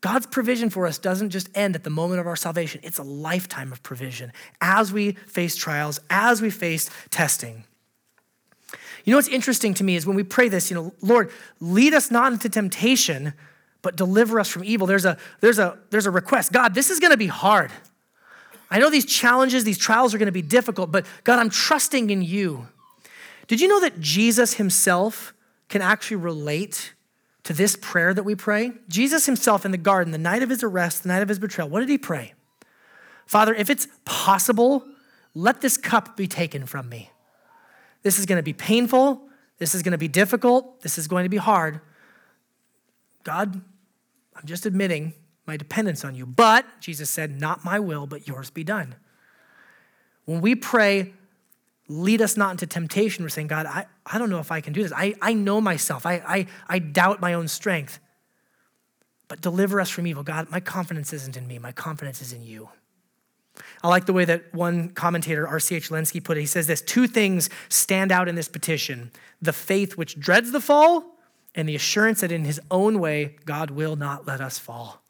God's 0.00 0.26
provision 0.26 0.70
for 0.70 0.86
us 0.86 0.98
doesn't 0.98 1.30
just 1.30 1.48
end 1.54 1.74
at 1.74 1.84
the 1.84 1.90
moment 1.90 2.20
of 2.20 2.26
our 2.26 2.36
salvation, 2.36 2.80
it's 2.82 2.98
a 2.98 3.02
lifetime 3.02 3.70
of 3.72 3.82
provision 3.82 4.32
as 4.60 4.92
we 4.92 5.12
face 5.12 5.56
trials, 5.56 6.00
as 6.08 6.40
we 6.40 6.50
face 6.50 6.88
testing. 7.10 7.64
You 9.04 9.12
know 9.12 9.18
what's 9.18 9.28
interesting 9.28 9.74
to 9.74 9.84
me 9.84 9.96
is 9.96 10.06
when 10.06 10.16
we 10.16 10.22
pray 10.22 10.48
this, 10.48 10.70
you 10.70 10.74
know, 10.74 10.94
Lord, 11.00 11.30
lead 11.60 11.94
us 11.94 12.10
not 12.10 12.32
into 12.32 12.48
temptation, 12.48 13.32
but 13.82 13.96
deliver 13.96 14.38
us 14.38 14.48
from 14.48 14.64
evil. 14.64 14.86
There's 14.86 15.04
a 15.04 15.16
there's 15.40 15.58
a 15.58 15.78
there's 15.90 16.06
a 16.06 16.10
request. 16.10 16.52
God, 16.52 16.74
this 16.74 16.90
is 16.90 17.00
going 17.00 17.10
to 17.10 17.16
be 17.16 17.26
hard. 17.26 17.70
I 18.70 18.78
know 18.78 18.90
these 18.90 19.06
challenges, 19.06 19.64
these 19.64 19.78
trials 19.78 20.14
are 20.14 20.18
going 20.18 20.26
to 20.26 20.32
be 20.32 20.42
difficult, 20.42 20.92
but 20.92 21.04
God, 21.24 21.38
I'm 21.38 21.50
trusting 21.50 22.10
in 22.10 22.22
you. 22.22 22.68
Did 23.48 23.60
you 23.60 23.66
know 23.66 23.80
that 23.80 24.00
Jesus 24.00 24.54
himself 24.54 25.34
can 25.68 25.82
actually 25.82 26.18
relate 26.18 26.94
to 27.50 27.56
this 27.56 27.74
prayer 27.74 28.14
that 28.14 28.22
we 28.22 28.36
pray? 28.36 28.70
Jesus 28.86 29.26
himself 29.26 29.64
in 29.64 29.72
the 29.72 29.76
garden, 29.76 30.12
the 30.12 30.18
night 30.18 30.40
of 30.40 30.50
his 30.50 30.62
arrest, 30.62 31.02
the 31.02 31.08
night 31.08 31.20
of 31.20 31.28
his 31.28 31.40
betrayal, 31.40 31.68
what 31.68 31.80
did 31.80 31.88
he 31.88 31.98
pray? 31.98 32.32
Father, 33.26 33.52
if 33.52 33.68
it's 33.68 33.88
possible, 34.04 34.84
let 35.34 35.60
this 35.60 35.76
cup 35.76 36.16
be 36.16 36.28
taken 36.28 36.64
from 36.64 36.88
me. 36.88 37.10
This 38.04 38.20
is 38.20 38.26
going 38.26 38.36
to 38.36 38.42
be 38.44 38.52
painful. 38.52 39.28
This 39.58 39.74
is 39.74 39.82
going 39.82 39.90
to 39.90 39.98
be 39.98 40.06
difficult. 40.06 40.80
This 40.82 40.96
is 40.96 41.08
going 41.08 41.24
to 41.24 41.28
be 41.28 41.38
hard. 41.38 41.80
God, 43.24 43.60
I'm 44.36 44.46
just 44.46 44.64
admitting 44.64 45.12
my 45.44 45.56
dependence 45.56 46.04
on 46.04 46.14
you. 46.14 46.26
But, 46.26 46.64
Jesus 46.78 47.10
said, 47.10 47.40
not 47.40 47.64
my 47.64 47.80
will, 47.80 48.06
but 48.06 48.28
yours 48.28 48.50
be 48.50 48.62
done. 48.62 48.94
When 50.24 50.40
we 50.40 50.54
pray, 50.54 51.14
lead 51.90 52.22
us 52.22 52.36
not 52.36 52.52
into 52.52 52.66
temptation. 52.66 53.24
We're 53.24 53.30
saying, 53.30 53.48
God, 53.48 53.66
I, 53.66 53.86
I 54.06 54.18
don't 54.18 54.30
know 54.30 54.38
if 54.38 54.52
I 54.52 54.60
can 54.60 54.72
do 54.72 54.82
this. 54.82 54.92
I, 54.94 55.14
I 55.20 55.32
know 55.32 55.60
myself. 55.60 56.06
I, 56.06 56.22
I, 56.26 56.46
I 56.68 56.78
doubt 56.78 57.20
my 57.20 57.34
own 57.34 57.48
strength. 57.48 57.98
But 59.26 59.40
deliver 59.40 59.80
us 59.80 59.90
from 59.90 60.06
evil. 60.06 60.22
God, 60.22 60.50
my 60.50 60.60
confidence 60.60 61.12
isn't 61.12 61.36
in 61.36 61.46
me, 61.46 61.58
my 61.58 61.72
confidence 61.72 62.22
is 62.22 62.32
in 62.32 62.42
you. 62.42 62.68
I 63.82 63.88
like 63.88 64.06
the 64.06 64.12
way 64.12 64.24
that 64.24 64.54
one 64.54 64.90
commentator, 64.90 65.46
R.C.H. 65.46 65.90
Lenski, 65.90 66.22
put 66.22 66.36
it. 66.36 66.40
He 66.40 66.46
says 66.46 66.66
this 66.66 66.80
two 66.80 67.06
things 67.06 67.50
stand 67.68 68.12
out 68.12 68.28
in 68.28 68.36
this 68.36 68.48
petition 68.48 69.10
the 69.42 69.52
faith 69.52 69.96
which 69.96 70.18
dreads 70.18 70.52
the 70.52 70.60
fall, 70.60 71.18
and 71.54 71.68
the 71.68 71.74
assurance 71.74 72.20
that 72.20 72.30
in 72.30 72.44
his 72.44 72.60
own 72.70 73.00
way, 73.00 73.36
God 73.44 73.70
will 73.70 73.96
not 73.96 74.26
let 74.26 74.40
us 74.40 74.58
fall. 74.58 75.02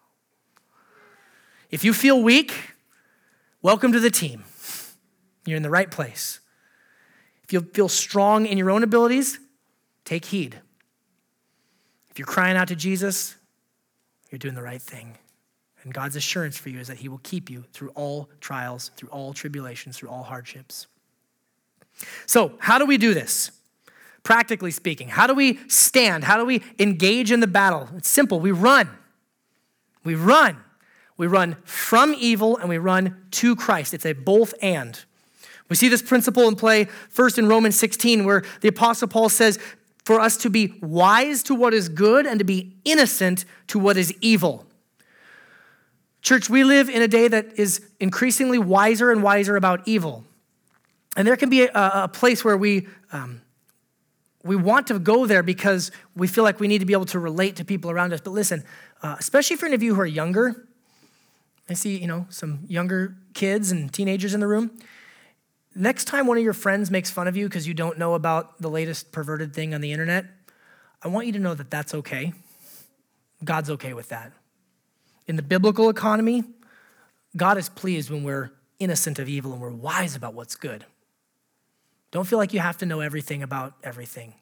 If 1.70 1.84
you 1.84 1.92
feel 1.92 2.22
weak, 2.22 2.74
welcome 3.60 3.92
to 3.92 4.00
the 4.00 4.10
team. 4.10 4.44
You're 5.44 5.58
in 5.58 5.62
the 5.62 5.70
right 5.70 5.90
place. 5.90 6.40
If 7.50 7.54
you 7.54 7.60
feel 7.62 7.88
strong 7.88 8.46
in 8.46 8.56
your 8.56 8.70
own 8.70 8.84
abilities, 8.84 9.40
take 10.04 10.24
heed. 10.24 10.60
If 12.08 12.16
you're 12.16 12.24
crying 12.24 12.56
out 12.56 12.68
to 12.68 12.76
Jesus, 12.76 13.34
you're 14.30 14.38
doing 14.38 14.54
the 14.54 14.62
right 14.62 14.80
thing. 14.80 15.18
And 15.82 15.92
God's 15.92 16.14
assurance 16.14 16.56
for 16.56 16.68
you 16.68 16.78
is 16.78 16.86
that 16.86 16.98
He 16.98 17.08
will 17.08 17.18
keep 17.24 17.50
you 17.50 17.64
through 17.72 17.88
all 17.96 18.28
trials, 18.38 18.92
through 18.96 19.08
all 19.08 19.32
tribulations, 19.32 19.96
through 19.98 20.10
all 20.10 20.22
hardships. 20.22 20.86
So, 22.24 22.52
how 22.60 22.78
do 22.78 22.86
we 22.86 22.98
do 22.98 23.14
this? 23.14 23.50
Practically 24.22 24.70
speaking, 24.70 25.08
how 25.08 25.26
do 25.26 25.34
we 25.34 25.58
stand? 25.66 26.22
How 26.22 26.36
do 26.36 26.44
we 26.44 26.62
engage 26.78 27.32
in 27.32 27.40
the 27.40 27.48
battle? 27.48 27.88
It's 27.96 28.08
simple. 28.08 28.38
We 28.38 28.52
run. 28.52 28.88
We 30.04 30.14
run. 30.14 30.56
We 31.16 31.26
run 31.26 31.56
from 31.64 32.14
evil 32.16 32.58
and 32.58 32.68
we 32.68 32.78
run 32.78 33.24
to 33.32 33.56
Christ. 33.56 33.92
It's 33.92 34.06
a 34.06 34.12
both 34.12 34.54
and. 34.62 35.04
We 35.70 35.76
see 35.76 35.88
this 35.88 36.02
principle 36.02 36.46
in 36.48 36.56
play 36.56 36.84
first 37.08 37.38
in 37.38 37.48
Romans 37.48 37.78
16, 37.78 38.26
where 38.26 38.42
the 38.60 38.68
Apostle 38.68 39.08
Paul 39.08 39.30
says, 39.30 39.58
for 40.04 40.20
us 40.20 40.36
to 40.38 40.50
be 40.50 40.74
wise 40.82 41.42
to 41.44 41.54
what 41.54 41.72
is 41.72 41.88
good 41.88 42.26
and 42.26 42.38
to 42.40 42.44
be 42.44 42.76
innocent 42.84 43.44
to 43.68 43.78
what 43.78 43.96
is 43.96 44.12
evil. 44.20 44.66
Church, 46.22 46.50
we 46.50 46.64
live 46.64 46.88
in 46.88 47.00
a 47.00 47.08
day 47.08 47.28
that 47.28 47.58
is 47.58 47.86
increasingly 48.00 48.58
wiser 48.58 49.10
and 49.10 49.22
wiser 49.22 49.56
about 49.56 49.86
evil. 49.86 50.24
And 51.16 51.26
there 51.26 51.36
can 51.36 51.48
be 51.48 51.62
a, 51.62 51.70
a 51.74 52.08
place 52.08 52.44
where 52.44 52.56
we, 52.56 52.88
um, 53.12 53.40
we 54.42 54.56
want 54.56 54.88
to 54.88 54.98
go 54.98 55.26
there 55.26 55.42
because 55.42 55.92
we 56.16 56.26
feel 56.26 56.44
like 56.44 56.60
we 56.60 56.68
need 56.68 56.78
to 56.78 56.86
be 56.86 56.92
able 56.92 57.06
to 57.06 57.18
relate 57.18 57.56
to 57.56 57.64
people 57.64 57.90
around 57.90 58.12
us. 58.12 58.20
But 58.20 58.30
listen, 58.32 58.64
uh, 59.02 59.16
especially 59.18 59.56
for 59.56 59.66
any 59.66 59.74
of 59.74 59.82
you 59.82 59.94
who 59.94 60.00
are 60.00 60.06
younger, 60.06 60.66
I 61.68 61.74
see, 61.74 61.96
you 61.96 62.06
know, 62.06 62.26
some 62.30 62.60
younger 62.66 63.14
kids 63.34 63.70
and 63.70 63.92
teenagers 63.92 64.34
in 64.34 64.40
the 64.40 64.48
room. 64.48 64.72
Next 65.74 66.04
time 66.04 66.26
one 66.26 66.36
of 66.36 66.42
your 66.42 66.52
friends 66.52 66.90
makes 66.90 67.10
fun 67.10 67.28
of 67.28 67.36
you 67.36 67.48
because 67.48 67.66
you 67.66 67.74
don't 67.74 67.98
know 67.98 68.14
about 68.14 68.60
the 68.60 68.68
latest 68.68 69.12
perverted 69.12 69.54
thing 69.54 69.72
on 69.72 69.80
the 69.80 69.92
internet, 69.92 70.26
I 71.02 71.08
want 71.08 71.26
you 71.26 71.32
to 71.34 71.38
know 71.38 71.54
that 71.54 71.70
that's 71.70 71.94
okay. 71.94 72.32
God's 73.44 73.70
okay 73.70 73.94
with 73.94 74.08
that. 74.08 74.32
In 75.26 75.36
the 75.36 75.42
biblical 75.42 75.88
economy, 75.88 76.44
God 77.36 77.56
is 77.56 77.68
pleased 77.68 78.10
when 78.10 78.24
we're 78.24 78.50
innocent 78.78 79.18
of 79.18 79.28
evil 79.28 79.52
and 79.52 79.60
we're 79.60 79.70
wise 79.70 80.16
about 80.16 80.34
what's 80.34 80.56
good. 80.56 80.84
Don't 82.10 82.26
feel 82.26 82.38
like 82.38 82.52
you 82.52 82.60
have 82.60 82.78
to 82.78 82.86
know 82.86 83.00
everything 83.00 83.42
about 83.42 83.74
everything. 83.84 84.34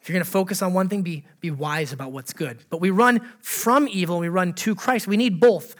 If 0.00 0.08
you're 0.10 0.14
going 0.14 0.24
to 0.24 0.30
focus 0.30 0.60
on 0.60 0.74
one 0.74 0.90
thing, 0.90 1.00
be, 1.00 1.24
be 1.40 1.50
wise 1.50 1.94
about 1.94 2.12
what's 2.12 2.34
good. 2.34 2.58
But 2.68 2.82
we 2.82 2.90
run 2.90 3.26
from 3.40 3.88
evil 3.88 4.16
and 4.16 4.20
we 4.20 4.28
run 4.28 4.52
to 4.52 4.74
Christ. 4.74 5.06
We 5.06 5.16
need 5.16 5.40
both. 5.40 5.74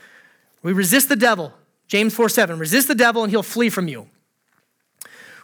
We 0.62 0.72
resist 0.72 1.10
the 1.10 1.16
devil. 1.16 1.52
James 1.88 2.14
4 2.14 2.30
7. 2.30 2.58
Resist 2.58 2.88
the 2.88 2.94
devil 2.94 3.22
and 3.22 3.30
he'll 3.30 3.42
flee 3.42 3.68
from 3.68 3.86
you. 3.86 4.08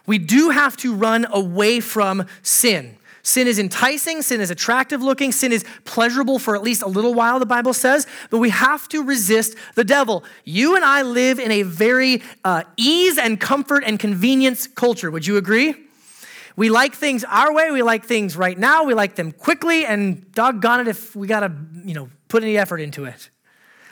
We 0.05 0.17
do 0.17 0.49
have 0.49 0.77
to 0.77 0.93
run 0.93 1.27
away 1.31 1.79
from 1.79 2.25
sin. 2.41 2.97
Sin 3.23 3.47
is 3.47 3.59
enticing, 3.59 4.21
sin 4.23 4.41
is 4.41 4.49
attractive 4.49 5.01
looking, 5.01 5.31
sin 5.31 5.51
is 5.51 5.63
pleasurable 5.85 6.39
for 6.39 6.55
at 6.55 6.63
least 6.63 6.81
a 6.81 6.87
little 6.87 7.13
while, 7.13 7.37
the 7.37 7.45
Bible 7.45 7.73
says, 7.73 8.07
but 8.31 8.39
we 8.39 8.49
have 8.49 8.89
to 8.89 9.03
resist 9.03 9.55
the 9.75 9.83
devil. 9.83 10.23
You 10.43 10.75
and 10.75 10.83
I 10.83 11.03
live 11.03 11.39
in 11.39 11.51
a 11.51 11.61
very 11.61 12.23
uh, 12.43 12.63
ease 12.77 13.19
and 13.19 13.39
comfort 13.39 13.83
and 13.85 13.99
convenience 13.99 14.65
culture. 14.65 15.11
Would 15.11 15.27
you 15.27 15.37
agree? 15.37 15.75
We 16.55 16.69
like 16.69 16.95
things 16.95 17.23
our 17.25 17.53
way, 17.53 17.71
we 17.71 17.83
like 17.83 18.05
things 18.05 18.35
right 18.35 18.57
now, 18.57 18.83
we 18.83 18.93
like 18.93 19.15
them 19.15 19.31
quickly, 19.31 19.85
and 19.85 20.29
doggone 20.33 20.81
it 20.81 20.87
if 20.87 21.15
we 21.15 21.27
gotta, 21.27 21.51
you 21.85 21.93
know, 21.93 22.09
put 22.27 22.43
any 22.43 22.57
effort 22.57 22.81
into 22.81 23.05
it. 23.05 23.29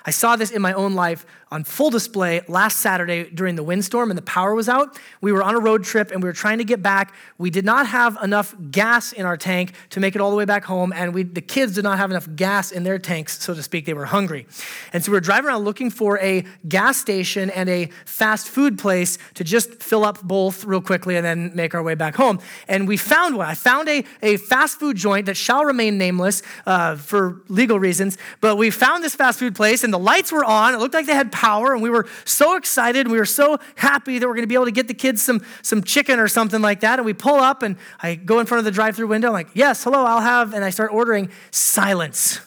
I 0.05 0.11
saw 0.11 0.35
this 0.35 0.49
in 0.49 0.61
my 0.61 0.73
own 0.73 0.95
life 0.95 1.25
on 1.51 1.63
full 1.63 1.89
display 1.89 2.41
last 2.47 2.79
Saturday 2.79 3.29
during 3.29 3.55
the 3.55 3.63
windstorm 3.63 4.11
and 4.11 4.17
the 4.17 4.23
power 4.23 4.53
was 4.53 4.69
out. 4.69 4.97
We 5.21 5.31
were 5.31 5.41
on 5.41 5.55
a 5.55 5.59
road 5.59 5.83
trip 5.83 6.11
and 6.11 6.21
we 6.21 6.29
were 6.29 6.33
trying 6.33 6.59
to 6.59 6.63
get 6.63 6.81
back. 6.81 7.13
We 7.37 7.49
did 7.49 7.65
not 7.65 7.87
have 7.87 8.17
enough 8.21 8.55
gas 8.71 9.11
in 9.13 9.25
our 9.25 9.37
tank 9.37 9.73
to 9.91 9.99
make 9.99 10.15
it 10.15 10.21
all 10.21 10.29
the 10.29 10.37
way 10.37 10.45
back 10.45 10.65
home, 10.65 10.93
and 10.93 11.13
we, 11.13 11.23
the 11.23 11.41
kids 11.41 11.73
did 11.73 11.83
not 11.83 11.97
have 11.97 12.11
enough 12.11 12.27
gas 12.35 12.71
in 12.71 12.83
their 12.83 12.99
tanks, 12.99 13.41
so 13.41 13.53
to 13.53 13.63
speak. 13.63 13.85
They 13.85 13.93
were 13.93 14.05
hungry. 14.05 14.45
And 14.93 15.03
so 15.03 15.11
we 15.11 15.17
were 15.17 15.21
driving 15.21 15.49
around 15.49 15.63
looking 15.63 15.89
for 15.89 16.19
a 16.19 16.45
gas 16.67 16.97
station 16.97 17.49
and 17.49 17.69
a 17.69 17.87
fast 18.05 18.47
food 18.47 18.77
place 18.77 19.17
to 19.35 19.43
just 19.43 19.81
fill 19.81 20.03
up 20.03 20.21
both 20.23 20.65
real 20.65 20.81
quickly 20.81 21.15
and 21.15 21.25
then 21.25 21.51
make 21.55 21.73
our 21.73 21.81
way 21.81 21.95
back 21.95 22.15
home. 22.15 22.39
And 22.67 22.87
we 22.87 22.97
found 22.97 23.37
one. 23.37 23.47
I 23.47 23.55
found 23.55 23.89
a, 23.89 24.03
a 24.21 24.37
fast 24.37 24.79
food 24.79 24.97
joint 24.97 25.25
that 25.25 25.37
shall 25.37 25.65
remain 25.65 25.97
nameless 25.97 26.43
uh, 26.65 26.95
for 26.95 27.41
legal 27.47 27.79
reasons, 27.79 28.17
but 28.41 28.57
we 28.57 28.69
found 28.69 29.03
this 29.03 29.15
fast 29.15 29.39
food 29.39 29.55
place 29.55 29.83
and 29.83 29.93
the 29.93 29.99
lights 29.99 30.31
were 30.31 30.45
on. 30.45 30.73
It 30.73 30.77
looked 30.77 30.93
like 30.93 31.05
they 31.05 31.13
had 31.13 31.31
power, 31.39 31.73
and 31.73 31.81
we 31.81 31.89
were 31.89 32.05
so 32.25 32.57
excited. 32.57 33.05
And 33.05 33.11
We 33.13 33.17
were 33.17 33.25
so 33.25 33.59
happy 33.77 34.19
that 34.19 34.27
we're 34.27 34.33
going 34.33 34.43
to 34.43 34.47
be 34.47 34.55
able 34.55 34.65
to 34.65 34.71
get 34.71 34.89
the 34.89 34.93
kids 34.93 35.21
some, 35.21 35.41
some 35.61 35.81
chicken 35.81 36.19
or 36.19 36.27
something 36.27 36.61
like 36.61 36.81
that. 36.81 36.99
And 36.99 37.05
we 37.05 37.13
pull 37.13 37.35
up, 37.35 37.63
and 37.63 37.77
I 38.03 38.15
go 38.15 38.39
in 38.39 38.45
front 38.45 38.59
of 38.59 38.65
the 38.65 38.71
drive 38.71 38.97
through 38.97 39.07
window. 39.07 39.29
I'm 39.29 39.33
like, 39.33 39.47
yes, 39.53 39.81
hello, 39.85 40.03
I'll 40.03 40.19
have. 40.19 40.53
And 40.53 40.65
I 40.65 40.69
start 40.69 40.91
ordering 40.91 41.31
silence, 41.51 42.41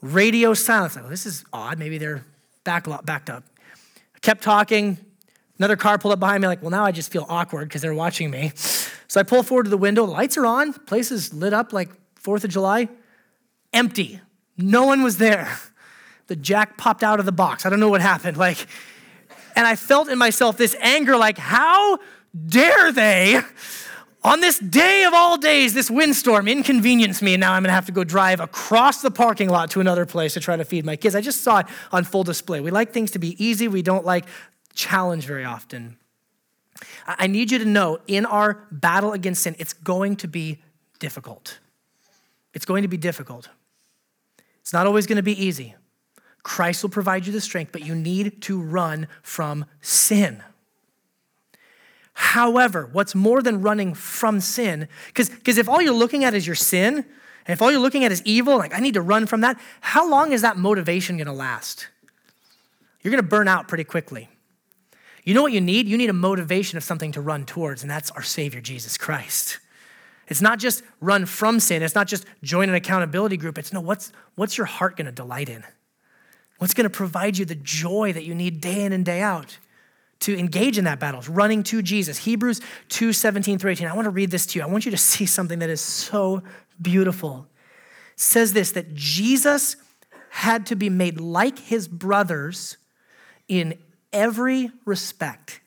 radio 0.00 0.54
silence. 0.54 0.94
Like, 0.94 1.02
well, 1.02 1.10
this 1.10 1.26
is 1.26 1.44
odd. 1.52 1.76
Maybe 1.80 1.98
they're 1.98 2.24
back, 2.62 2.86
backed 3.04 3.30
up. 3.30 3.42
I 4.14 4.20
kept 4.20 4.44
talking. 4.44 4.96
Another 5.58 5.76
car 5.76 5.98
pulled 5.98 6.12
up 6.12 6.20
behind 6.20 6.40
me, 6.40 6.46
like, 6.46 6.62
well, 6.62 6.70
now 6.70 6.84
I 6.84 6.92
just 6.92 7.10
feel 7.10 7.26
awkward 7.28 7.68
because 7.68 7.82
they're 7.82 7.94
watching 7.94 8.30
me. 8.30 8.52
So 9.08 9.18
I 9.18 9.24
pull 9.24 9.42
forward 9.42 9.64
to 9.64 9.70
the 9.70 9.76
window. 9.76 10.06
The 10.06 10.12
lights 10.12 10.36
are 10.36 10.46
on. 10.46 10.72
Place 10.72 11.10
is 11.10 11.34
lit 11.34 11.52
up 11.52 11.72
like 11.72 11.90
4th 12.22 12.44
of 12.44 12.50
July. 12.50 12.88
Empty. 13.72 14.20
No 14.56 14.84
one 14.84 15.02
was 15.02 15.18
there 15.18 15.58
the 16.26 16.36
jack 16.36 16.76
popped 16.78 17.02
out 17.02 17.20
of 17.20 17.26
the 17.26 17.32
box. 17.32 17.66
I 17.66 17.70
don't 17.70 17.80
know 17.80 17.88
what 17.88 18.00
happened. 18.00 18.36
Like, 18.36 18.66
and 19.56 19.66
I 19.66 19.76
felt 19.76 20.08
in 20.08 20.18
myself 20.18 20.56
this 20.56 20.74
anger, 20.80 21.16
like, 21.16 21.38
how 21.38 21.98
dare 22.46 22.90
they, 22.92 23.40
on 24.22 24.40
this 24.40 24.58
day 24.58 25.04
of 25.04 25.12
all 25.14 25.36
days, 25.36 25.74
this 25.74 25.90
windstorm 25.90 26.48
inconvenience 26.48 27.20
me, 27.20 27.34
and 27.34 27.40
now 27.40 27.52
I'm 27.52 27.62
gonna 27.62 27.72
have 27.72 27.86
to 27.86 27.92
go 27.92 28.04
drive 28.04 28.40
across 28.40 29.02
the 29.02 29.10
parking 29.10 29.48
lot 29.48 29.70
to 29.72 29.80
another 29.80 30.06
place 30.06 30.34
to 30.34 30.40
try 30.40 30.56
to 30.56 30.64
feed 30.64 30.84
my 30.84 30.96
kids. 30.96 31.14
I 31.14 31.20
just 31.20 31.42
saw 31.42 31.58
it 31.58 31.66
on 31.92 32.04
full 32.04 32.24
display. 32.24 32.60
We 32.60 32.70
like 32.70 32.92
things 32.92 33.10
to 33.12 33.18
be 33.18 33.42
easy, 33.44 33.68
we 33.68 33.82
don't 33.82 34.04
like 34.04 34.24
challenge 34.74 35.26
very 35.26 35.44
often. 35.44 35.98
I 37.06 37.26
need 37.26 37.50
you 37.50 37.58
to 37.58 37.64
know 37.64 37.98
in 38.06 38.26
our 38.26 38.66
battle 38.72 39.12
against 39.12 39.42
sin, 39.42 39.54
it's 39.58 39.72
going 39.72 40.16
to 40.16 40.26
be 40.26 40.62
difficult. 40.98 41.60
It's 42.52 42.64
going 42.64 42.82
to 42.82 42.88
be 42.88 42.96
difficult. 42.96 43.48
It's 44.60 44.72
not 44.72 44.86
always 44.86 45.06
going 45.06 45.16
to 45.16 45.22
be 45.22 45.44
easy. 45.44 45.74
Christ 46.44 46.84
will 46.84 46.90
provide 46.90 47.26
you 47.26 47.32
the 47.32 47.40
strength, 47.40 47.72
but 47.72 47.84
you 47.84 47.96
need 47.96 48.40
to 48.42 48.60
run 48.60 49.08
from 49.22 49.64
sin. 49.80 50.42
However, 52.12 52.88
what's 52.92 53.14
more 53.14 53.42
than 53.42 53.62
running 53.62 53.94
from 53.94 54.40
sin, 54.40 54.86
because 55.08 55.58
if 55.58 55.68
all 55.68 55.82
you're 55.82 55.92
looking 55.92 56.22
at 56.22 56.34
is 56.34 56.46
your 56.46 56.54
sin, 56.54 56.96
and 56.96 57.52
if 57.52 57.60
all 57.60 57.72
you're 57.72 57.80
looking 57.80 58.04
at 58.04 58.12
is 58.12 58.22
evil, 58.24 58.56
like 58.56 58.74
I 58.74 58.78
need 58.78 58.94
to 58.94 59.00
run 59.00 59.26
from 59.26 59.40
that, 59.40 59.58
how 59.80 60.08
long 60.08 60.32
is 60.32 60.42
that 60.42 60.56
motivation 60.56 61.16
gonna 61.16 61.32
last? 61.32 61.88
You're 63.02 63.10
gonna 63.10 63.22
burn 63.22 63.48
out 63.48 63.66
pretty 63.66 63.84
quickly. 63.84 64.28
You 65.24 65.32
know 65.32 65.42
what 65.42 65.52
you 65.52 65.60
need? 65.62 65.88
You 65.88 65.96
need 65.96 66.10
a 66.10 66.14
motivation 66.14 66.76
of 66.76 66.84
something 66.84 67.10
to 67.12 67.20
run 67.20 67.46
towards, 67.46 67.82
and 67.82 67.90
that's 67.90 68.10
our 68.12 68.22
Savior, 68.22 68.60
Jesus 68.60 68.96
Christ. 68.98 69.58
It's 70.28 70.42
not 70.42 70.58
just 70.58 70.82
run 71.00 71.24
from 71.26 71.58
sin, 71.58 71.82
it's 71.82 71.94
not 71.94 72.06
just 72.06 72.26
join 72.42 72.68
an 72.68 72.74
accountability 72.74 73.38
group. 73.38 73.58
It's 73.58 73.72
no, 73.72 73.80
what's, 73.80 74.12
what's 74.36 74.56
your 74.56 74.66
heart 74.66 74.96
gonna 74.98 75.10
delight 75.10 75.48
in? 75.48 75.64
What's 76.58 76.74
going 76.74 76.84
to 76.84 76.90
provide 76.90 77.36
you 77.36 77.44
the 77.44 77.54
joy 77.54 78.12
that 78.12 78.24
you 78.24 78.34
need 78.34 78.60
day 78.60 78.84
in 78.84 78.92
and 78.92 79.04
day 79.04 79.20
out 79.20 79.58
to 80.20 80.38
engage 80.38 80.78
in 80.78 80.84
that 80.84 81.00
battle? 81.00 81.22
Running 81.28 81.62
to 81.64 81.82
Jesus. 81.82 82.18
Hebrews 82.18 82.60
2 82.88 83.12
17 83.12 83.58
through 83.58 83.72
18. 83.72 83.86
I 83.88 83.94
want 83.94 84.06
to 84.06 84.10
read 84.10 84.30
this 84.30 84.46
to 84.46 84.58
you. 84.58 84.64
I 84.64 84.68
want 84.68 84.84
you 84.84 84.90
to 84.90 84.96
see 85.12 85.26
something 85.26 85.58
that 85.58 85.70
is 85.70 85.80
so 85.80 86.42
beautiful. 86.80 87.46
It 88.14 88.20
says 88.20 88.52
this 88.52 88.72
that 88.72 88.94
Jesus 88.94 89.76
had 90.30 90.66
to 90.66 90.76
be 90.76 90.90
made 90.90 91.20
like 91.20 91.58
his 91.58 91.86
brothers 91.86 92.76
in 93.48 93.78
every 94.12 94.70
respect. 94.84 95.60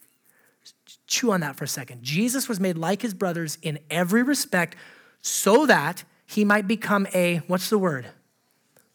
Chew 1.05 1.31
on 1.31 1.39
that 1.39 1.55
for 1.55 1.63
a 1.63 1.67
second. 1.69 2.03
Jesus 2.03 2.49
was 2.49 2.59
made 2.59 2.77
like 2.77 3.01
his 3.01 3.13
brothers 3.13 3.57
in 3.61 3.79
every 3.89 4.23
respect 4.23 4.75
so 5.21 5.65
that 5.65 6.03
he 6.25 6.43
might 6.43 6.67
become 6.67 7.07
a, 7.13 7.37
what's 7.47 7.69
the 7.69 7.77
word? 7.77 8.07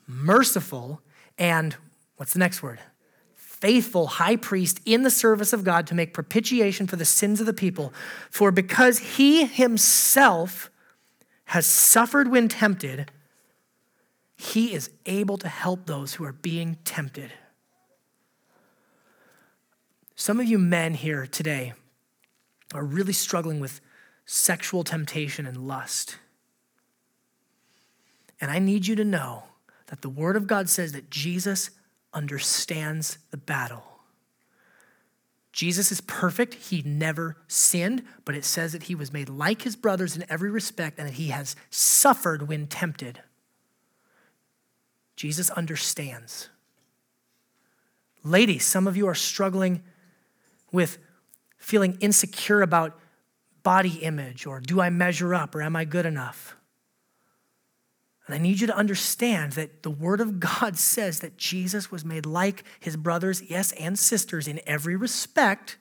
Merciful 0.07 1.01
and 1.43 1.75
what's 2.19 2.35
the 2.35 2.39
next 2.39 2.63
word? 2.63 2.79
Faithful 3.35 4.07
high 4.07 4.37
priest 4.37 4.81
in 4.87 5.03
the 5.03 5.11
service 5.11 5.53
of 5.53 5.65
God 5.65 5.89
to 5.89 5.95
make 5.95 6.15
propitiation 6.15 6.87
for 6.87 6.95
the 6.95 7.05
sins 7.05 7.41
of 7.41 7.47
the 7.47 7.53
people. 7.53 7.93
For 8.31 8.53
because 8.53 9.01
he 9.17 9.45
himself 9.45 10.71
has 11.47 11.67
suffered 11.67 12.31
when 12.31 12.47
tempted, 12.47 13.11
he 14.37 14.73
is 14.73 14.91
able 15.05 15.37
to 15.39 15.49
help 15.49 15.87
those 15.87 16.15
who 16.15 16.25
are 16.25 16.33
being 16.33 16.77
tempted. 16.85 17.33
Some 20.15 20.39
of 20.39 20.47
you 20.47 20.61
men 20.61 20.95
here 20.95 21.27
today 21.27 21.73
are 22.73 22.85
really 22.85 23.13
struggling 23.13 23.59
with 23.59 23.81
sexual 24.25 24.85
temptation 24.85 25.45
and 25.45 25.67
lust. 25.67 26.19
And 28.41 28.49
I 28.49 28.61
need 28.61 28.87
you 28.87 28.95
to 28.95 29.05
know 29.05 29.47
that 29.93 30.01
the 30.01 30.09
Word 30.09 30.37
of 30.37 30.47
God 30.47 30.71
says 30.71 30.93
that 30.93 31.11
Jesus 31.11 31.69
understands 32.15 33.19
the 33.31 33.37
battle. 33.37 33.85
Jesus 35.53 35.93
is 35.93 36.01
perfect. 36.01 36.55
He 36.55 36.81
never 36.81 37.37
sinned, 37.47 38.03
but 38.25 38.35
it 38.35 38.47
says 38.47 38.73
that 38.73 38.85
he 38.85 38.95
was 38.95 39.13
made 39.13 39.29
like 39.29 39.61
his 39.61 39.77
brothers 39.77 40.17
in 40.17 40.25
every 40.31 40.51
respect 40.51 40.99
and 40.99 41.07
that 41.07 41.17
he 41.17 41.29
has 41.29 41.55
suffered 41.69 42.49
when 42.49 42.69
tempted. 42.69 43.21
Jesus 45.15 45.51
understands. 45.51 46.49
Ladies, 48.25 48.65
some 48.65 48.87
of 48.87 48.97
you 48.97 49.07
are 49.09 49.15
struggling 49.15 49.83
with 50.73 50.97
feeling 51.59 51.99
insecure 52.01 52.63
about 52.63 52.99
body 53.63 53.97
image 53.97 54.47
or 54.47 54.59
do 54.59 54.81
I 54.81 54.89
measure 54.89 55.35
up 55.35 55.55
or 55.55 55.61
am 55.61 55.77
I 55.77 55.85
good 55.85 56.07
enough? 56.07 56.57
And 58.27 58.35
I 58.35 58.39
need 58.39 58.61
you 58.61 58.67
to 58.69 58.77
understand 58.77 59.53
that 59.53 59.83
the 59.83 59.91
Word 59.91 60.21
of 60.21 60.41
God 60.41 60.77
says 60.79 61.21
that 61.21 61.37
Jesus 61.37 61.91
was 61.91 62.05
made 62.05 62.27
like 62.27 62.65
his 62.81 62.97
brothers, 62.97 63.43
yes, 63.49 63.73
and 63.73 63.99
sisters 63.99 64.49
in 64.49 64.61
every 64.67 64.97
respect, 64.97 65.79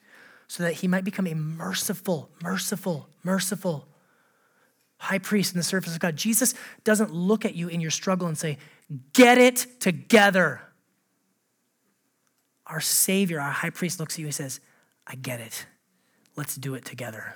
so 0.48 0.62
that 0.62 0.74
he 0.74 0.88
might 0.88 1.04
become 1.04 1.26
a 1.26 1.34
merciful, 1.34 2.30
merciful, 2.42 3.08
merciful 3.24 3.88
high 5.02 5.18
priest 5.18 5.52
in 5.52 5.58
the 5.58 5.64
service 5.64 5.92
of 5.94 5.98
God. 5.98 6.14
Jesus 6.14 6.54
doesn't 6.84 7.12
look 7.12 7.44
at 7.44 7.56
you 7.56 7.66
in 7.66 7.80
your 7.80 7.90
struggle 7.90 8.28
and 8.28 8.38
say, 8.38 8.56
Get 9.12 9.36
it 9.36 9.66
together. 9.80 10.60
Our 12.66 12.80
Savior, 12.80 13.40
our 13.40 13.50
high 13.50 13.70
priest, 13.70 13.98
looks 13.98 14.14
at 14.14 14.18
you 14.20 14.26
and 14.26 14.34
says, 14.34 14.60
I 15.04 15.16
get 15.16 15.40
it. 15.40 15.66
Let's 16.36 16.54
do 16.54 16.74
it 16.74 16.84
together. 16.84 17.34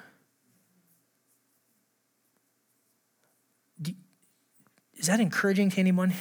Is 4.97 5.07
that 5.07 5.21
encouraging 5.21 5.71
to 5.71 5.81
anyone? 5.81 6.13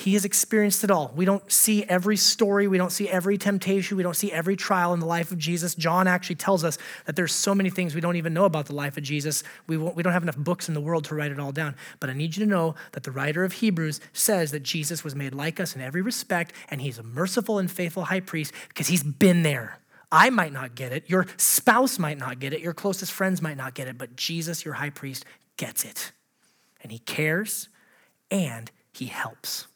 He 0.00 0.14
has 0.14 0.24
experienced 0.24 0.82
it 0.82 0.90
all. 0.90 1.12
We 1.14 1.26
don't 1.26 1.52
see 1.52 1.84
every 1.84 2.16
story, 2.16 2.66
we 2.66 2.78
don't 2.78 2.90
see 2.90 3.06
every 3.06 3.36
temptation, 3.36 3.98
we 3.98 4.02
don't 4.02 4.16
see 4.16 4.32
every 4.32 4.56
trial 4.56 4.94
in 4.94 5.00
the 5.00 5.04
life 5.04 5.30
of 5.30 5.36
Jesus. 5.36 5.74
John 5.74 6.08
actually 6.08 6.36
tells 6.36 6.64
us 6.64 6.78
that 7.04 7.16
there's 7.16 7.34
so 7.34 7.54
many 7.54 7.68
things 7.68 7.94
we 7.94 8.00
don't 8.00 8.16
even 8.16 8.32
know 8.32 8.46
about 8.46 8.64
the 8.64 8.74
life 8.74 8.96
of 8.96 9.02
Jesus. 9.02 9.42
We, 9.66 9.76
we 9.76 10.02
don't 10.02 10.14
have 10.14 10.22
enough 10.22 10.38
books 10.38 10.68
in 10.68 10.74
the 10.74 10.80
world 10.80 11.04
to 11.04 11.14
write 11.14 11.32
it 11.32 11.38
all 11.38 11.52
down. 11.52 11.76
But 12.00 12.08
I 12.08 12.14
need 12.14 12.34
you 12.34 12.42
to 12.46 12.50
know 12.50 12.76
that 12.92 13.02
the 13.02 13.10
writer 13.10 13.44
of 13.44 13.52
Hebrews 13.52 14.00
says 14.14 14.52
that 14.52 14.62
Jesus 14.62 15.04
was 15.04 15.14
made 15.14 15.34
like 15.34 15.60
us 15.60 15.76
in 15.76 15.82
every 15.82 16.00
respect, 16.00 16.54
and 16.70 16.80
he's 16.80 16.98
a 16.98 17.02
merciful 17.02 17.58
and 17.58 17.70
faithful 17.70 18.04
high 18.04 18.20
priest 18.20 18.54
because 18.68 18.86
he's 18.86 19.02
been 19.02 19.42
there. 19.42 19.80
I 20.10 20.30
might 20.30 20.54
not 20.54 20.74
get 20.74 20.92
it, 20.92 21.10
your 21.10 21.26
spouse 21.36 21.98
might 21.98 22.16
not 22.16 22.38
get 22.38 22.54
it, 22.54 22.62
your 22.62 22.72
closest 22.72 23.12
friends 23.12 23.42
might 23.42 23.58
not 23.58 23.74
get 23.74 23.86
it, 23.86 23.98
but 23.98 24.16
Jesus, 24.16 24.64
your 24.64 24.74
high 24.74 24.90
priest, 24.90 25.26
gets 25.58 25.84
it. 25.84 26.12
And 26.82 26.90
he 26.90 26.98
cares 26.98 27.68
and 28.30 28.70
he 28.92 29.06
helps. 29.06 29.66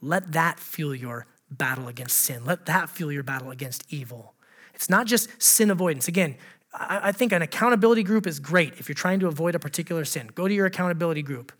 Let 0.00 0.32
that 0.32 0.58
fuel 0.58 0.94
your 0.94 1.26
battle 1.50 1.88
against 1.88 2.16
sin. 2.18 2.44
Let 2.44 2.66
that 2.66 2.88
fuel 2.88 3.12
your 3.12 3.22
battle 3.22 3.50
against 3.50 3.84
evil. 3.92 4.34
It's 4.74 4.88
not 4.88 5.06
just 5.06 5.28
sin 5.42 5.70
avoidance. 5.70 6.08
Again, 6.08 6.36
I 6.72 7.12
think 7.12 7.32
an 7.32 7.42
accountability 7.42 8.04
group 8.04 8.26
is 8.26 8.38
great 8.38 8.74
if 8.78 8.88
you're 8.88 8.94
trying 8.94 9.20
to 9.20 9.26
avoid 9.26 9.54
a 9.54 9.58
particular 9.58 10.04
sin. 10.04 10.30
Go 10.34 10.46
to 10.46 10.54
your 10.54 10.66
accountability 10.66 11.22
group. 11.22 11.52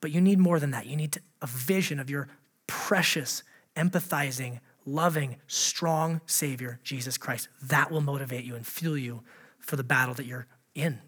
But 0.00 0.10
you 0.10 0.20
need 0.20 0.38
more 0.38 0.58
than 0.58 0.70
that. 0.72 0.86
You 0.86 0.96
need 0.96 1.18
a 1.42 1.46
vision 1.46 2.00
of 2.00 2.10
your 2.10 2.28
precious, 2.66 3.42
empathizing, 3.76 4.60
loving, 4.86 5.36
strong 5.46 6.20
Savior, 6.26 6.80
Jesus 6.82 7.18
Christ. 7.18 7.48
That 7.62 7.90
will 7.90 8.00
motivate 8.00 8.44
you 8.44 8.54
and 8.54 8.66
fuel 8.66 8.96
you 8.96 9.22
for 9.58 9.76
the 9.76 9.84
battle 9.84 10.14
that 10.14 10.26
you're 10.26 10.46
in. 10.74 11.00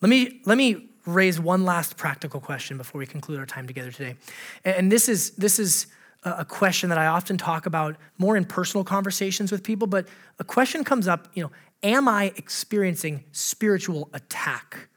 Let 0.00 0.08
me, 0.08 0.40
let 0.46 0.56
me 0.56 0.88
raise 1.06 1.38
one 1.38 1.64
last 1.64 1.96
practical 1.96 2.40
question 2.40 2.76
before 2.76 2.98
we 2.98 3.06
conclude 3.06 3.38
our 3.38 3.46
time 3.46 3.66
together 3.66 3.90
today. 3.90 4.16
And 4.64 4.90
this 4.90 5.08
is, 5.08 5.30
this 5.32 5.58
is 5.58 5.86
a 6.22 6.44
question 6.44 6.90
that 6.90 6.98
I 6.98 7.06
often 7.06 7.36
talk 7.38 7.66
about 7.66 7.96
more 8.18 8.36
in 8.36 8.44
personal 8.44 8.84
conversations 8.84 9.50
with 9.50 9.62
people, 9.62 9.86
but 9.86 10.06
a 10.38 10.44
question 10.44 10.84
comes 10.84 11.08
up, 11.08 11.28
you 11.34 11.42
know, 11.42 11.50
am 11.82 12.08
I 12.08 12.32
experiencing 12.36 13.24
spiritual 13.32 14.10
attack? 14.12 14.88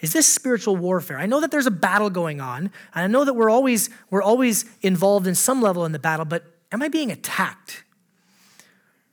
Is 0.00 0.14
this 0.14 0.26
spiritual 0.26 0.76
warfare? 0.76 1.18
I 1.18 1.26
know 1.26 1.40
that 1.40 1.50
there's 1.50 1.66
a 1.66 1.70
battle 1.70 2.08
going 2.08 2.40
on, 2.40 2.70
and 2.94 3.04
I 3.04 3.06
know 3.06 3.24
that 3.24 3.34
we're 3.34 3.50
always, 3.50 3.90
we're 4.08 4.22
always 4.22 4.64
involved 4.80 5.26
in 5.26 5.34
some 5.34 5.60
level 5.60 5.84
in 5.84 5.92
the 5.92 5.98
battle, 5.98 6.24
but 6.24 6.44
am 6.72 6.82
I 6.82 6.88
being 6.88 7.12
attacked? 7.12 7.84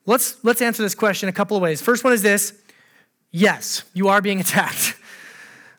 Let's, 0.06 0.41
let's 0.43 0.62
answer 0.62 0.82
this 0.84 0.95
question 0.95 1.28
a 1.28 1.34
couple 1.34 1.58
of 1.58 1.64
ways. 1.64 1.82
First 1.82 2.06
one 2.06 2.14
is 2.14 2.22
this 2.22 2.54
yes, 3.32 3.84
you 3.93 4.08
are 4.08 4.22
being 4.22 4.39
attacked. 4.39 4.95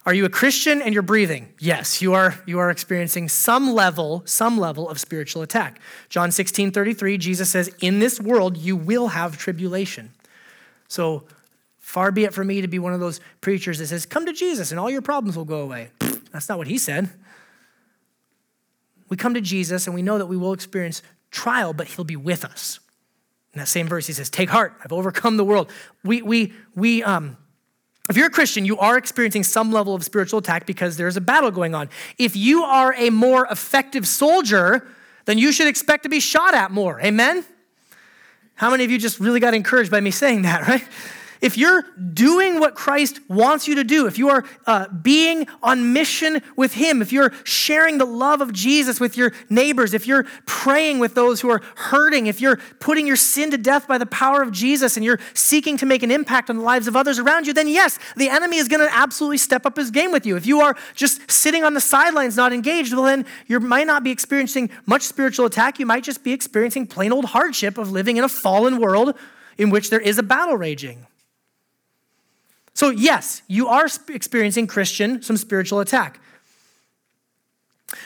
Are 0.08 0.14
you 0.14 0.24
a 0.24 0.30
Christian 0.30 0.80
and 0.80 0.94
you're 0.94 1.02
breathing? 1.02 1.52
Yes, 1.58 2.00
you 2.00 2.14
are, 2.14 2.34
you 2.46 2.58
are 2.60 2.70
experiencing 2.70 3.28
some 3.28 3.74
level, 3.74 4.22
some 4.24 4.56
level 4.56 4.88
of 4.88 4.98
spiritual 4.98 5.42
attack. 5.42 5.82
John 6.08 6.30
16, 6.30 6.70
33, 6.70 7.18
Jesus 7.18 7.50
says, 7.50 7.70
In 7.80 7.98
this 7.98 8.18
world 8.18 8.56
you 8.56 8.74
will 8.74 9.08
have 9.08 9.36
tribulation. 9.36 10.12
So 10.88 11.24
far 11.76 12.10
be 12.10 12.24
it 12.24 12.32
from 12.32 12.46
me 12.46 12.62
to 12.62 12.68
be 12.68 12.78
one 12.78 12.94
of 12.94 13.00
those 13.00 13.20
preachers 13.42 13.80
that 13.80 13.88
says, 13.88 14.06
Come 14.06 14.24
to 14.24 14.32
Jesus 14.32 14.70
and 14.70 14.80
all 14.80 14.88
your 14.88 15.02
problems 15.02 15.36
will 15.36 15.44
go 15.44 15.60
away. 15.60 15.90
That's 16.32 16.48
not 16.48 16.56
what 16.56 16.68
he 16.68 16.78
said. 16.78 17.10
We 19.10 19.18
come 19.18 19.34
to 19.34 19.42
Jesus 19.42 19.86
and 19.86 19.94
we 19.94 20.00
know 20.00 20.16
that 20.16 20.24
we 20.24 20.38
will 20.38 20.54
experience 20.54 21.02
trial, 21.30 21.74
but 21.74 21.86
he'll 21.86 22.06
be 22.06 22.16
with 22.16 22.46
us. 22.46 22.80
In 23.52 23.58
that 23.58 23.68
same 23.68 23.86
verse, 23.86 24.06
he 24.06 24.14
says, 24.14 24.30
Take 24.30 24.48
heart, 24.48 24.72
I've 24.82 24.90
overcome 24.90 25.36
the 25.36 25.44
world. 25.44 25.70
We, 26.02 26.22
we, 26.22 26.54
we, 26.74 27.02
um, 27.02 27.36
if 28.08 28.16
you're 28.16 28.26
a 28.26 28.30
Christian, 28.30 28.64
you 28.64 28.78
are 28.78 28.96
experiencing 28.96 29.44
some 29.44 29.70
level 29.70 29.94
of 29.94 30.02
spiritual 30.02 30.38
attack 30.38 30.66
because 30.66 30.96
there's 30.96 31.16
a 31.16 31.20
battle 31.20 31.50
going 31.50 31.74
on. 31.74 31.90
If 32.16 32.36
you 32.36 32.62
are 32.62 32.94
a 32.94 33.10
more 33.10 33.46
effective 33.50 34.06
soldier, 34.06 34.86
then 35.26 35.36
you 35.36 35.52
should 35.52 35.68
expect 35.68 36.04
to 36.04 36.08
be 36.08 36.20
shot 36.20 36.54
at 36.54 36.70
more. 36.70 37.00
Amen? 37.00 37.44
How 38.54 38.70
many 38.70 38.84
of 38.84 38.90
you 38.90 38.98
just 38.98 39.20
really 39.20 39.40
got 39.40 39.52
encouraged 39.52 39.90
by 39.90 40.00
me 40.00 40.10
saying 40.10 40.42
that, 40.42 40.66
right? 40.68 40.84
If 41.40 41.56
you're 41.56 41.84
doing 42.12 42.58
what 42.58 42.74
Christ 42.74 43.20
wants 43.28 43.68
you 43.68 43.76
to 43.76 43.84
do, 43.84 44.06
if 44.06 44.18
you 44.18 44.28
are 44.30 44.44
uh, 44.66 44.88
being 44.88 45.46
on 45.62 45.92
mission 45.92 46.42
with 46.56 46.74
Him, 46.74 47.00
if 47.02 47.12
you're 47.12 47.32
sharing 47.44 47.98
the 47.98 48.04
love 48.04 48.40
of 48.40 48.52
Jesus 48.52 48.98
with 49.00 49.16
your 49.16 49.32
neighbors, 49.48 49.94
if 49.94 50.06
you're 50.06 50.24
praying 50.46 50.98
with 50.98 51.14
those 51.14 51.40
who 51.40 51.48
are 51.50 51.62
hurting, 51.76 52.26
if 52.26 52.40
you're 52.40 52.56
putting 52.80 53.06
your 53.06 53.16
sin 53.16 53.50
to 53.50 53.58
death 53.58 53.86
by 53.86 53.98
the 53.98 54.06
power 54.06 54.42
of 54.42 54.52
Jesus 54.52 54.96
and 54.96 55.04
you're 55.04 55.20
seeking 55.34 55.76
to 55.78 55.86
make 55.86 56.02
an 56.02 56.10
impact 56.10 56.50
on 56.50 56.56
the 56.56 56.62
lives 56.62 56.88
of 56.88 56.96
others 56.96 57.18
around 57.18 57.46
you, 57.46 57.52
then 57.52 57.68
yes, 57.68 57.98
the 58.16 58.28
enemy 58.28 58.56
is 58.56 58.68
going 58.68 58.86
to 58.86 58.94
absolutely 58.94 59.38
step 59.38 59.66
up 59.66 59.76
his 59.76 59.90
game 59.90 60.12
with 60.12 60.26
you. 60.26 60.36
If 60.36 60.46
you 60.46 60.60
are 60.60 60.76
just 60.94 61.30
sitting 61.30 61.64
on 61.64 61.74
the 61.74 61.80
sidelines, 61.80 62.36
not 62.36 62.52
engaged, 62.52 62.92
well, 62.92 63.04
then 63.04 63.26
you 63.46 63.60
might 63.60 63.86
not 63.86 64.02
be 64.02 64.10
experiencing 64.10 64.70
much 64.86 65.02
spiritual 65.02 65.46
attack. 65.46 65.78
You 65.78 65.86
might 65.86 66.04
just 66.04 66.24
be 66.24 66.32
experiencing 66.32 66.86
plain 66.86 67.12
old 67.12 67.26
hardship 67.26 67.78
of 67.78 67.90
living 67.90 68.16
in 68.16 68.24
a 68.24 68.28
fallen 68.28 68.78
world 68.78 69.14
in 69.56 69.70
which 69.70 69.90
there 69.90 70.00
is 70.00 70.18
a 70.18 70.22
battle 70.22 70.56
raging. 70.56 71.06
So, 72.78 72.90
yes, 72.90 73.42
you 73.48 73.66
are 73.66 73.88
experiencing 74.06 74.68
Christian, 74.68 75.20
some 75.20 75.36
spiritual 75.36 75.80
attack. 75.80 76.20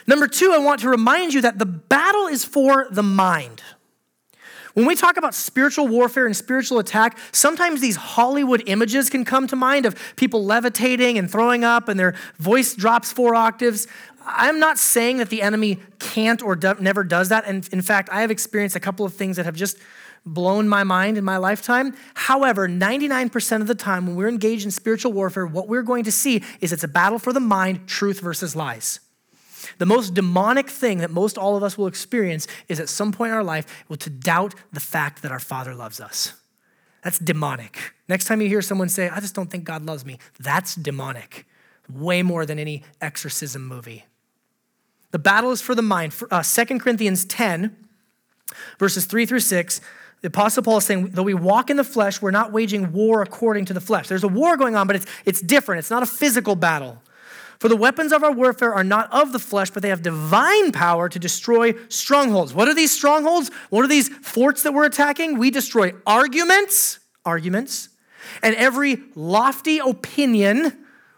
Number 0.06 0.26
two, 0.26 0.50
I 0.54 0.56
want 0.56 0.80
to 0.80 0.88
remind 0.88 1.34
you 1.34 1.42
that 1.42 1.58
the 1.58 1.66
battle 1.66 2.26
is 2.26 2.42
for 2.42 2.86
the 2.90 3.02
mind. 3.02 3.62
When 4.72 4.86
we 4.86 4.94
talk 4.94 5.18
about 5.18 5.34
spiritual 5.34 5.88
warfare 5.88 6.24
and 6.24 6.34
spiritual 6.34 6.78
attack, 6.78 7.18
sometimes 7.32 7.82
these 7.82 7.96
Hollywood 7.96 8.62
images 8.64 9.10
can 9.10 9.26
come 9.26 9.46
to 9.48 9.56
mind 9.56 9.84
of 9.84 9.94
people 10.16 10.42
levitating 10.42 11.18
and 11.18 11.30
throwing 11.30 11.64
up 11.64 11.90
and 11.90 12.00
their 12.00 12.14
voice 12.38 12.74
drops 12.74 13.12
four 13.12 13.34
octaves. 13.34 13.86
I'm 14.24 14.58
not 14.58 14.78
saying 14.78 15.18
that 15.18 15.28
the 15.28 15.42
enemy 15.42 15.80
can't 15.98 16.40
or 16.40 16.56
do, 16.56 16.76
never 16.80 17.04
does 17.04 17.28
that. 17.28 17.44
And 17.46 17.68
in 17.72 17.82
fact, 17.82 18.08
I 18.10 18.22
have 18.22 18.30
experienced 18.30 18.74
a 18.74 18.80
couple 18.80 19.04
of 19.04 19.12
things 19.12 19.36
that 19.36 19.44
have 19.44 19.54
just 19.54 19.76
blown 20.24 20.68
my 20.68 20.84
mind 20.84 21.18
in 21.18 21.24
my 21.24 21.36
lifetime. 21.36 21.96
However, 22.14 22.68
99% 22.68 23.60
of 23.60 23.66
the 23.66 23.74
time 23.74 24.06
when 24.06 24.16
we're 24.16 24.28
engaged 24.28 24.64
in 24.64 24.70
spiritual 24.70 25.12
warfare, 25.12 25.46
what 25.46 25.68
we're 25.68 25.82
going 25.82 26.04
to 26.04 26.12
see 26.12 26.42
is 26.60 26.72
it's 26.72 26.84
a 26.84 26.88
battle 26.88 27.18
for 27.18 27.32
the 27.32 27.40
mind, 27.40 27.88
truth 27.88 28.20
versus 28.20 28.54
lies. 28.54 29.00
The 29.78 29.86
most 29.86 30.14
demonic 30.14 30.68
thing 30.68 30.98
that 30.98 31.10
most 31.10 31.38
all 31.38 31.56
of 31.56 31.62
us 31.62 31.78
will 31.78 31.86
experience 31.86 32.46
is 32.68 32.80
at 32.80 32.88
some 32.88 33.12
point 33.12 33.30
in 33.30 33.36
our 33.36 33.44
life 33.44 33.84
will 33.88 33.96
to 33.98 34.10
doubt 34.10 34.54
the 34.72 34.80
fact 34.80 35.22
that 35.22 35.32
our 35.32 35.40
Father 35.40 35.74
loves 35.74 36.00
us. 36.00 36.34
That's 37.02 37.18
demonic. 37.18 37.94
Next 38.08 38.26
time 38.26 38.40
you 38.40 38.48
hear 38.48 38.62
someone 38.62 38.88
say, 38.88 39.08
I 39.08 39.20
just 39.20 39.34
don't 39.34 39.50
think 39.50 39.64
God 39.64 39.84
loves 39.84 40.04
me, 40.04 40.18
that's 40.38 40.74
demonic. 40.74 41.46
Way 41.88 42.22
more 42.22 42.46
than 42.46 42.58
any 42.58 42.84
exorcism 43.00 43.66
movie. 43.66 44.04
The 45.10 45.18
battle 45.18 45.50
is 45.50 45.60
for 45.60 45.74
the 45.74 45.82
mind. 45.82 46.14
Uh, 46.30 46.42
2 46.42 46.78
Corinthians 46.78 47.24
10, 47.24 47.76
verses 48.78 49.04
3 49.04 49.26
through 49.26 49.40
6 49.40 49.80
the 50.22 50.28
Apostle 50.28 50.62
Paul 50.62 50.78
is 50.78 50.84
saying, 50.84 51.10
though 51.10 51.24
we 51.24 51.34
walk 51.34 51.68
in 51.68 51.76
the 51.76 51.84
flesh, 51.84 52.22
we're 52.22 52.30
not 52.30 52.52
waging 52.52 52.92
war 52.92 53.22
according 53.22 53.64
to 53.66 53.74
the 53.74 53.80
flesh. 53.80 54.06
There's 54.06 54.22
a 54.22 54.28
war 54.28 54.56
going 54.56 54.76
on, 54.76 54.86
but 54.86 54.94
it's, 54.96 55.06
it's 55.24 55.40
different. 55.40 55.80
It's 55.80 55.90
not 55.90 56.04
a 56.04 56.06
physical 56.06 56.54
battle. 56.54 57.02
For 57.58 57.68
the 57.68 57.76
weapons 57.76 58.12
of 58.12 58.22
our 58.22 58.32
warfare 58.32 58.72
are 58.72 58.84
not 58.84 59.12
of 59.12 59.32
the 59.32 59.38
flesh, 59.38 59.70
but 59.70 59.82
they 59.82 59.88
have 59.88 60.02
divine 60.02 60.72
power 60.72 61.08
to 61.08 61.18
destroy 61.18 61.74
strongholds. 61.88 62.54
What 62.54 62.68
are 62.68 62.74
these 62.74 62.92
strongholds? 62.92 63.50
What 63.70 63.84
are 63.84 63.88
these 63.88 64.08
forts 64.08 64.62
that 64.62 64.72
we're 64.72 64.84
attacking? 64.84 65.38
We 65.38 65.50
destroy 65.50 65.92
arguments, 66.06 67.00
arguments, 67.24 67.88
and 68.42 68.54
every 68.54 68.98
lofty 69.14 69.78
opinion 69.78 70.76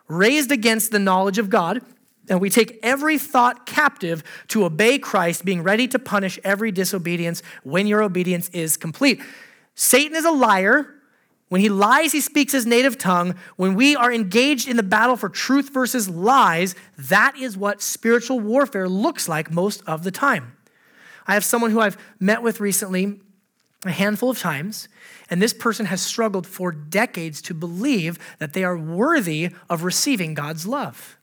raised 0.08 0.50
against 0.50 0.92
the 0.92 0.98
knowledge 0.98 1.38
of 1.38 1.50
God 1.50 1.82
and 2.28 2.40
we 2.40 2.50
take 2.50 2.78
every 2.82 3.18
thought 3.18 3.66
captive 3.66 4.22
to 4.48 4.64
obey 4.64 4.98
Christ, 4.98 5.44
being 5.44 5.62
ready 5.62 5.86
to 5.88 5.98
punish 5.98 6.38
every 6.44 6.72
disobedience 6.72 7.42
when 7.62 7.86
your 7.86 8.02
obedience 8.02 8.48
is 8.50 8.76
complete. 8.76 9.20
Satan 9.74 10.16
is 10.16 10.24
a 10.24 10.30
liar. 10.30 10.90
When 11.48 11.60
he 11.60 11.68
lies, 11.68 12.12
he 12.12 12.20
speaks 12.20 12.52
his 12.52 12.66
native 12.66 12.96
tongue. 12.98 13.34
When 13.56 13.74
we 13.74 13.94
are 13.94 14.12
engaged 14.12 14.68
in 14.68 14.76
the 14.76 14.82
battle 14.82 15.16
for 15.16 15.28
truth 15.28 15.72
versus 15.72 16.08
lies, 16.08 16.74
that 16.96 17.36
is 17.38 17.56
what 17.56 17.82
spiritual 17.82 18.40
warfare 18.40 18.88
looks 18.88 19.28
like 19.28 19.50
most 19.50 19.82
of 19.86 20.04
the 20.04 20.10
time. 20.10 20.56
I 21.26 21.34
have 21.34 21.44
someone 21.44 21.70
who 21.70 21.80
I've 21.80 21.98
met 22.18 22.42
with 22.42 22.60
recently 22.60 23.20
a 23.84 23.90
handful 23.90 24.30
of 24.30 24.38
times, 24.38 24.88
and 25.28 25.40
this 25.40 25.52
person 25.52 25.86
has 25.86 26.00
struggled 26.00 26.46
for 26.46 26.72
decades 26.72 27.42
to 27.42 27.54
believe 27.54 28.18
that 28.38 28.54
they 28.54 28.64
are 28.64 28.76
worthy 28.76 29.50
of 29.68 29.84
receiving 29.84 30.34
God's 30.34 30.66
love. 30.66 31.18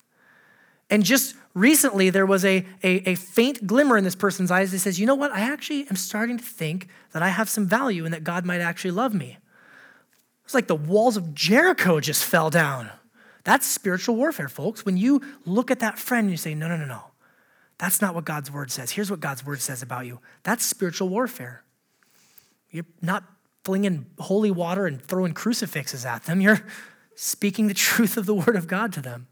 And 0.92 1.06
just 1.06 1.36
recently, 1.54 2.10
there 2.10 2.26
was 2.26 2.44
a, 2.44 2.66
a, 2.84 3.10
a, 3.10 3.16
faint 3.16 3.66
glimmer 3.66 3.98
in 3.98 4.04
this 4.04 4.16
person's 4.16 4.52
eyes 4.52 4.72
that 4.72 4.80
says, 4.80 5.00
you 5.00 5.06
know 5.06 5.16
what? 5.16 5.32
I 5.32 5.40
actually 5.40 5.88
am 5.90 5.96
starting 5.96 6.38
to 6.38 6.44
think 6.44 6.90
that 7.14 7.24
I 7.24 7.30
have 7.30 7.50
some 7.50 7.66
value 7.66 8.04
and 8.04 8.14
that 8.14 8.26
God 8.26 8.46
might 8.46 8.60
actually 8.60 8.92
love 8.92 9.14
me. 9.14 9.38
It's 10.44 10.54
like 10.54 10.68
the 10.68 10.76
walls 10.76 11.16
of 11.16 11.34
Jericho 11.34 12.02
just 12.02 12.26
fell 12.26 12.50
down. 12.50 12.90
That's 13.46 13.66
spiritual 13.66 14.18
warfare, 14.18 14.50
folks. 14.50 14.86
When 14.86 14.98
you 14.98 15.22
look 15.46 15.72
at 15.72 15.80
that 15.80 15.98
friend 15.98 16.26
and 16.26 16.32
you 16.32 16.38
say, 16.38 16.54
no, 16.54 16.68
no, 16.68 16.76
no, 16.76 16.86
no, 16.86 17.04
that's 17.78 18.02
not 18.02 18.14
what 18.14 18.26
God's 18.26 18.52
word 18.52 18.70
says. 18.70 18.92
Here's 18.92 19.10
what 19.10 19.22
God's 19.22 19.46
word 19.46 19.62
says 19.62 19.82
about 19.82 20.06
you. 20.06 20.20
That's 20.44 20.66
spiritual 20.66 21.08
warfare. 21.08 21.64
You're 22.70 22.86
not 23.02 23.24
flinging 23.64 24.08
holy 24.20 24.52
water 24.52 24.88
and 24.88 25.02
throwing 25.02 25.34
crucifixes 25.34 26.06
at 26.06 26.26
them. 26.26 26.42
You're 26.42 26.60
speaking 27.16 27.68
the 27.68 27.74
truth 27.74 28.18
of 28.18 28.26
the 28.26 28.36
word 28.36 28.58
of 28.58 28.68
God 28.68 28.92
to 28.94 29.02
them. 29.02 29.28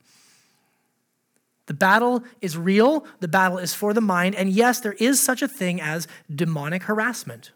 The 1.70 1.76
battle 1.76 2.24
is 2.42 2.58
real, 2.58 3.06
the 3.20 3.28
battle 3.28 3.60
is 3.60 3.76
for 3.76 3.94
the 3.94 4.02
mind, 4.02 4.34
and 4.34 4.50
yes, 4.50 4.80
there 4.80 4.94
is 4.94 5.22
such 5.22 5.44
a 5.44 5.48
thing 5.48 5.80
as 5.80 6.08
demonic 6.34 6.82
harassment. 6.82 7.52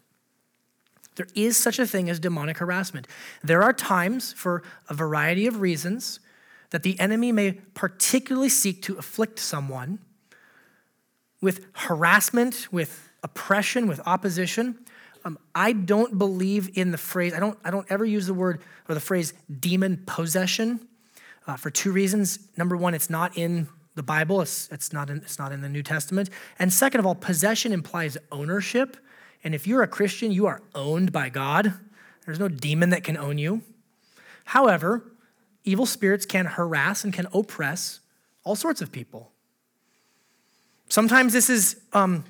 There 1.15 1.25
is 1.33 1.57
such 1.57 1.79
a 1.79 1.87
thing 1.87 2.11
as 2.11 2.19
demonic 2.19 2.59
harassment. 2.59 3.07
There 3.43 3.63
are 3.63 3.73
times, 3.73 4.31
for 4.31 4.61
a 4.87 4.93
variety 4.93 5.47
of 5.47 5.61
reasons, 5.61 6.19
that 6.69 6.83
the 6.83 6.99
enemy 6.99 7.31
may 7.31 7.53
particularly 7.73 8.49
seek 8.49 8.83
to 8.83 8.99
afflict 8.99 9.39
someone 9.39 9.97
with 11.41 11.65
harassment, 11.73 12.67
with 12.71 13.09
oppression, 13.23 13.87
with 13.87 13.99
opposition. 14.05 14.77
Um, 15.25 15.39
I 15.55 15.73
don't 15.73 16.19
believe 16.19 16.77
in 16.77 16.91
the 16.91 16.99
phrase, 16.99 17.33
I 17.33 17.39
don't, 17.39 17.57
I 17.65 17.71
don't 17.71 17.87
ever 17.89 18.05
use 18.05 18.27
the 18.27 18.35
word 18.35 18.61
or 18.87 18.93
the 18.93 19.01
phrase 19.01 19.33
demon 19.59 20.03
possession 20.05 20.87
uh, 21.47 21.57
for 21.57 21.71
two 21.71 21.91
reasons. 21.91 22.37
Number 22.57 22.77
one, 22.77 22.93
it's 22.93 23.09
not 23.09 23.35
in 23.35 23.67
the 23.95 24.03
Bible, 24.03 24.41
it's, 24.41 24.69
it's, 24.71 24.91
not 24.91 25.09
in, 25.09 25.17
it's 25.17 25.37
not 25.37 25.51
in 25.51 25.61
the 25.61 25.69
New 25.69 25.83
Testament. 25.83 26.29
And 26.57 26.73
second 26.73 26.99
of 26.99 27.05
all, 27.05 27.15
possession 27.15 27.71
implies 27.71 28.17
ownership. 28.31 28.97
And 29.43 29.53
if 29.53 29.67
you're 29.67 29.83
a 29.83 29.87
Christian, 29.87 30.31
you 30.31 30.45
are 30.45 30.61
owned 30.73 31.11
by 31.11 31.29
God. 31.29 31.73
There's 32.25 32.39
no 32.39 32.47
demon 32.47 32.89
that 32.89 33.03
can 33.03 33.17
own 33.17 33.37
you. 33.37 33.61
However, 34.45 35.03
evil 35.63 35.85
spirits 35.85 36.25
can 36.25 36.45
harass 36.45 37.03
and 37.03 37.13
can 37.13 37.27
oppress 37.33 37.99
all 38.43 38.55
sorts 38.55 38.81
of 38.81 38.91
people. 38.91 39.31
Sometimes 40.89 41.33
this 41.33 41.49
is, 41.49 41.77
um, 41.93 42.23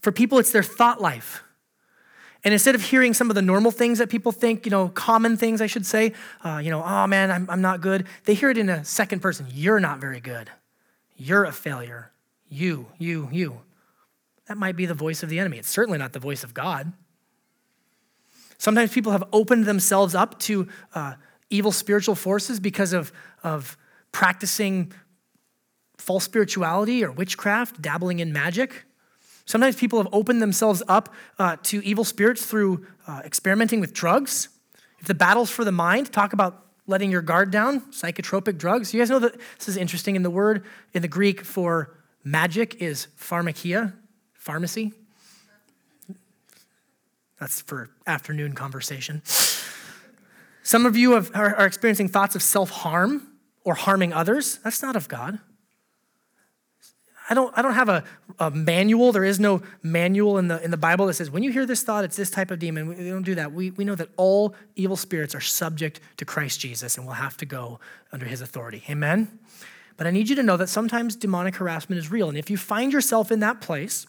for 0.00 0.12
people, 0.12 0.38
it's 0.38 0.52
their 0.52 0.62
thought 0.62 1.00
life. 1.00 1.42
And 2.44 2.52
instead 2.52 2.74
of 2.74 2.82
hearing 2.82 3.12
some 3.14 3.30
of 3.30 3.34
the 3.34 3.42
normal 3.42 3.70
things 3.70 3.98
that 3.98 4.08
people 4.08 4.30
think, 4.30 4.66
you 4.66 4.70
know, 4.70 4.88
common 4.88 5.36
things, 5.36 5.60
I 5.60 5.66
should 5.66 5.86
say, 5.86 6.12
uh, 6.44 6.60
you 6.62 6.70
know, 6.70 6.82
oh 6.84 7.06
man, 7.06 7.30
I'm, 7.30 7.48
I'm 7.50 7.60
not 7.60 7.80
good, 7.80 8.06
they 8.24 8.34
hear 8.34 8.50
it 8.50 8.58
in 8.58 8.68
a 8.68 8.84
second 8.84 9.20
person. 9.20 9.46
You're 9.50 9.80
not 9.80 9.98
very 9.98 10.20
good. 10.20 10.50
You're 11.16 11.44
a 11.44 11.52
failure. 11.52 12.12
You, 12.48 12.86
you, 12.98 13.28
you. 13.32 13.60
That 14.48 14.56
might 14.56 14.76
be 14.76 14.86
the 14.86 14.94
voice 14.94 15.22
of 15.22 15.28
the 15.28 15.38
enemy. 15.38 15.58
It's 15.58 15.68
certainly 15.68 15.98
not 15.98 16.12
the 16.12 16.18
voice 16.18 16.44
of 16.44 16.54
God. 16.54 16.92
Sometimes 18.58 18.92
people 18.92 19.12
have 19.12 19.24
opened 19.32 19.64
themselves 19.66 20.14
up 20.14 20.38
to 20.40 20.68
uh, 20.94 21.14
evil 21.50 21.72
spiritual 21.72 22.14
forces 22.14 22.60
because 22.60 22.92
of, 22.92 23.12
of 23.42 23.76
practicing 24.12 24.92
false 25.98 26.24
spirituality 26.24 27.04
or 27.04 27.10
witchcraft, 27.10 27.82
dabbling 27.82 28.20
in 28.20 28.32
magic. 28.32 28.84
Sometimes 29.44 29.76
people 29.76 29.98
have 29.98 30.08
opened 30.12 30.42
themselves 30.42 30.82
up 30.88 31.12
uh, 31.38 31.56
to 31.64 31.84
evil 31.84 32.04
spirits 32.04 32.46
through 32.46 32.86
uh, 33.06 33.22
experimenting 33.24 33.80
with 33.80 33.92
drugs. 33.92 34.48
If 34.98 35.06
the 35.06 35.14
battle's 35.14 35.50
for 35.50 35.64
the 35.64 35.72
mind, 35.72 36.12
talk 36.12 36.32
about 36.32 36.65
letting 36.86 37.10
your 37.10 37.22
guard 37.22 37.50
down, 37.50 37.80
psychotropic 37.92 38.58
drugs. 38.58 38.94
You 38.94 39.00
guys 39.00 39.10
know 39.10 39.18
that 39.18 39.36
this 39.58 39.68
is 39.68 39.76
interesting. 39.76 40.16
In 40.16 40.22
the 40.22 40.30
word 40.30 40.64
in 40.92 41.02
the 41.02 41.08
Greek 41.08 41.44
for 41.44 41.96
magic 42.24 42.76
is 42.80 43.08
pharmakia, 43.18 43.92
pharmacy. 44.34 44.92
That's 47.38 47.60
for 47.60 47.90
afternoon 48.06 48.54
conversation. 48.54 49.22
Some 50.62 50.86
of 50.86 50.96
you 50.96 51.12
have, 51.12 51.30
are, 51.34 51.54
are 51.54 51.66
experiencing 51.66 52.08
thoughts 52.08 52.34
of 52.34 52.42
self 52.42 52.70
harm 52.70 53.28
or 53.64 53.74
harming 53.74 54.12
others. 54.12 54.58
That's 54.64 54.82
not 54.82 54.96
of 54.96 55.08
God. 55.08 55.38
I 57.28 57.34
don't, 57.34 57.56
I 57.58 57.62
don't 57.62 57.74
have 57.74 57.88
a, 57.88 58.04
a, 58.38 58.50
manual. 58.50 59.10
There 59.10 59.24
is 59.24 59.40
no 59.40 59.62
manual 59.82 60.38
in 60.38 60.48
the, 60.48 60.62
in 60.62 60.70
the 60.70 60.76
Bible 60.76 61.06
that 61.06 61.14
says, 61.14 61.30
when 61.30 61.42
you 61.42 61.50
hear 61.50 61.66
this 61.66 61.82
thought, 61.82 62.04
it's 62.04 62.16
this 62.16 62.30
type 62.30 62.50
of 62.50 62.58
demon. 62.58 62.88
We, 62.88 62.94
we 62.94 63.08
don't 63.08 63.24
do 63.24 63.34
that. 63.34 63.52
We, 63.52 63.72
we 63.72 63.84
know 63.84 63.96
that 63.96 64.08
all 64.16 64.54
evil 64.76 64.96
spirits 64.96 65.34
are 65.34 65.40
subject 65.40 66.00
to 66.18 66.24
Christ 66.24 66.60
Jesus 66.60 66.96
and 66.96 67.06
will 67.06 67.14
have 67.14 67.36
to 67.38 67.46
go 67.46 67.80
under 68.12 68.26
his 68.26 68.40
authority. 68.40 68.84
Amen? 68.88 69.38
But 69.96 70.06
I 70.06 70.10
need 70.10 70.28
you 70.28 70.36
to 70.36 70.42
know 70.42 70.56
that 70.56 70.68
sometimes 70.68 71.16
demonic 71.16 71.56
harassment 71.56 71.98
is 71.98 72.10
real. 72.10 72.28
And 72.28 72.38
if 72.38 72.48
you 72.48 72.56
find 72.56 72.92
yourself 72.92 73.32
in 73.32 73.40
that 73.40 73.60
place, 73.60 74.06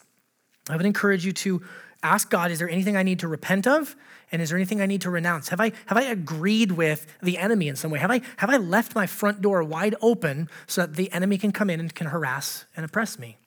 I 0.70 0.76
would 0.76 0.86
encourage 0.86 1.26
you 1.26 1.34
to 1.34 1.62
ask 2.04 2.30
God, 2.30 2.52
is 2.52 2.60
there 2.60 2.70
anything 2.70 2.96
I 2.96 3.04
need 3.04 3.20
to 3.20 3.28
repent 3.28 3.68
of? 3.68 3.96
And 4.32 4.42
is 4.42 4.50
there 4.50 4.58
anything 4.58 4.82
I 4.82 4.86
need 4.86 5.02
to 5.02 5.10
renounce? 5.10 5.50
Have 5.50 5.62
I, 5.62 5.72
have 5.86 5.98
I 5.98 6.04
agreed 6.04 6.74
with 6.74 7.08
the 7.22 7.38
enemy 7.38 7.68
in 7.68 7.76
some 7.76 7.92
way? 7.92 8.00
Have 8.00 8.12
I, 8.12 8.22
have 8.38 8.50
I 8.50 8.58
left 8.58 8.94
my 8.94 9.08
front 9.08 9.42
door 9.42 9.64
wide 9.64 9.96
open 10.02 10.50
so 10.68 10.82
that 10.82 10.96
the 10.96 11.12
enemy 11.12 11.38
can 11.38 11.52
come 11.52 11.70
in 11.70 11.80
and 11.80 11.94
can 11.94 12.08
harass 12.08 12.66
and 12.76 12.86
oppress 12.86 13.18
me? 13.18 13.38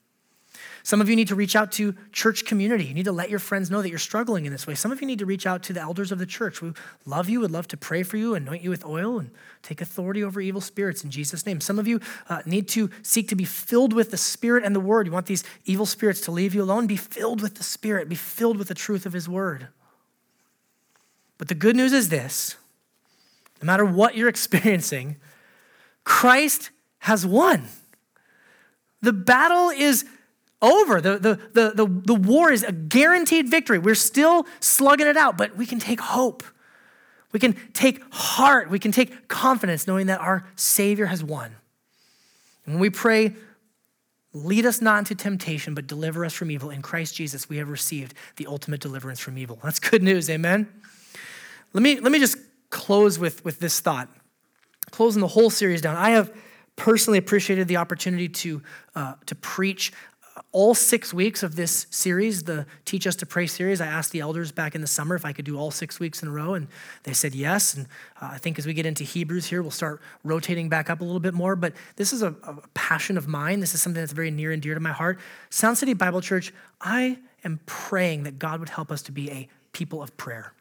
Some 0.83 1.01
of 1.01 1.09
you 1.09 1.17
need 1.17 1.29
to 1.29 1.35
reach 1.35 1.55
out 1.55 1.73
to 1.73 1.95
church 2.13 2.45
community. 2.45 2.85
You 2.85 2.95
need 2.95 3.05
to 3.05 3.13
let 3.13 3.31
your 3.31 3.39
friends 3.39 3.71
know 3.71 3.83
that 3.83 3.91
you're 3.91 3.99
struggling 3.99 4.47
in 4.47 4.53
this 4.53 4.67
way. 4.67 4.75
Some 4.75 4.93
of 4.93 5.01
you 5.01 5.07
need 5.07 5.19
to 5.19 5.27
reach 5.27 5.47
out 5.47 5.63
to 5.65 5.73
the 5.73 5.81
elders 5.81 6.11
of 6.11 6.19
the 6.19 6.27
church. 6.27 6.63
We 6.63 6.73
love 7.05 7.29
you, 7.29 7.41
would 7.41 7.51
love 7.51 7.69
to 7.69 7.77
pray 7.77 8.03
for 8.03 8.17
you, 8.17 8.35
anoint 8.35 8.63
you 8.63 8.71
with 8.71 8.85
oil, 8.85 9.19
and 9.19 9.31
take 9.63 9.81
authority 9.81 10.25
over 10.25 10.41
evil 10.41 10.61
spirits 10.61 11.05
in 11.05 11.11
Jesus' 11.11 11.45
name. 11.45 11.61
Some 11.61 11.79
of 11.79 11.87
you 11.87 12.01
uh, 12.29 12.43
need 12.47 12.69
to 12.69 12.91
seek 13.03 13.29
to 13.29 13.37
be 13.37 13.45
filled 13.45 13.93
with 13.93 14.11
the 14.11 14.17
Spirit 14.17 14.65
and 14.65 14.75
the 14.75 14.81
Word. 14.81 15.07
You 15.07 15.13
want 15.13 15.27
these 15.27 15.45
evil 15.65 15.87
spirits 15.87 16.21
to 16.23 16.31
leave 16.31 16.55
you 16.55 16.63
alone? 16.63 16.87
Be 16.87 16.97
filled 16.97 17.43
with 17.43 17.57
the 17.57 17.65
Spirit, 17.65 18.09
be 18.09 18.17
filled 18.17 18.57
with 18.57 18.69
the 18.69 18.75
truth 18.75 19.07
of 19.07 19.13
His 19.13 19.29
Word. 19.29 19.69
But 21.39 21.49
the 21.49 21.55
good 21.55 21.77
news 21.77 21.93
is 21.93 22.09
this 22.09 22.57
no 23.63 23.67
matter 23.67 23.85
what 23.85 24.17
you're 24.17 24.29
experiencing, 24.37 25.17
Christ 26.05 26.71
has 27.01 27.27
won. 27.27 27.69
The 29.03 29.13
battle 29.13 29.71
is 29.71 30.05
over. 30.63 31.01
The, 31.01 31.19
the, 31.19 31.41
the, 31.53 31.71
the, 31.75 31.87
the 31.87 32.15
war 32.15 32.53
is 32.53 32.63
a 32.63 32.73
guaranteed 32.73 33.49
victory. 33.49 33.79
We're 33.79 33.95
still 33.95 34.47
slugging 34.61 35.07
it 35.07 35.17
out, 35.17 35.37
but 35.39 35.57
we 35.57 35.67
can 35.67 35.79
take 35.79 36.01
hope. 36.01 36.43
We 37.33 37.41
can 37.41 37.55
take 37.73 38.03
heart. 38.13 38.71
We 38.71 38.79
can 38.79 38.93
take 38.93 39.29
confidence 39.29 39.87
knowing 39.87 40.07
that 40.07 40.21
our 40.21 40.47
Savior 40.57 41.07
has 41.07 41.23
won. 41.23 41.55
And 42.67 42.75
when 42.75 42.81
we 42.81 42.91
pray, 42.91 43.35
lead 44.33 44.67
us 44.67 44.81
not 44.81 44.99
into 44.99 45.15
temptation, 45.15 45.75
but 45.75 45.87
deliver 45.87 46.25
us 46.25 46.33
from 46.33 46.51
evil, 46.51 46.71
in 46.71 46.83
Christ 46.83 47.15
Jesus, 47.15 47.49
we 47.49 47.57
have 47.57 47.69
received 47.69 48.15
the 48.37 48.47
ultimate 48.47 48.81
deliverance 48.81 49.21
from 49.21 49.39
evil. 49.39 49.59
That's 49.63 49.81
good 49.81 50.03
news. 50.03 50.29
Amen. 50.29 50.69
Let 51.73 51.83
me, 51.83 52.01
let 52.01 52.13
me 52.13 52.19
just 52.19 52.37
close 52.71 53.19
with, 53.19 53.45
with 53.45 53.61
this 53.61 53.81
thought. 53.81 54.09
Closing 54.91 55.21
the 55.21 55.29
whole 55.29 55.51
series 55.51 55.81
down. 55.81 55.97
I 55.97 56.11
have 56.11 56.33
personally 56.75 57.19
appreciated 57.19 57.69
the 57.69 57.77
opportunity 57.77 58.29
to, 58.29 58.63
uh, 58.95 59.15
to 59.27 59.35
preach 59.37 59.93
all 60.53 60.75
six 60.75 61.15
weeks 61.15 61.45
of 61.45 61.55
this 61.55 61.87
series, 61.91 62.43
the 62.43 62.67
Teach 62.85 63.07
Us 63.07 63.15
to 63.17 63.27
Pray 63.27 63.47
series, 63.47 63.81
I 63.81 63.87
asked 63.87 64.11
the 64.11 64.19
elders 64.19 64.51
back 64.51 64.75
in 64.75 64.81
the 64.81 64.87
summer 64.87 65.15
if 65.15 65.25
I 65.25 65.33
could 65.33 65.45
do 65.45 65.57
all 65.57 65.71
six 65.71 66.01
weeks 66.01 66.23
in 66.23 66.29
a 66.29 66.33
row, 66.33 66.55
and 66.55 66.67
they 67.05 67.13
said 67.13 67.37
yes. 67.37 67.75
And 67.75 67.87
uh, 68.21 68.31
I 68.33 68.39
think 68.39 68.59
as 68.59 68.67
we 68.67 68.75
get 68.75 68.85
into 68.85 69.05
Hebrews 69.05 69.47
here, 69.47 69.63
we'll 69.63 69.71
start 69.71 70.01
rotating 70.25 70.69
back 70.69 70.91
up 70.91 71.01
a 71.01 71.05
little 71.05 71.21
bit 71.21 71.35
more. 71.35 71.55
But 71.55 71.75
this 71.97 72.13
is 72.13 72.23
a, 72.23 72.35
a 72.43 72.57
passion 72.75 73.17
of 73.17 73.29
mine. 73.29 73.61
This 73.61 73.75
is 73.75 73.83
something 73.83 74.03
that's 74.03 74.13
very 74.13 74.33
near 74.33 74.51
and 74.51 74.61
dear 74.61 74.75
to 74.75 74.81
my 74.81 74.93
heart. 74.93 75.21
Sound 75.51 75.79
City 75.79 75.95
Bible 75.95 76.21
Church, 76.21 76.53
I 76.81 77.19
am 77.45 77.61
praying 77.67 78.25
that 78.25 78.41
God 78.41 78.59
would 78.59 78.71
help 78.71 78.91
us 78.91 79.03
to 79.03 79.13
be 79.13 79.31
a 79.31 79.49
people 79.73 80.03
of 80.03 80.17
prayer. 80.17 80.53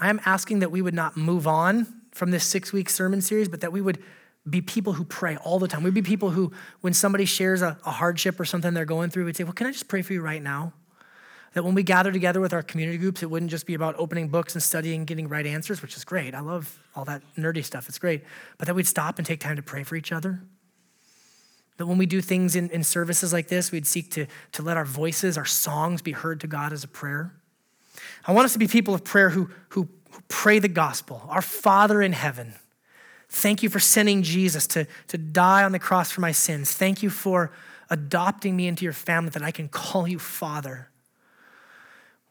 I 0.00 0.10
am 0.10 0.20
asking 0.26 0.58
that 0.58 0.72
we 0.72 0.82
would 0.82 0.94
not 0.94 1.16
move 1.16 1.46
on 1.46 1.86
from 2.10 2.32
this 2.32 2.44
six 2.44 2.72
week 2.72 2.90
sermon 2.90 3.20
series, 3.20 3.48
but 3.48 3.60
that 3.60 3.72
we 3.72 3.80
would 3.80 4.02
be 4.48 4.60
people 4.60 4.94
who 4.94 5.04
pray 5.04 5.36
all 5.36 5.58
the 5.58 5.68
time. 5.68 5.82
We'd 5.82 5.94
be 5.94 6.02
people 6.02 6.30
who, 6.30 6.52
when 6.80 6.94
somebody 6.94 7.24
shares 7.24 7.60
a, 7.60 7.76
a, 7.84 7.90
hardship 7.90 8.40
or 8.40 8.44
something 8.44 8.72
they're 8.72 8.86
going 8.86 9.10
through, 9.10 9.26
we'd 9.26 9.36
say, 9.36 9.44
Well, 9.44 9.52
can 9.52 9.66
I 9.66 9.72
just 9.72 9.88
pray 9.88 10.02
for 10.02 10.12
you 10.12 10.22
right 10.22 10.42
now? 10.42 10.72
That 11.52 11.64
when 11.64 11.74
we 11.74 11.82
gather 11.82 12.12
together 12.12 12.40
with 12.40 12.52
our 12.52 12.62
community 12.62 12.96
groups, 12.96 13.22
it 13.22 13.30
wouldn't 13.30 13.50
just 13.50 13.66
be 13.66 13.74
about 13.74 13.96
opening 13.98 14.28
books 14.28 14.54
and 14.54 14.62
studying, 14.62 15.04
getting 15.04 15.28
right 15.28 15.44
answers, 15.44 15.82
which 15.82 15.96
is 15.96 16.04
great. 16.04 16.34
I 16.34 16.40
love 16.40 16.78
all 16.94 17.04
that 17.04 17.22
nerdy 17.36 17.64
stuff, 17.64 17.88
it's 17.88 17.98
great. 17.98 18.22
But 18.56 18.66
that 18.66 18.74
we'd 18.74 18.86
stop 18.86 19.18
and 19.18 19.26
take 19.26 19.40
time 19.40 19.56
to 19.56 19.62
pray 19.62 19.82
for 19.82 19.96
each 19.96 20.12
other. 20.12 20.40
That 21.76 21.86
when 21.86 21.98
we 21.98 22.06
do 22.06 22.20
things 22.20 22.56
in, 22.56 22.70
in 22.70 22.84
services 22.84 23.32
like 23.32 23.48
this, 23.48 23.72
we'd 23.72 23.86
seek 23.86 24.10
to, 24.12 24.26
to 24.52 24.62
let 24.62 24.76
our 24.76 24.84
voices, 24.84 25.36
our 25.36 25.46
songs 25.46 26.02
be 26.02 26.12
heard 26.12 26.40
to 26.40 26.46
God 26.46 26.72
as 26.72 26.84
a 26.84 26.88
prayer. 26.88 27.34
I 28.26 28.32
want 28.32 28.44
us 28.44 28.52
to 28.52 28.58
be 28.58 28.68
people 28.68 28.94
of 28.94 29.02
prayer 29.02 29.30
who, 29.30 29.50
who, 29.70 29.88
who 30.10 30.20
pray 30.28 30.60
the 30.60 30.68
gospel. 30.68 31.26
Our 31.28 31.42
Father 31.42 32.00
in 32.00 32.12
heaven 32.12 32.54
Thank 33.30 33.62
you 33.62 33.70
for 33.70 33.78
sending 33.78 34.22
Jesus 34.22 34.66
to, 34.68 34.86
to 35.08 35.16
die 35.16 35.62
on 35.62 35.72
the 35.72 35.78
cross 35.78 36.10
for 36.10 36.20
my 36.20 36.32
sins. 36.32 36.72
Thank 36.72 37.02
you 37.02 37.10
for 37.10 37.52
adopting 37.88 38.56
me 38.56 38.66
into 38.66 38.84
your 38.84 38.92
family 38.92 39.30
that 39.30 39.42
I 39.42 39.52
can 39.52 39.68
call 39.68 40.06
you 40.08 40.18
Father. 40.18 40.88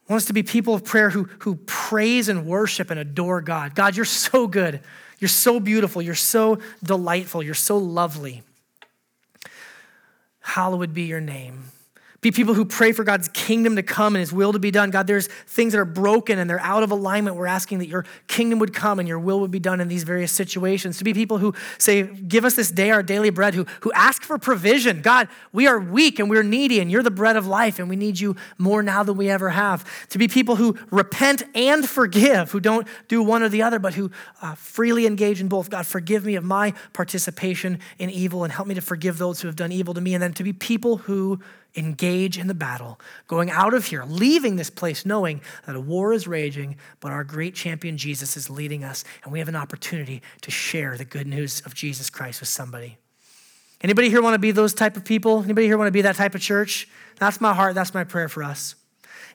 I 0.08 0.12
want 0.12 0.22
us 0.22 0.26
to 0.26 0.32
be 0.32 0.42
people 0.42 0.74
of 0.74 0.84
prayer 0.84 1.08
who, 1.10 1.24
who 1.40 1.54
praise 1.66 2.28
and 2.28 2.44
worship 2.44 2.90
and 2.90 3.00
adore 3.00 3.40
God. 3.40 3.74
God, 3.74 3.96
you're 3.96 4.04
so 4.04 4.46
good. 4.46 4.80
You're 5.18 5.28
so 5.28 5.58
beautiful. 5.58 6.02
You're 6.02 6.14
so 6.14 6.58
delightful. 6.82 7.42
You're 7.42 7.54
so 7.54 7.78
lovely. 7.78 8.42
Hallowed 10.40 10.92
be 10.92 11.02
your 11.02 11.20
name. 11.20 11.64
Be 12.20 12.30
people 12.30 12.52
who 12.52 12.66
pray 12.66 12.92
for 12.92 13.02
God's 13.02 13.28
kingdom 13.28 13.76
to 13.76 13.82
come 13.82 14.14
and 14.14 14.20
his 14.20 14.30
will 14.30 14.52
to 14.52 14.58
be 14.58 14.70
done. 14.70 14.90
God, 14.90 15.06
there's 15.06 15.26
things 15.46 15.72
that 15.72 15.78
are 15.78 15.86
broken 15.86 16.38
and 16.38 16.50
they're 16.50 16.60
out 16.60 16.82
of 16.82 16.90
alignment. 16.90 17.34
We're 17.36 17.46
asking 17.46 17.78
that 17.78 17.88
your 17.88 18.04
kingdom 18.26 18.58
would 18.58 18.74
come 18.74 18.98
and 18.98 19.08
your 19.08 19.18
will 19.18 19.40
would 19.40 19.50
be 19.50 19.58
done 19.58 19.80
in 19.80 19.88
these 19.88 20.04
various 20.04 20.30
situations. 20.30 20.98
To 20.98 21.04
be 21.04 21.14
people 21.14 21.38
who 21.38 21.54
say, 21.78 22.02
Give 22.02 22.44
us 22.44 22.56
this 22.56 22.70
day 22.70 22.90
our 22.90 23.02
daily 23.02 23.30
bread, 23.30 23.54
who, 23.54 23.64
who 23.80 23.90
ask 23.92 24.22
for 24.22 24.36
provision. 24.36 25.00
God, 25.00 25.28
we 25.52 25.66
are 25.66 25.80
weak 25.80 26.18
and 26.18 26.28
we're 26.28 26.42
needy 26.42 26.78
and 26.80 26.90
you're 26.90 27.02
the 27.02 27.10
bread 27.10 27.36
of 27.36 27.46
life 27.46 27.78
and 27.78 27.88
we 27.88 27.96
need 27.96 28.20
you 28.20 28.36
more 28.58 28.82
now 28.82 29.02
than 29.02 29.16
we 29.16 29.30
ever 29.30 29.48
have. 29.48 29.86
To 30.10 30.18
be 30.18 30.28
people 30.28 30.56
who 30.56 30.76
repent 30.90 31.42
and 31.54 31.88
forgive, 31.88 32.50
who 32.50 32.60
don't 32.60 32.86
do 33.08 33.22
one 33.22 33.42
or 33.42 33.48
the 33.48 33.62
other, 33.62 33.78
but 33.78 33.94
who 33.94 34.10
uh, 34.42 34.54
freely 34.56 35.06
engage 35.06 35.40
in 35.40 35.48
both. 35.48 35.70
God, 35.70 35.86
forgive 35.86 36.26
me 36.26 36.34
of 36.34 36.44
my 36.44 36.74
participation 36.92 37.78
in 37.98 38.10
evil 38.10 38.44
and 38.44 38.52
help 38.52 38.68
me 38.68 38.74
to 38.74 38.82
forgive 38.82 39.16
those 39.16 39.40
who 39.40 39.48
have 39.48 39.56
done 39.56 39.72
evil 39.72 39.94
to 39.94 40.02
me. 40.02 40.12
And 40.12 40.22
then 40.22 40.34
to 40.34 40.44
be 40.44 40.52
people 40.52 40.98
who 40.98 41.40
engage 41.76 42.38
in 42.38 42.46
the 42.46 42.54
battle, 42.54 43.00
going 43.26 43.50
out 43.50 43.74
of 43.74 43.86
here, 43.86 44.04
leaving 44.04 44.56
this 44.56 44.70
place 44.70 45.06
knowing 45.06 45.40
that 45.66 45.76
a 45.76 45.80
war 45.80 46.12
is 46.12 46.26
raging, 46.26 46.76
but 47.00 47.12
our 47.12 47.24
great 47.24 47.54
champion 47.54 47.96
Jesus 47.96 48.36
is 48.36 48.50
leading 48.50 48.84
us, 48.84 49.04
and 49.22 49.32
we 49.32 49.38
have 49.38 49.48
an 49.48 49.56
opportunity 49.56 50.22
to 50.42 50.50
share 50.50 50.96
the 50.96 51.04
good 51.04 51.26
news 51.26 51.60
of 51.66 51.74
Jesus 51.74 52.10
Christ 52.10 52.40
with 52.40 52.48
somebody. 52.48 52.98
Anybody 53.82 54.10
here 54.10 54.20
want 54.20 54.34
to 54.34 54.38
be 54.38 54.50
those 54.50 54.74
type 54.74 54.96
of 54.96 55.04
people? 55.04 55.42
Anybody 55.42 55.66
here 55.66 55.78
want 55.78 55.88
to 55.88 55.92
be 55.92 56.02
that 56.02 56.16
type 56.16 56.34
of 56.34 56.40
church? 56.40 56.88
That's 57.18 57.40
my 57.40 57.54
heart, 57.54 57.74
that's 57.74 57.94
my 57.94 58.04
prayer 58.04 58.28
for 58.28 58.42
us. 58.42 58.74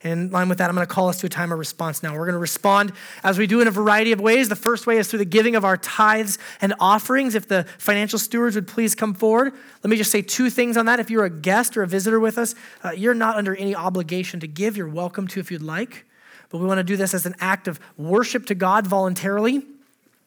And 0.04 0.12
in 0.12 0.32
line 0.32 0.50
with 0.50 0.58
that, 0.60 0.70
I'm 0.70 0.76
going 0.76 0.88
to 0.88 0.94
call 0.94 1.10
us 1.10 1.20
to 1.22 1.26
a 1.26 1.30
time 1.30 1.52
of 1.52 1.60
response 1.60 2.04
now. 2.04 2.14
We're 2.14 2.26
going 2.26 2.34
to 2.34 2.40
respond 2.40 2.94
as 3.24 3.38
we 3.38 3.48
do 3.48 3.62
in 3.62 3.68
a 3.68 3.72
variety 3.72 4.12
of 4.12 4.20
ways. 4.20 4.50
The 4.50 4.56
first 4.56 4.88
way 4.88 4.98
is 4.98 5.08
through 5.08 5.20
the 5.20 5.26
giving 5.26 5.56
of 5.56 5.66
our 5.66 5.78
tithes 5.78 6.38
and 6.62 6.74
offerings. 6.80 7.36
If 7.36 7.48
the 7.48 7.66
financial 7.78 8.20
stewards 8.20 8.56
would 8.56 8.68
please 8.68 8.96
come 8.96 9.14
forward. 9.14 9.54
Let 9.84 9.90
me 9.90 9.98
just 9.98 10.12
say 10.12 10.22
two 10.22 10.50
things 10.50 10.78
on 10.78 10.86
that. 10.86 11.00
If 11.00 11.10
you're 11.10 11.26
a 11.26 11.30
guest 11.30 11.78
or 11.78 11.84
a 11.84 11.88
visitor 11.88 12.20
with 12.20 12.38
us, 12.38 12.56
uh, 12.84 12.92
you're 12.92 13.14
not 13.14 13.36
under 13.36 13.56
any 13.56 13.76
obligation 13.76 14.40
to 14.40 14.48
give. 14.48 14.78
You're 14.78 14.88
welcome 14.88 15.28
to 15.30 15.40
if 15.40 15.52
you'd 15.52 15.62
like. 15.62 16.06
But 16.50 16.60
we 16.60 16.68
want 16.68 16.78
to 16.80 16.84
do 16.84 16.96
this 16.96 17.14
as 17.14 17.26
an 17.26 17.36
act 17.40 17.68
of 17.68 17.80
worship 17.98 18.46
to 18.48 18.56
God 18.56 18.88
voluntarily. 18.88 19.66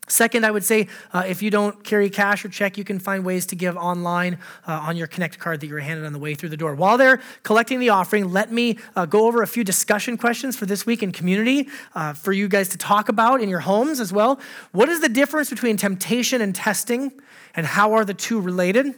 Second, 0.09 0.45
I 0.45 0.51
would 0.51 0.65
say 0.65 0.89
uh, 1.13 1.25
if 1.27 1.43
you 1.43 1.51
don't 1.51 1.85
carry 1.85 2.11
cash 2.11 2.45
or 2.45 2.49
check, 2.49 2.79
you 2.79 2.85
can 2.85 2.99
find 2.99 3.25
ways 3.25 3.47
to 3.47 3.57
give 3.57 3.77
online 3.77 4.39
uh, 4.67 4.73
on 4.73 4.97
your 4.97 5.07
Connect 5.07 5.39
card 5.39 5.61
that 5.61 5.67
you 5.67 5.75
were 5.75 5.81
handed 5.81 6.05
on 6.05 6.13
the 6.13 6.19
way 6.19 6.35
through 6.35 6.49
the 6.49 6.57
door. 6.57 6.75
While 6.75 6.99
they're 6.99 7.21
collecting 7.43 7.79
the 7.81 7.91
offering, 7.91 8.33
let 8.33 8.53
me 8.53 8.79
uh, 8.97 9.07
go 9.07 9.27
over 9.27 9.43
a 9.43 9.47
few 9.47 9.65
discussion 9.65 10.17
questions 10.17 10.57
for 10.57 10.67
this 10.67 10.87
week 10.87 11.03
in 11.03 11.13
community 11.13 11.69
uh, 11.95 12.13
for 12.13 12.33
you 12.33 12.49
guys 12.49 12.69
to 12.71 12.79
talk 12.79 13.09
about 13.09 13.41
in 13.41 13.49
your 13.49 13.61
homes 13.61 14.01
as 14.01 14.13
well. 14.13 14.41
What 14.73 14.89
is 14.89 15.01
the 15.01 15.09
difference 15.09 15.51
between 15.51 15.77
temptation 15.77 16.41
and 16.41 16.55
testing, 16.55 17.13
and 17.55 17.67
how 17.67 17.93
are 17.93 18.05
the 18.05 18.15
two 18.15 18.41
related? 18.41 18.95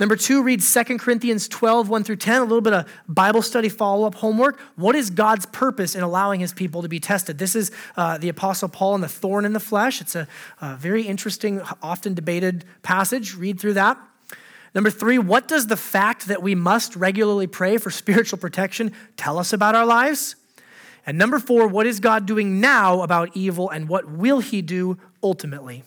Number 0.00 0.16
two, 0.16 0.42
read 0.42 0.62
2 0.62 0.98
Corinthians 0.98 1.48
12, 1.48 1.88
1 1.88 2.04
through 2.04 2.16
10, 2.16 2.40
a 2.40 2.44
little 2.44 2.60
bit 2.60 2.72
of 2.72 2.88
Bible 3.08 3.42
study 3.42 3.68
follow 3.68 4.06
up 4.06 4.14
homework. 4.16 4.58
What 4.76 4.94
is 4.94 5.10
God's 5.10 5.46
purpose 5.46 5.94
in 5.94 6.02
allowing 6.02 6.40
his 6.40 6.52
people 6.52 6.82
to 6.82 6.88
be 6.88 6.98
tested? 6.98 7.38
This 7.38 7.54
is 7.54 7.70
uh, 7.96 8.18
the 8.18 8.28
Apostle 8.28 8.68
Paul 8.68 8.94
and 8.94 9.04
the 9.04 9.08
thorn 9.08 9.44
in 9.44 9.52
the 9.52 9.60
flesh. 9.60 10.00
It's 10.00 10.14
a, 10.14 10.26
a 10.60 10.76
very 10.76 11.02
interesting, 11.02 11.60
often 11.82 12.14
debated 12.14 12.64
passage. 12.82 13.36
Read 13.36 13.60
through 13.60 13.74
that. 13.74 13.98
Number 14.74 14.90
three, 14.90 15.18
what 15.18 15.48
does 15.48 15.66
the 15.66 15.76
fact 15.76 16.28
that 16.28 16.42
we 16.42 16.54
must 16.54 16.96
regularly 16.96 17.46
pray 17.46 17.76
for 17.76 17.90
spiritual 17.90 18.38
protection 18.38 18.92
tell 19.16 19.38
us 19.38 19.52
about 19.52 19.74
our 19.74 19.84
lives? 19.84 20.36
And 21.04 21.18
number 21.18 21.38
four, 21.38 21.66
what 21.66 21.86
is 21.86 22.00
God 22.00 22.26
doing 22.26 22.60
now 22.60 23.02
about 23.02 23.36
evil 23.36 23.68
and 23.68 23.88
what 23.88 24.08
will 24.10 24.40
he 24.40 24.62
do 24.62 24.98
ultimately? 25.22 25.82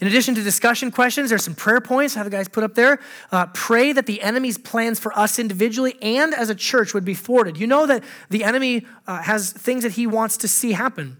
In 0.00 0.06
addition 0.06 0.34
to 0.34 0.42
discussion 0.42 0.90
questions, 0.90 1.30
there's 1.30 1.44
some 1.44 1.54
prayer 1.54 1.80
points. 1.80 2.16
I 2.16 2.18
have 2.20 2.26
the 2.26 2.36
guys 2.36 2.48
put 2.48 2.64
up 2.64 2.74
there. 2.74 3.00
Uh, 3.32 3.46
pray 3.46 3.92
that 3.92 4.06
the 4.06 4.20
enemy's 4.22 4.58
plans 4.58 4.98
for 4.98 5.16
us 5.18 5.38
individually 5.38 5.96
and 6.02 6.34
as 6.34 6.50
a 6.50 6.54
church 6.54 6.94
would 6.94 7.04
be 7.04 7.14
thwarted. 7.14 7.56
You 7.56 7.66
know 7.66 7.86
that 7.86 8.04
the 8.28 8.44
enemy 8.44 8.86
uh, 9.06 9.22
has 9.22 9.52
things 9.52 9.82
that 9.82 9.92
he 9.92 10.06
wants 10.06 10.36
to 10.38 10.48
see 10.48 10.72
happen. 10.72 11.16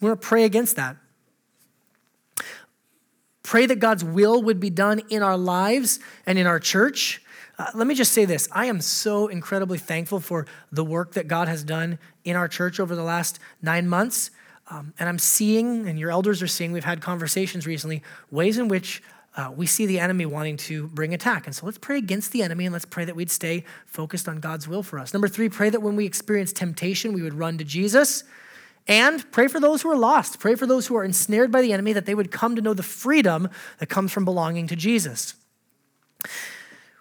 We're 0.00 0.10
going 0.10 0.20
to 0.20 0.26
pray 0.26 0.44
against 0.44 0.76
that. 0.76 0.96
Pray 3.42 3.66
that 3.66 3.80
God's 3.80 4.04
will 4.04 4.42
would 4.42 4.60
be 4.60 4.70
done 4.70 5.02
in 5.08 5.22
our 5.22 5.36
lives 5.36 5.98
and 6.26 6.38
in 6.38 6.46
our 6.46 6.60
church. 6.60 7.22
Uh, 7.58 7.66
let 7.74 7.86
me 7.86 7.94
just 7.94 8.12
say 8.12 8.24
this 8.24 8.48
I 8.52 8.66
am 8.66 8.80
so 8.80 9.26
incredibly 9.26 9.78
thankful 9.78 10.20
for 10.20 10.46
the 10.72 10.84
work 10.84 11.12
that 11.14 11.28
God 11.28 11.48
has 11.48 11.64
done 11.64 11.98
in 12.24 12.36
our 12.36 12.48
church 12.48 12.80
over 12.80 12.94
the 12.94 13.02
last 13.02 13.38
nine 13.60 13.88
months. 13.88 14.30
Um, 14.70 14.94
and 14.98 15.08
I'm 15.08 15.18
seeing, 15.18 15.88
and 15.88 15.98
your 15.98 16.10
elders 16.10 16.42
are 16.42 16.46
seeing, 16.46 16.70
we've 16.72 16.84
had 16.84 17.00
conversations 17.00 17.66
recently, 17.66 18.02
ways 18.30 18.56
in 18.56 18.68
which 18.68 19.02
uh, 19.36 19.52
we 19.54 19.66
see 19.66 19.86
the 19.86 19.98
enemy 19.98 20.26
wanting 20.26 20.56
to 20.56 20.88
bring 20.88 21.12
attack. 21.12 21.46
And 21.46 21.54
so 21.54 21.66
let's 21.66 21.78
pray 21.78 21.98
against 21.98 22.32
the 22.32 22.42
enemy 22.42 22.66
and 22.66 22.72
let's 22.72 22.84
pray 22.84 23.04
that 23.04 23.16
we'd 23.16 23.30
stay 23.30 23.64
focused 23.86 24.28
on 24.28 24.38
God's 24.38 24.68
will 24.68 24.82
for 24.82 24.98
us. 24.98 25.12
Number 25.12 25.28
three, 25.28 25.48
pray 25.48 25.70
that 25.70 25.82
when 25.82 25.96
we 25.96 26.06
experience 26.06 26.52
temptation, 26.52 27.12
we 27.12 27.22
would 27.22 27.34
run 27.34 27.58
to 27.58 27.64
Jesus. 27.64 28.24
And 28.86 29.30
pray 29.30 29.46
for 29.46 29.60
those 29.60 29.82
who 29.82 29.90
are 29.90 29.96
lost. 29.96 30.40
Pray 30.40 30.54
for 30.54 30.66
those 30.66 30.86
who 30.86 30.96
are 30.96 31.04
ensnared 31.04 31.52
by 31.52 31.62
the 31.62 31.72
enemy 31.72 31.92
that 31.92 32.06
they 32.06 32.14
would 32.14 32.30
come 32.30 32.56
to 32.56 32.62
know 32.62 32.74
the 32.74 32.82
freedom 32.82 33.48
that 33.78 33.86
comes 33.86 34.10
from 34.12 34.24
belonging 34.24 34.66
to 34.68 34.76
Jesus. 34.76 35.34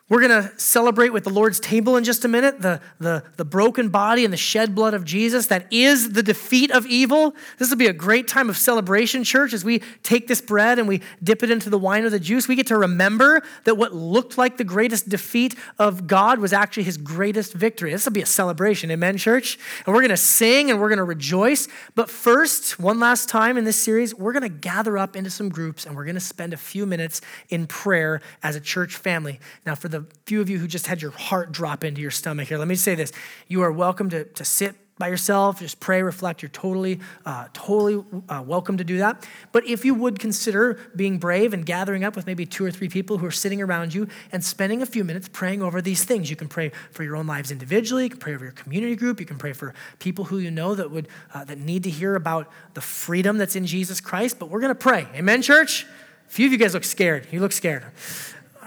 We're 0.10 0.28
going 0.28 0.42
to 0.42 0.52
celebrate 0.58 1.10
with 1.10 1.24
the 1.24 1.30
Lord's 1.30 1.60
table 1.60 1.96
in 1.96 2.04
just 2.04 2.26
a 2.26 2.28
minute, 2.28 2.62
the, 2.62 2.82
the, 2.98 3.24
the 3.38 3.46
broken 3.46 3.90
body 3.90 4.26
and 4.26 4.34
the 4.34 4.38
shed 4.38 4.74
blood 4.74 4.96
of 4.96 5.06
Jesus 5.06 5.48
that 5.48 5.72
is 5.72 6.14
the 6.14 6.24
defeat 6.24 6.72
of 6.72 6.88
evil. 6.88 7.36
This 7.60 7.70
will 7.70 7.78
be 7.78 7.86
a 7.86 7.94
great 7.94 8.28
time 8.28 8.50
of 8.50 8.58
celebration, 8.58 9.24
church, 9.24 9.54
as 9.54 9.64
we 9.64 9.84
take 10.02 10.28
this 10.28 10.42
bread 10.42 10.80
and 10.80 10.88
we 10.88 11.02
dip 11.24 11.44
it 11.44 11.52
into 11.52 11.70
the 11.70 11.78
wine 11.78 12.06
or 12.06 12.10
the 12.10 12.20
juice. 12.20 12.48
We 12.48 12.56
get 12.56 12.66
to 12.68 12.78
remember 12.78 13.44
that 13.66 13.76
what 13.76 13.94
looked 13.94 14.36
like 14.36 14.58
the 14.58 14.64
greatest 14.64 15.10
defeat 15.10 15.54
of 15.78 16.08
God 16.08 16.40
was 16.40 16.54
actually 16.54 16.84
his 16.84 16.98
greatest 16.98 17.54
victory. 17.54 17.92
This 17.92 18.06
will 18.06 18.12
be 18.12 18.24
a 18.24 18.26
celebration, 18.26 18.90
amen, 18.90 19.18
church? 19.18 19.60
And 19.86 19.94
we're 19.94 20.02
going 20.02 20.10
to 20.10 20.18
sing 20.18 20.72
and 20.72 20.82
we're 20.82 20.90
going 20.90 20.98
to 20.98 21.04
rejoice. 21.04 21.68
But 21.94 22.10
first, 22.10 22.80
one 22.80 23.00
last 23.00 23.30
time 23.30 23.60
in 23.60 23.64
this 23.64 23.78
series, 23.78 24.16
we're 24.16 24.34
going 24.34 24.42
to 24.42 24.50
gather 24.50 24.98
up 24.98 25.16
into 25.16 25.30
some 25.30 25.50
groups 25.50 25.86
and 25.86 25.96
we're 25.96 26.06
going 26.06 26.16
to 26.16 26.20
spend 26.20 26.52
a 26.52 26.58
few 26.58 26.88
minutes 26.88 27.22
in 27.50 27.68
prayer 27.68 28.22
as 28.42 28.56
a 28.56 28.60
church 28.60 28.96
family. 28.96 29.40
Now, 29.68 29.76
for 29.76 29.88
the 29.88 29.99
few 30.26 30.42
of 30.42 30.50
you 30.50 30.60
who 30.60 30.68
just 30.68 30.88
had 30.88 31.02
your 31.02 31.12
heart 31.12 31.52
drop 31.52 31.84
into 31.84 32.02
your 32.02 32.12
stomach 32.12 32.48
here, 32.48 32.58
let 32.58 32.68
me 32.68 32.76
say 32.76 32.96
this. 32.96 33.12
You 33.48 33.62
are 33.62 33.72
welcome 33.72 34.10
to, 34.10 34.24
to 34.24 34.46
sit 34.46 34.76
by 35.00 35.08
yourself, 35.08 35.62
just 35.62 35.80
pray, 35.80 36.04
reflect. 36.04 36.42
You're 36.42 36.50
totally, 36.50 37.00
uh, 37.26 37.48
totally 37.54 38.04
uh, 38.28 38.44
welcome 38.46 38.76
to 38.78 38.84
do 38.84 38.98
that. 38.98 39.26
But 39.54 39.66
if 39.66 39.86
you 39.86 39.96
would 39.96 40.20
consider 40.20 40.78
being 40.94 41.20
brave 41.20 41.54
and 41.54 41.66
gathering 41.66 42.04
up 42.04 42.18
with 42.18 42.28
maybe 42.28 42.46
two 42.46 42.66
or 42.66 42.72
three 42.72 42.90
people 42.90 43.18
who 43.18 43.26
are 43.26 43.32
sitting 43.32 43.62
around 43.62 43.94
you 43.94 44.10
and 44.34 44.44
spending 44.44 44.82
a 44.82 44.86
few 44.86 45.06
minutes 45.06 45.30
praying 45.32 45.64
over 45.64 45.82
these 45.82 46.04
things, 46.04 46.30
you 46.30 46.36
can 46.36 46.50
pray 46.50 46.74
for 46.92 47.04
your 47.04 47.16
own 47.16 47.28
lives 47.28 47.50
individually. 47.50 48.04
You 48.04 48.10
can 48.10 48.20
pray 48.20 48.36
over 48.36 48.44
your 48.44 48.52
community 48.52 48.98
group. 48.98 49.22
You 49.22 49.26
can 49.26 49.38
pray 49.38 49.54
for 49.54 49.74
people 50.00 50.26
who 50.26 50.38
you 50.38 50.52
know 50.52 50.76
that 50.76 50.92
would 50.92 51.08
uh, 51.34 51.46
that 51.46 51.60
need 51.60 51.84
to 51.84 51.90
hear 51.90 52.16
about 52.16 52.52
the 52.74 52.82
freedom 52.82 53.38
that's 53.38 53.56
in 53.56 53.66
Jesus 53.66 54.02
Christ. 54.02 54.38
But 54.38 54.50
we're 54.50 54.62
gonna 54.62 54.76
pray. 54.76 55.08
Amen, 55.16 55.42
church. 55.42 55.86
A 56.28 56.32
few 56.32 56.46
of 56.46 56.52
you 56.52 56.58
guys 56.58 56.74
look 56.74 56.84
scared. 56.84 57.26
You 57.32 57.40
look 57.40 57.54
scared. 57.54 57.86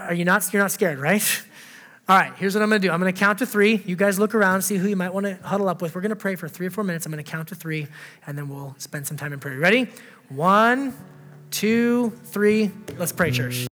Are 0.09 0.15
you 0.15 0.25
not? 0.25 0.53
You're 0.53 0.63
not 0.63 0.73
scared, 0.73 0.99
right? 0.99 1.23
All 2.09 2.19
right, 2.19 2.33
here's 2.35 2.55
what 2.55 2.63
I'm 2.63 2.69
going 2.69 2.83
to 2.83 2.89
do. 2.89 2.93
I'm 2.93 3.01
going 3.01 3.13
to 3.13 3.19
count 3.19 3.39
to 3.39 3.47
three. 3.47 3.81
You 3.87 3.95
guys 3.95 4.19
look 4.19 4.35
around, 4.35 4.63
see 4.63 4.77
who 4.77 4.89
you 4.89 4.97
might 4.97 5.15
want 5.15 5.25
to 5.25 5.37
huddle 5.37 5.69
up 5.69 5.81
with. 5.81 5.95
We're 5.95 6.01
going 6.01 6.11
to 6.11 6.17
pray 6.17 6.35
for 6.35 6.49
three 6.49 6.67
or 6.67 6.71
four 6.71 6.83
minutes. 6.83 7.07
I'm 7.07 7.13
going 7.13 7.23
to 7.23 7.31
count 7.31 7.49
to 7.49 7.55
three, 7.55 7.87
and 8.27 8.37
then 8.37 8.49
we'll 8.49 8.75
spend 8.79 9.07
some 9.07 9.17
time 9.17 9.33
in 9.33 9.39
prayer. 9.39 9.59
Ready? 9.59 9.89
One, 10.29 10.95
two, 11.53 12.11
three. 12.25 12.73
Let's 12.99 13.13
pray, 13.13 13.31
church. 13.31 13.72